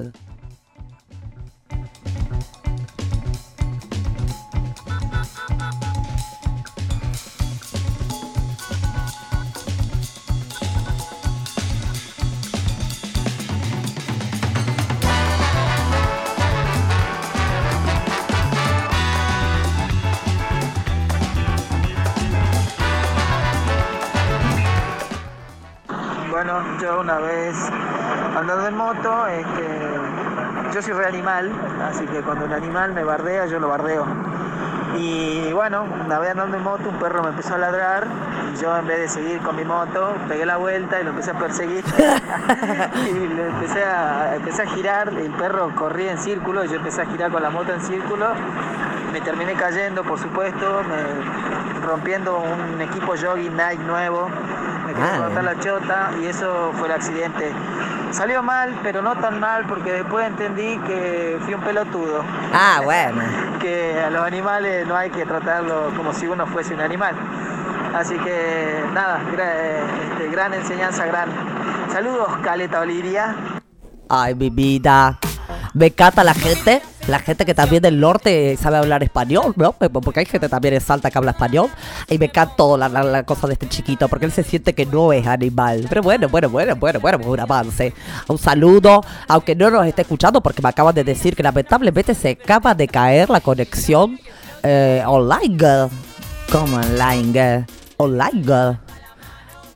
[26.38, 27.56] Bueno, yo una vez
[28.38, 29.90] andando en moto, este,
[30.72, 31.52] yo soy re animal,
[31.90, 34.06] así que cuando un animal me bardea, yo lo bardeo.
[35.00, 38.06] Y bueno, una vez andando en moto, un perro me empezó a ladrar
[38.54, 41.32] y yo en vez de seguir con mi moto, pegué la vuelta y lo empecé
[41.32, 41.84] a perseguir.
[43.10, 47.02] y le empecé a, empecé a girar, el perro corría en círculo y yo empecé
[47.02, 48.28] a girar con la moto en círculo.
[49.12, 51.58] Me terminé cayendo, por supuesto, me-
[51.88, 54.30] rompiendo un equipo jogging Nike nuevo.
[54.88, 57.52] Me quedé Ah, cortar la chota y eso fue el accidente.
[58.12, 62.24] Salió mal, pero no tan mal porque después entendí que fui un pelotudo.
[62.54, 63.22] Ah, bueno.
[63.60, 67.16] que a los animales no hay que tratarlos como si uno fuese un animal.
[67.94, 71.30] Así que nada, gra- este, gran enseñanza, gran.
[71.92, 73.36] Saludos, Caleta Oliria.
[74.10, 75.18] Ay, mi vida.
[75.74, 79.72] Me encanta la gente, la gente que también del norte sabe hablar español, ¿no?
[79.74, 81.70] Porque hay gente también en Salta que habla español.
[82.10, 84.86] Y me encantó la, la, la cosa de este chiquito, porque él se siente que
[84.86, 85.86] no es animal.
[85.88, 87.94] Pero bueno, bueno, bueno, bueno, bueno, un avance.
[88.28, 92.32] Un saludo, aunque no nos esté escuchando, porque me acaban de decir que lamentablemente se
[92.32, 94.20] acaba de caer la conexión
[94.64, 95.58] eh, online.
[95.58, 95.90] girl.
[96.52, 97.34] ¿Cómo online?
[97.34, 97.66] girl?
[97.98, 98.44] Online.
[98.44, 98.80] girl.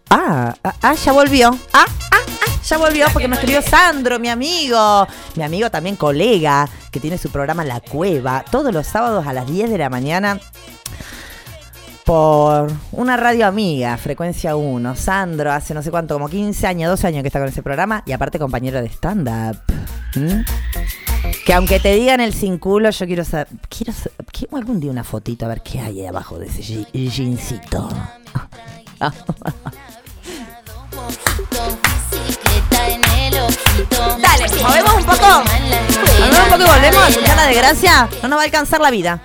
[0.10, 1.58] Ah, ah, ah, ya volvió.
[1.74, 5.08] Ah, ah, ah, ya volvió porque me escribió Sandro, mi amigo.
[5.36, 9.48] Mi amigo también colega, que tiene su programa La Cueva, todos los sábados a las
[9.48, 10.40] 10 de la mañana
[12.06, 14.96] por una radio amiga, Frecuencia 1.
[14.96, 18.04] Sandro, hace no sé cuánto, como 15 años, 12 años que está con ese programa
[18.06, 19.58] y aparte compañero de stand-up.
[20.16, 20.42] ¿Mm?
[21.46, 23.94] Que aunque te digan el sin culo, yo quiero saber, quiero,
[24.32, 27.88] quiero algún día una fotito a ver qué hay ahí abajo de ese je- jeansito.
[33.32, 35.44] Dale, movemos un poco.
[36.20, 38.10] Movemos un poco y volvemos a escuchar de gracia.
[38.22, 39.20] No nos va a alcanzar la vida.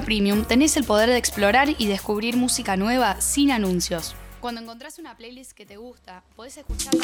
[0.00, 4.14] Premium, tenés el poder de explorar y descubrir música nueva sin anuncios.
[4.40, 7.00] Cuando encontrás una playlist que te gusta, podés escucharla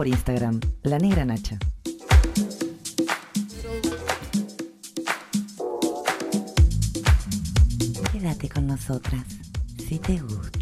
[0.00, 1.58] por Instagram, La Negra Nacha.
[8.10, 9.26] Quédate con nosotras,
[9.76, 10.59] si te gusta.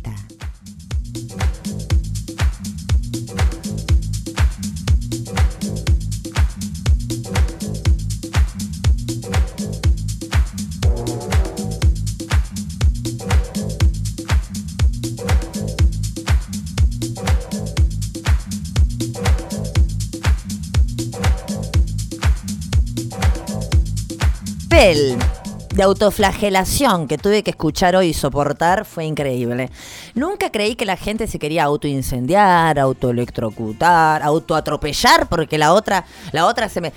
[24.89, 29.71] De autoflagelación que tuve que escuchar hoy y soportar fue increíble.
[30.15, 36.71] Nunca creí que la gente se quería autoincendiar, autoelectrocutar, autoatropellar, porque la otra, la otra
[36.71, 36.95] se me.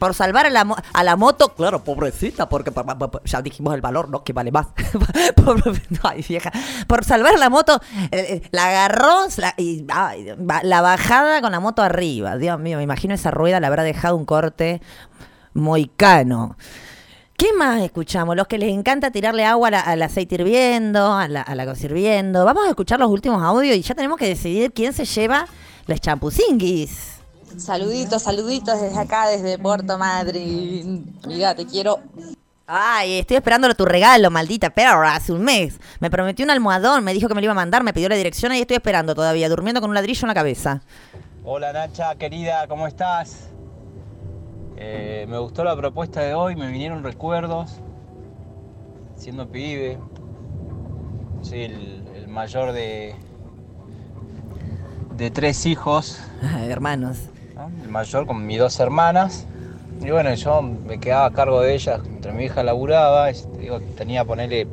[0.00, 2.72] por salvar a la, a la moto, claro, pobrecita, porque
[3.24, 4.24] ya dijimos el valor, ¿no?
[4.24, 4.66] Que vale más.
[6.02, 6.50] Ay, vieja.
[6.88, 7.80] Por salvar a la moto,
[8.10, 9.28] eh, eh, la agarró
[9.58, 12.36] y la bajada con la moto arriba.
[12.36, 14.82] Dios mío, me imagino esa rueda le habrá dejado un corte
[15.54, 16.56] moicano.
[17.42, 18.36] ¿Qué más escuchamos?
[18.36, 21.66] Los que les encanta tirarle agua a la- al aceite hirviendo, a la, a la
[21.66, 22.44] cosa hirviendo.
[22.44, 25.48] Vamos a escuchar los últimos audios y ya tenemos que decidir quién se lleva
[25.88, 27.14] los champuzinguis.
[27.58, 31.18] Saluditos, saluditos desde acá, desde Puerto Madryn.
[31.24, 31.98] Amiga, te quiero.
[32.64, 35.80] Ay, estoy esperando tu regalo, maldita perra, hace un mes.
[35.98, 38.14] Me prometió un almohadón, me dijo que me lo iba a mandar, me pidió la
[38.14, 40.80] dirección y estoy esperando todavía, durmiendo con un ladrillo en la cabeza.
[41.42, 43.48] Hola Nacha, querida, ¿cómo estás?
[44.84, 47.76] Eh, me gustó la propuesta de hoy, me vinieron recuerdos,
[49.14, 49.96] siendo pibe.
[51.40, 53.14] Soy el, el mayor de,
[55.16, 56.20] de tres hijos,
[56.68, 57.28] hermanos.
[57.54, 57.70] ¿no?
[57.80, 59.46] el mayor con mis dos hermanas.
[60.00, 63.30] Y bueno, yo me quedaba a cargo de ellas mientras mi hija laburaba.
[63.60, 64.66] digo, tenía, ponerle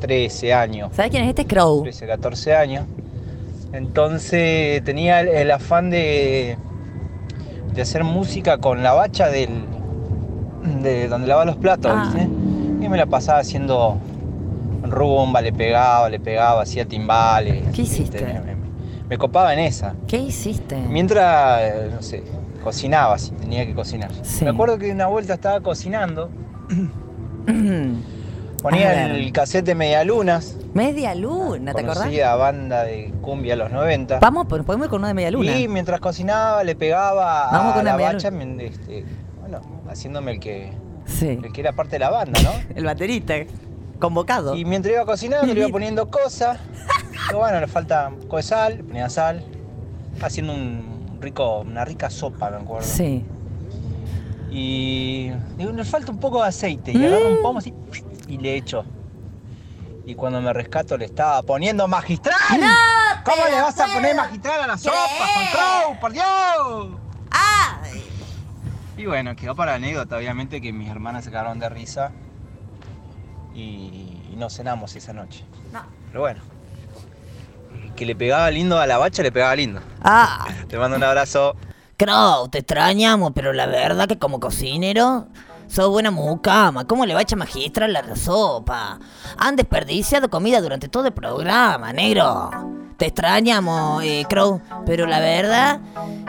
[0.00, 0.90] 13 años.
[0.96, 1.82] ¿Sabes quién es este Crow?
[1.82, 2.86] 13, 14 años.
[3.74, 6.56] Entonces tenía el, el afán de,
[7.74, 9.48] de hacer música con la bacha del,
[10.82, 12.04] de donde lava los platos, Ah.
[12.04, 12.28] ¿viste?
[12.84, 13.96] Y me la pasaba haciendo
[14.82, 17.64] rumba, le pegaba, le pegaba, hacía timbales.
[17.74, 18.24] ¿Qué hiciste?
[18.24, 18.62] Me, me-
[19.08, 19.94] me copaba en esa.
[20.06, 20.76] ¿Qué hiciste?
[20.76, 22.22] Mientras, eh, no sé,
[22.64, 24.10] cocinaba si tenía que cocinar.
[24.22, 24.44] Sí.
[24.44, 26.30] Me acuerdo que una vuelta estaba cocinando,
[28.62, 31.98] ponía A el cassette de Medialunas, Media luna, ¿te acordás?
[31.98, 34.20] conocida banda de cumbia de los 90.
[34.20, 35.58] Vamos, pues, podemos ir con una de media luna.
[35.58, 38.28] Y mientras cocinaba le pegaba Vamos a con la una bacha,
[38.60, 39.04] este,
[39.40, 39.60] bueno,
[39.90, 40.72] haciéndome el que,
[41.04, 41.28] Sí.
[41.28, 42.52] el que era parte de la banda, ¿no?
[42.76, 43.34] El baterista,
[43.98, 44.54] convocado.
[44.54, 46.58] Y mientras iba cocinando le iba poniendo cosas.
[47.30, 49.44] Y bueno, le falta un poco de sal, le ponía sal,
[50.22, 52.86] haciendo un rico, una rica sopa, me acuerdo.
[52.86, 53.24] Sí.
[54.50, 56.92] Y digo, le falta un poco de aceite.
[56.92, 57.74] Y agarro un pomo así
[58.32, 58.84] y le echo.
[60.06, 62.34] Y cuando me rescato le estaba poniendo magistral.
[63.24, 66.00] ¿Cómo le vas a poner magistral a la sopa, Juan Crow?
[66.00, 66.88] ¡Por Dios!
[68.96, 72.12] Y bueno, quedó para la anécdota, obviamente, que mis hermanas se quedaron de risa
[73.54, 75.44] y, y no cenamos esa noche.
[76.08, 76.40] Pero bueno,
[77.96, 79.80] que le pegaba lindo a la bacha, le pegaba lindo.
[80.02, 81.56] Ah, Te mando un abrazo.
[81.96, 85.26] Crow, te extrañamos, pero la verdad que como cocinero
[85.72, 86.84] sos buena mucama.
[86.86, 88.98] ¿Cómo le va a echar magistral la sopa?
[89.38, 92.50] Han desperdiciado comida durante todo el programa, negro.
[92.98, 95.80] Te extrañamos, eh, Crow, pero la verdad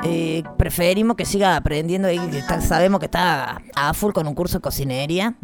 [0.04, 2.08] eh, preferimos que siga aprendiendo.
[2.08, 5.36] ahí, que está- sabemos que está a full con un curso de cocinería.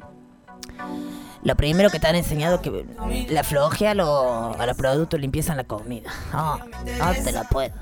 [1.43, 2.85] Lo primero que te han enseñado es que
[3.30, 6.09] la floje a, lo- a los productos de limpieza en la comida.
[6.34, 7.73] No, no te la puedo.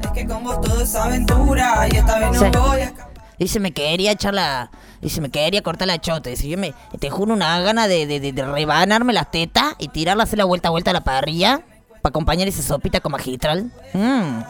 [0.00, 2.58] Es que con vos todo es aventura y esta vez no Sí.
[2.58, 2.92] voy a
[3.38, 4.70] Dice, me quería echar la...
[5.00, 6.30] Dice, me quería cortar la chota.
[6.30, 6.72] Dice, yo me...
[7.00, 10.44] Te juro una gana de, de, de- de rebanarme las tetas y tirarla, hacer la
[10.44, 11.60] vuelta a vuelta a la parrilla
[12.02, 13.70] para acompañar esa sopita con magistral.
[13.92, 14.40] Mm.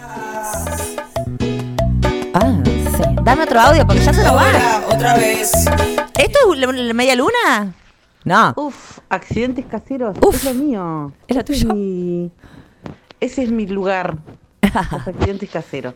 [2.34, 2.62] Ah,
[2.96, 3.02] sí.
[3.22, 4.82] Dame otro audio porque ya se nos va.
[4.92, 5.52] otra vez.
[6.18, 7.74] ¿Esto es la, la media luna?
[8.24, 8.52] No.
[8.56, 10.16] Uf, accidentes caseros.
[10.20, 10.34] Uf.
[10.36, 11.12] Es lo mío.
[11.28, 11.74] ¿Es lo tuyo?
[11.74, 12.30] mi-
[13.20, 14.16] Ese es mi lugar.
[14.62, 15.94] Los accidentes caseros.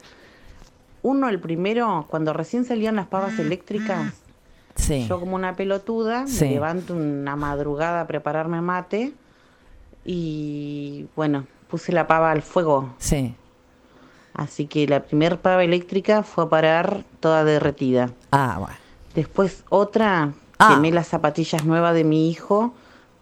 [1.02, 4.14] Uno, el primero, cuando recién salían las pavas eléctricas,
[4.74, 5.06] Sí.
[5.08, 6.44] Yo como una pelotuda Sí.
[6.44, 9.12] me levanto una madrugada a prepararme mate
[10.04, 12.94] y bueno, puse la pava al fuego.
[12.98, 13.34] Sí.
[14.34, 18.10] Así que la primer pava eléctrica fue a parar toda derretida.
[18.30, 18.76] Ah, bueno.
[19.16, 20.74] Después otra, Ah.
[20.74, 22.72] quemé las zapatillas nuevas de mi hijo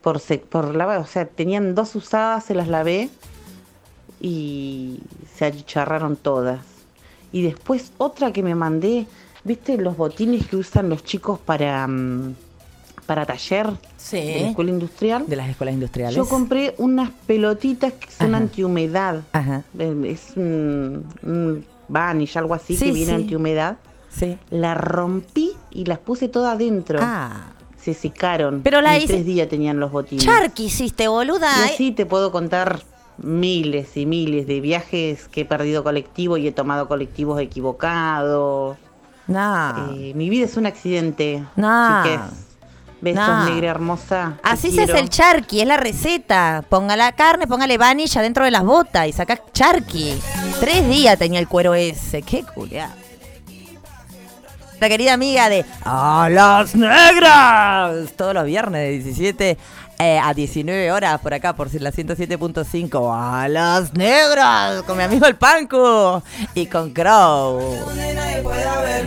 [0.02, 0.98] por, se- por lavar.
[0.98, 3.08] O sea, tenían dos usadas, se las lavé
[4.20, 5.00] y
[5.34, 6.60] se achicharraron todas.
[7.36, 9.06] Y después otra que me mandé,
[9.44, 12.34] ¿viste los botines que usan los chicos para, mm,
[13.04, 13.68] para taller
[13.98, 14.16] Sí.
[14.16, 15.24] de la escuela industrial?
[15.26, 16.16] De las escuelas industriales.
[16.16, 18.38] Yo compré unas pelotitas que son Ajá.
[18.44, 19.20] antihumedad.
[19.32, 19.64] Ajá.
[19.78, 23.22] Eh, Es un, un vanish, algo así, Sí, que viene sí.
[23.22, 23.76] antihumedad.
[24.08, 24.38] Sí.
[24.48, 27.00] La rompí y las puse todas adentro.
[27.02, 27.48] Ah.
[27.78, 28.62] Se secaron.
[28.64, 30.24] Pero la En hice- tres días tenían los botines.
[30.24, 31.50] Charqui hiciste, boluda.
[31.58, 31.70] Y ¿eh?
[31.74, 32.80] así te puedo contar
[33.18, 38.76] miles y miles de viajes que he perdido colectivo y he tomado colectivos equivocados.
[39.26, 39.92] No.
[39.94, 41.44] Eh, mi vida es un accidente.
[41.56, 42.02] No.
[42.04, 42.20] Chiques.
[43.00, 43.44] Besos, No.
[43.50, 44.38] negra hermosa.
[44.42, 46.64] Así se hace el charqui, es la receta.
[46.68, 50.18] Ponga la carne, póngale vanilla dentro de las botas y saca charqui.
[50.60, 52.22] Tres días tenía el cuero ese.
[52.22, 52.94] Qué culiada.
[54.80, 58.12] La querida amiga de A las Negras.
[58.16, 59.58] Todos los viernes de 17
[59.98, 63.10] eh, a 19 horas por acá, por la 107.5.
[63.14, 64.82] A las Negras.
[64.82, 66.22] Con mi amigo el Panco.
[66.54, 67.60] Y con Crow.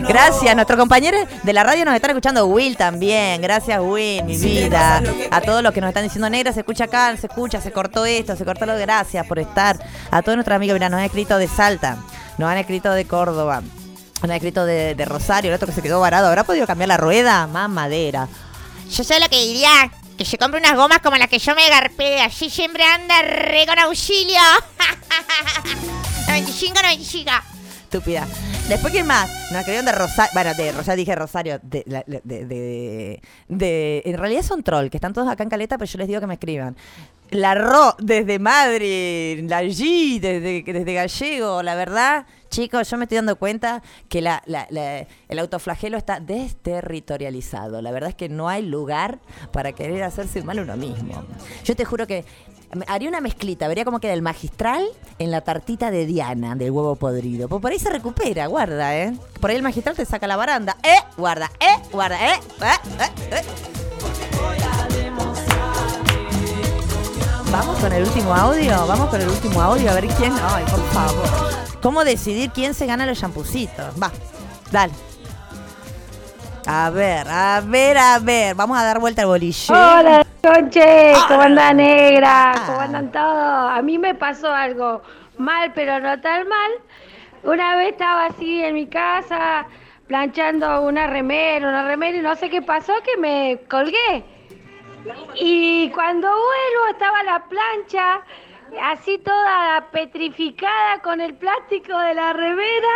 [0.08, 2.46] Gracias, nuestros compañeros de la radio nos están escuchando.
[2.46, 3.40] Will también.
[3.40, 5.02] Gracias, Will, mi vida.
[5.30, 8.04] A todos los que nos están diciendo negra, se escucha acá, se escucha, se cortó
[8.04, 8.76] esto, se cortó lo.
[8.76, 9.78] Gracias por estar.
[10.10, 11.98] A todos nuestros amigos, mira, nos han escrito de Salta,
[12.38, 15.82] nos han escrito de Córdoba, nos han escrito de, de Rosario, el otro que se
[15.82, 16.26] quedó varado.
[16.26, 17.46] ¿Habrá podido cambiar la rueda?
[17.46, 18.26] Más madera.
[18.90, 19.92] Yo sé lo que diría.
[20.20, 22.20] Que se compre unas gomas como las que yo me garpé.
[22.20, 24.36] Así siempre anda re con auxilio.
[26.28, 27.30] 95, 95.
[27.84, 28.26] Estúpida.
[28.68, 29.30] Después, ¿quién más?
[29.50, 30.30] Nos escribieron de Rosario.
[30.34, 31.58] Bueno, de Rosario, dije Rosario.
[31.62, 35.96] De, de, de- en realidad son troll, que están todos acá en Caleta, pero yo
[35.96, 36.76] les digo que me escriban.
[37.30, 39.42] La Ro, desde Madrid.
[39.48, 41.62] La G, desde, desde Gallego.
[41.62, 47.80] La verdad, chicos, yo me estoy dando cuenta que el autoflagelo está desterritorializado.
[47.80, 49.20] La verdad es que no hay lugar
[49.52, 51.24] para querer hacerse mal uno mismo.
[51.64, 52.24] Yo te juro que
[52.86, 54.84] haría una mezclita, vería como queda el magistral
[55.18, 57.48] en la tartita de Diana del huevo podrido.
[57.48, 59.16] Pues por ahí se recupera, guarda, ¿eh?
[59.40, 60.76] Por ahí el magistral te saca la baranda.
[60.82, 60.98] ¡Eh!
[61.16, 61.80] Guarda, ¡eh!
[61.90, 62.40] Guarda, ¡eh!
[62.60, 63.00] ¡Eh!
[63.00, 63.36] ¡Eh!
[63.36, 63.42] eh.
[67.50, 70.32] Vamos con el último audio, vamos con el último audio a ver quién.
[70.40, 71.49] Ay, por favor.
[71.82, 73.94] ¿Cómo decidir quién se gana los champucitos?
[74.00, 74.10] Va,
[74.70, 74.92] dale.
[76.66, 78.54] A ver, a ver, a ver.
[78.54, 79.72] Vamos a dar vuelta al boliche.
[79.72, 82.52] Hola, Conche, ¿cómo andan negra?
[82.66, 83.72] ¿Cómo andan todos?
[83.72, 85.02] A mí me pasó algo
[85.38, 86.70] mal, pero no tan mal.
[87.42, 89.66] Una vez estaba así en mi casa
[90.06, 94.24] planchando una remera, una remera y no sé qué pasó que me colgué.
[95.36, 98.20] Y cuando vuelvo estaba la plancha
[98.80, 102.88] así toda petrificada con el plástico de la remera.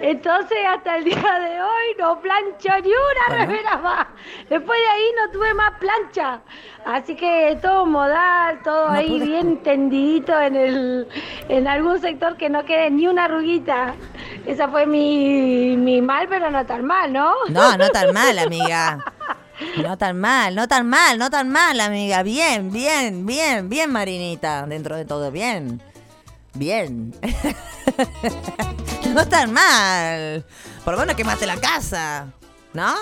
[0.00, 3.46] Entonces hasta el día de hoy no plancho ni una Bueno.
[3.46, 4.06] remera más.
[4.48, 6.40] Después de ahí no tuve más plancha.
[6.84, 11.08] Así que todo modal, todo ahí bien tendidito en el
[11.48, 13.94] en algún sector que no quede ni una arruguita.
[14.46, 17.34] Esa fue mi, mi mal, pero no tan mal, ¿no?
[17.48, 18.98] No, no tan mal, amiga.
[19.82, 22.22] No tan mal, no tan mal, no tan mal, amiga.
[22.22, 24.66] Bien, bien, bien, bien, Marinita.
[24.66, 25.82] Dentro de todo, bien.
[26.54, 27.14] Bien.
[29.14, 30.44] no tan mal.
[30.84, 32.26] Por lo menos quemaste la casa,
[32.72, 32.94] ¿no?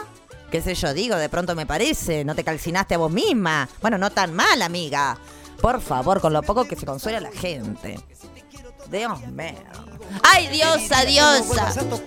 [0.51, 1.17] ¿Qué sé yo digo?
[1.17, 2.25] De pronto me parece.
[2.25, 3.69] No te calcinaste a vos misma.
[3.81, 5.19] Bueno, no tan mal, amiga.
[5.61, 7.99] Por favor, con lo poco que se consuela la gente.
[8.91, 9.55] Dios mío.
[10.23, 11.69] ¡Ay, diosa, diosa!
[11.71, 12.05] Esto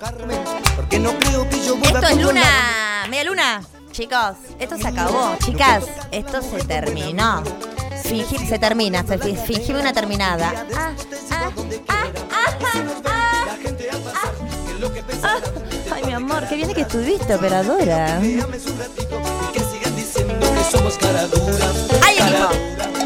[2.07, 3.61] es luna, media luna.
[3.97, 5.35] Chicos, esto se acabó.
[5.43, 7.41] Chicas, esto se terminó.
[8.03, 10.53] Fingir, se termina, se fi- fingime una terminada.
[15.91, 18.19] Ay, mi amor, qué bien que estuviste, operadora.
[22.03, 22.49] Ay, equipo.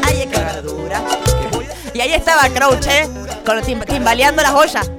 [0.02, 0.28] Ay,
[0.62, 1.02] dura.
[1.94, 3.08] Y ahí estaba Crouch, ¿eh?
[3.46, 4.90] Con timbaleando las ollas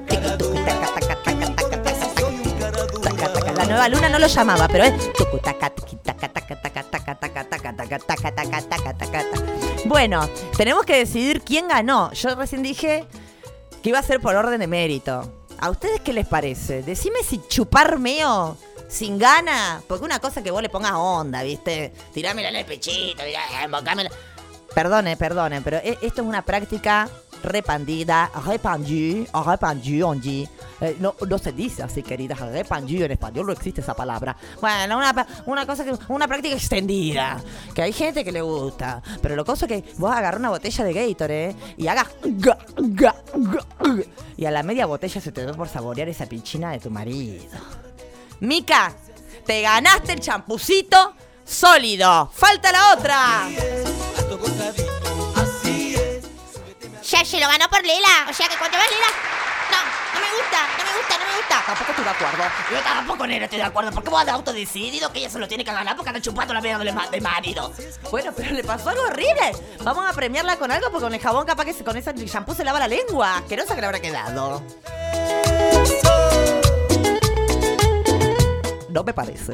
[3.64, 4.92] la nueva luna no lo llamaba, pero es
[9.86, 12.12] Bueno, tenemos que decidir quién ganó.
[12.12, 13.06] Yo recién dije
[13.82, 15.46] que iba a ser por orden de mérito.
[15.58, 16.82] ¿A ustedes qué les parece?
[16.82, 18.58] Decime si chupar meo
[18.88, 21.92] sin gana, porque una cosa que vos le pongas onda, ¿viste?
[22.12, 23.22] Tirámela en el pechito,
[23.62, 24.10] embocaméla.
[24.74, 27.08] Perdone, perdone, pero esto es una práctica
[27.44, 30.20] repandida, repandu, repandu, on.
[30.24, 32.34] Eh, no, no se dice así, querida.
[32.34, 34.36] Repandu en español no existe esa palabra.
[34.60, 37.42] Bueno, una, una cosa que, una práctica extendida.
[37.74, 39.02] Que hay gente que le gusta.
[39.22, 42.08] Pero lo cosa es que vos agarras una botella de Gatorade y hagas.
[42.22, 44.04] ga, ga, ga, ga,
[44.36, 47.44] y a la media botella se te da por saborear esa pinchina de tu marido.
[48.40, 48.92] Mica,
[49.46, 51.14] te ganaste el champucito
[51.44, 52.30] sólido.
[52.32, 53.48] Falta la otra.
[57.14, 58.26] Ya se lo ganó por Lela.
[58.28, 59.06] O sea que cuando vas Lela.
[59.70, 59.78] No,
[60.14, 61.62] no me gusta, no me gusta, no me gusta.
[61.64, 62.44] Tampoco estoy de acuerdo.
[62.72, 63.92] Yo tampoco no estoy de acuerdo.
[63.92, 66.60] Porque vos has autodecidido que ella se lo tiene que ganar porque anda chupando la
[66.60, 67.72] vida del marido.
[68.10, 69.52] Bueno, pero le pasó algo horrible.
[69.84, 72.64] Vamos a premiarla con algo porque con el jabón capaz que con ese shampoo se
[72.64, 73.36] lava la lengua.
[73.36, 74.60] Asquerosa que le habrá quedado.
[78.88, 79.52] No me parece.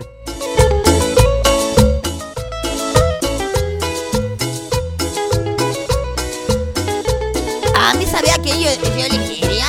[7.82, 9.66] A mí sabía que yo, yo elegiría.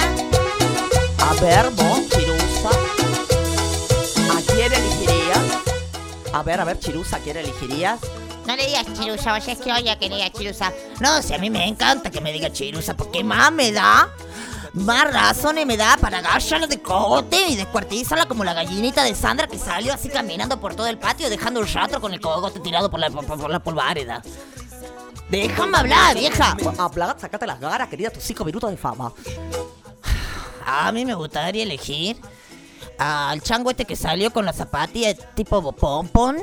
[1.18, 2.70] A ver, vos, Chirusa.
[4.30, 5.40] ¿A quién elegirías?
[6.34, 8.02] A ver, a ver, Chirusa, ¿a quién elegirías?
[8.46, 10.74] No le digas chirusa, oye, es que oye que le digas chirusa.
[11.00, 14.10] No, si a mí me encanta que me diga chirusa, porque más me da,
[14.74, 19.48] más razones me da para agarrarla de cogote y descuartizarla como la gallinita de Sandra
[19.48, 22.90] que salió así caminando por todo el patio dejando el rastro con el cogote tirado
[22.90, 24.22] por la, por la polvareda.
[25.30, 26.58] Déjame hablar, vieja.
[26.78, 29.14] Habla, sacate las ganas, querida, tus cinco minutos de fama.
[30.66, 32.18] A mí me gustaría elegir
[32.98, 36.38] al chango este que salió con la zapatilla tipo pompón,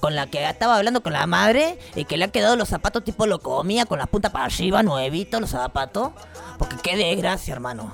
[0.00, 3.04] con la que estaba hablando con la madre y que le han quedado los zapatos
[3.04, 6.10] tipo lo comía con la punta para arriba, nuevitos los zapatos.
[6.58, 7.92] Porque qué desgracia, hermano.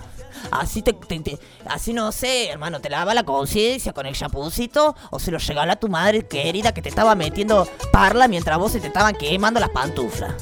[0.50, 4.94] Así te, te- te- así no sé, hermano, te lava la conciencia con el chapucito
[5.10, 8.72] o se lo regala a tu madre querida que te estaba metiendo parla mientras vos
[8.72, 10.34] se te estaban quemando las pantuflas.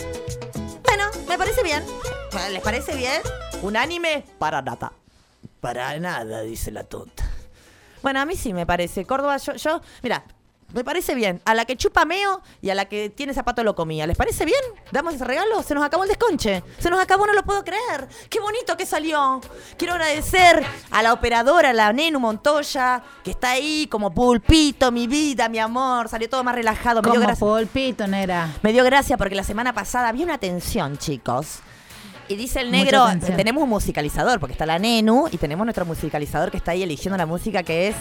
[0.84, 1.84] Bueno, me parece bien.
[2.52, 3.20] ¿Les parece bien?
[3.62, 4.92] Unánime para nada.
[5.60, 7.24] Para nada, dice la tonta.
[8.02, 9.04] Bueno, a mí sí me parece.
[9.04, 10.24] Córdoba, yo, yo, mira,
[10.72, 11.40] me parece bien.
[11.44, 14.06] A la que chupa meo y a la que tiene zapato lo comía.
[14.06, 14.60] ¿Les parece bien?
[14.92, 15.62] ¿Damos ese regalo?
[15.62, 16.62] Se nos acabó el desconche.
[16.78, 18.08] Se nos acabó, no lo puedo creer.
[18.28, 19.40] Qué bonito que salió.
[19.78, 25.48] Quiero agradecer a la operadora, la Nenu Montoya, que está ahí como pulpito, mi vida,
[25.48, 26.08] mi amor.
[26.08, 27.00] Salió todo más relajado.
[27.02, 27.46] Me dio gracia.
[27.46, 28.54] pulpito, nera.
[28.62, 31.60] Me dio gracia porque la semana pasada había una tensión, chicos.
[32.28, 33.06] Y dice el negro,
[33.36, 37.16] tenemos un musicalizador, porque está la Nenu, y tenemos nuestro musicalizador que está ahí eligiendo
[37.16, 37.96] la música que es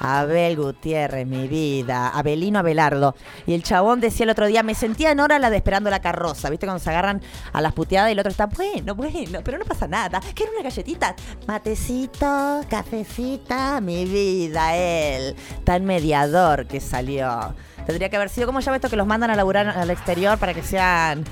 [0.00, 3.14] Abel Gutiérrez, mi vida, Abelino Abelardo.
[3.46, 6.00] Y el chabón decía el otro día, me sentía en hora la de esperando la
[6.00, 6.66] carroza, ¿viste?
[6.66, 7.22] Cuando se agarran
[7.54, 10.20] a las puteadas y el otro está, bueno, bueno, pero no pasa nada.
[10.34, 11.16] Quiero una galletita.
[11.46, 15.36] Matecito, cafecita, mi vida, él.
[15.64, 17.54] Tan mediador que salió.
[17.86, 20.52] Tendría que haber sido, ¿cómo llama esto que los mandan a laburar al exterior para
[20.52, 21.24] que sean...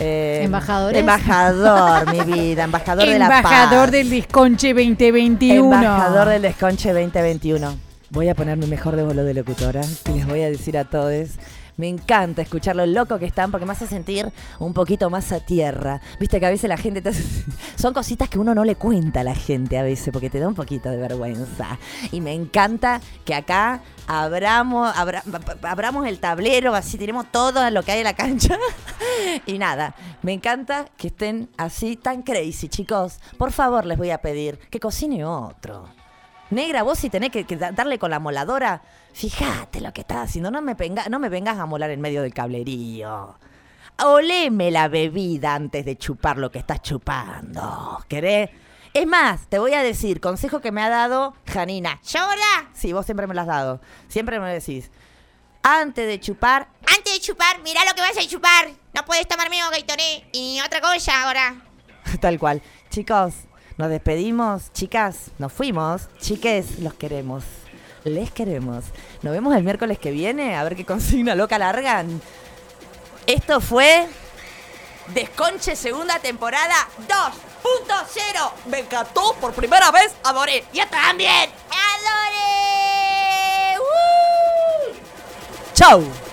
[0.00, 0.98] eh, ¿Embajadores?
[1.00, 3.38] Embajador, mi vida, embajador de la paz.
[3.38, 5.64] Embajador del Disconche 2021.
[5.64, 7.76] Embajador del Desconche 2021.
[8.10, 10.84] Voy a poner mi mejor de bolo de locutora y les voy a decir a
[10.84, 11.30] todos.
[11.76, 14.30] Me encanta escuchar lo loco que están porque me hace sentir
[14.60, 16.00] un poquito más a tierra.
[16.20, 17.12] Viste que a veces la gente te
[17.76, 20.46] Son cositas que uno no le cuenta a la gente a veces porque te da
[20.48, 21.78] un poquito de vergüenza.
[22.12, 25.24] Y me encanta que acá abramos, abra-
[25.62, 28.56] abramos el tablero, así tenemos todo lo que hay en la cancha.
[29.46, 33.18] Y nada, me encanta que estén así tan crazy, chicos.
[33.38, 35.88] Por favor, les voy a pedir que cocine otro.
[36.50, 38.82] Negra, vos si tenés que, que da- darle con la moladora,
[39.14, 40.50] fíjate lo que estás haciendo.
[40.50, 40.76] No me,
[41.08, 43.38] no me vengas a molar en medio del cablerío.
[44.02, 48.04] Oleme la bebida antes de chupar lo que estás chupando.
[48.08, 48.50] ¿Querés?
[48.92, 52.00] Es más, te voy a decir, consejo que me ha dado Janina.
[52.04, 52.70] ¿Llora?
[52.74, 53.80] Sí, vos siempre me lo has dado.
[54.08, 54.90] Siempre me decís.
[55.62, 58.68] Antes de chupar, Antes de chupar, mirá lo que vas a chupar.
[58.92, 61.54] No puedes tomar mío Gatorade y otra cosa ahora.
[62.20, 62.62] Tal cual.
[62.90, 63.34] Chicos,
[63.78, 64.72] nos despedimos.
[64.72, 66.08] Chicas, nos fuimos.
[66.18, 67.44] Chiques, los queremos.
[68.04, 68.84] Les queremos.
[69.22, 70.56] Nos vemos el miércoles que viene.
[70.56, 72.20] A ver qué consigna loca largan.
[73.26, 74.06] Esto fue
[75.08, 76.74] Desconche segunda temporada
[77.08, 78.52] 2.0.
[78.66, 80.14] Me encantó por primera vez.
[80.22, 80.64] Adoré.
[80.72, 81.50] ¡Yo también!
[81.70, 82.54] ¡Adore!
[85.74, 86.23] Chau.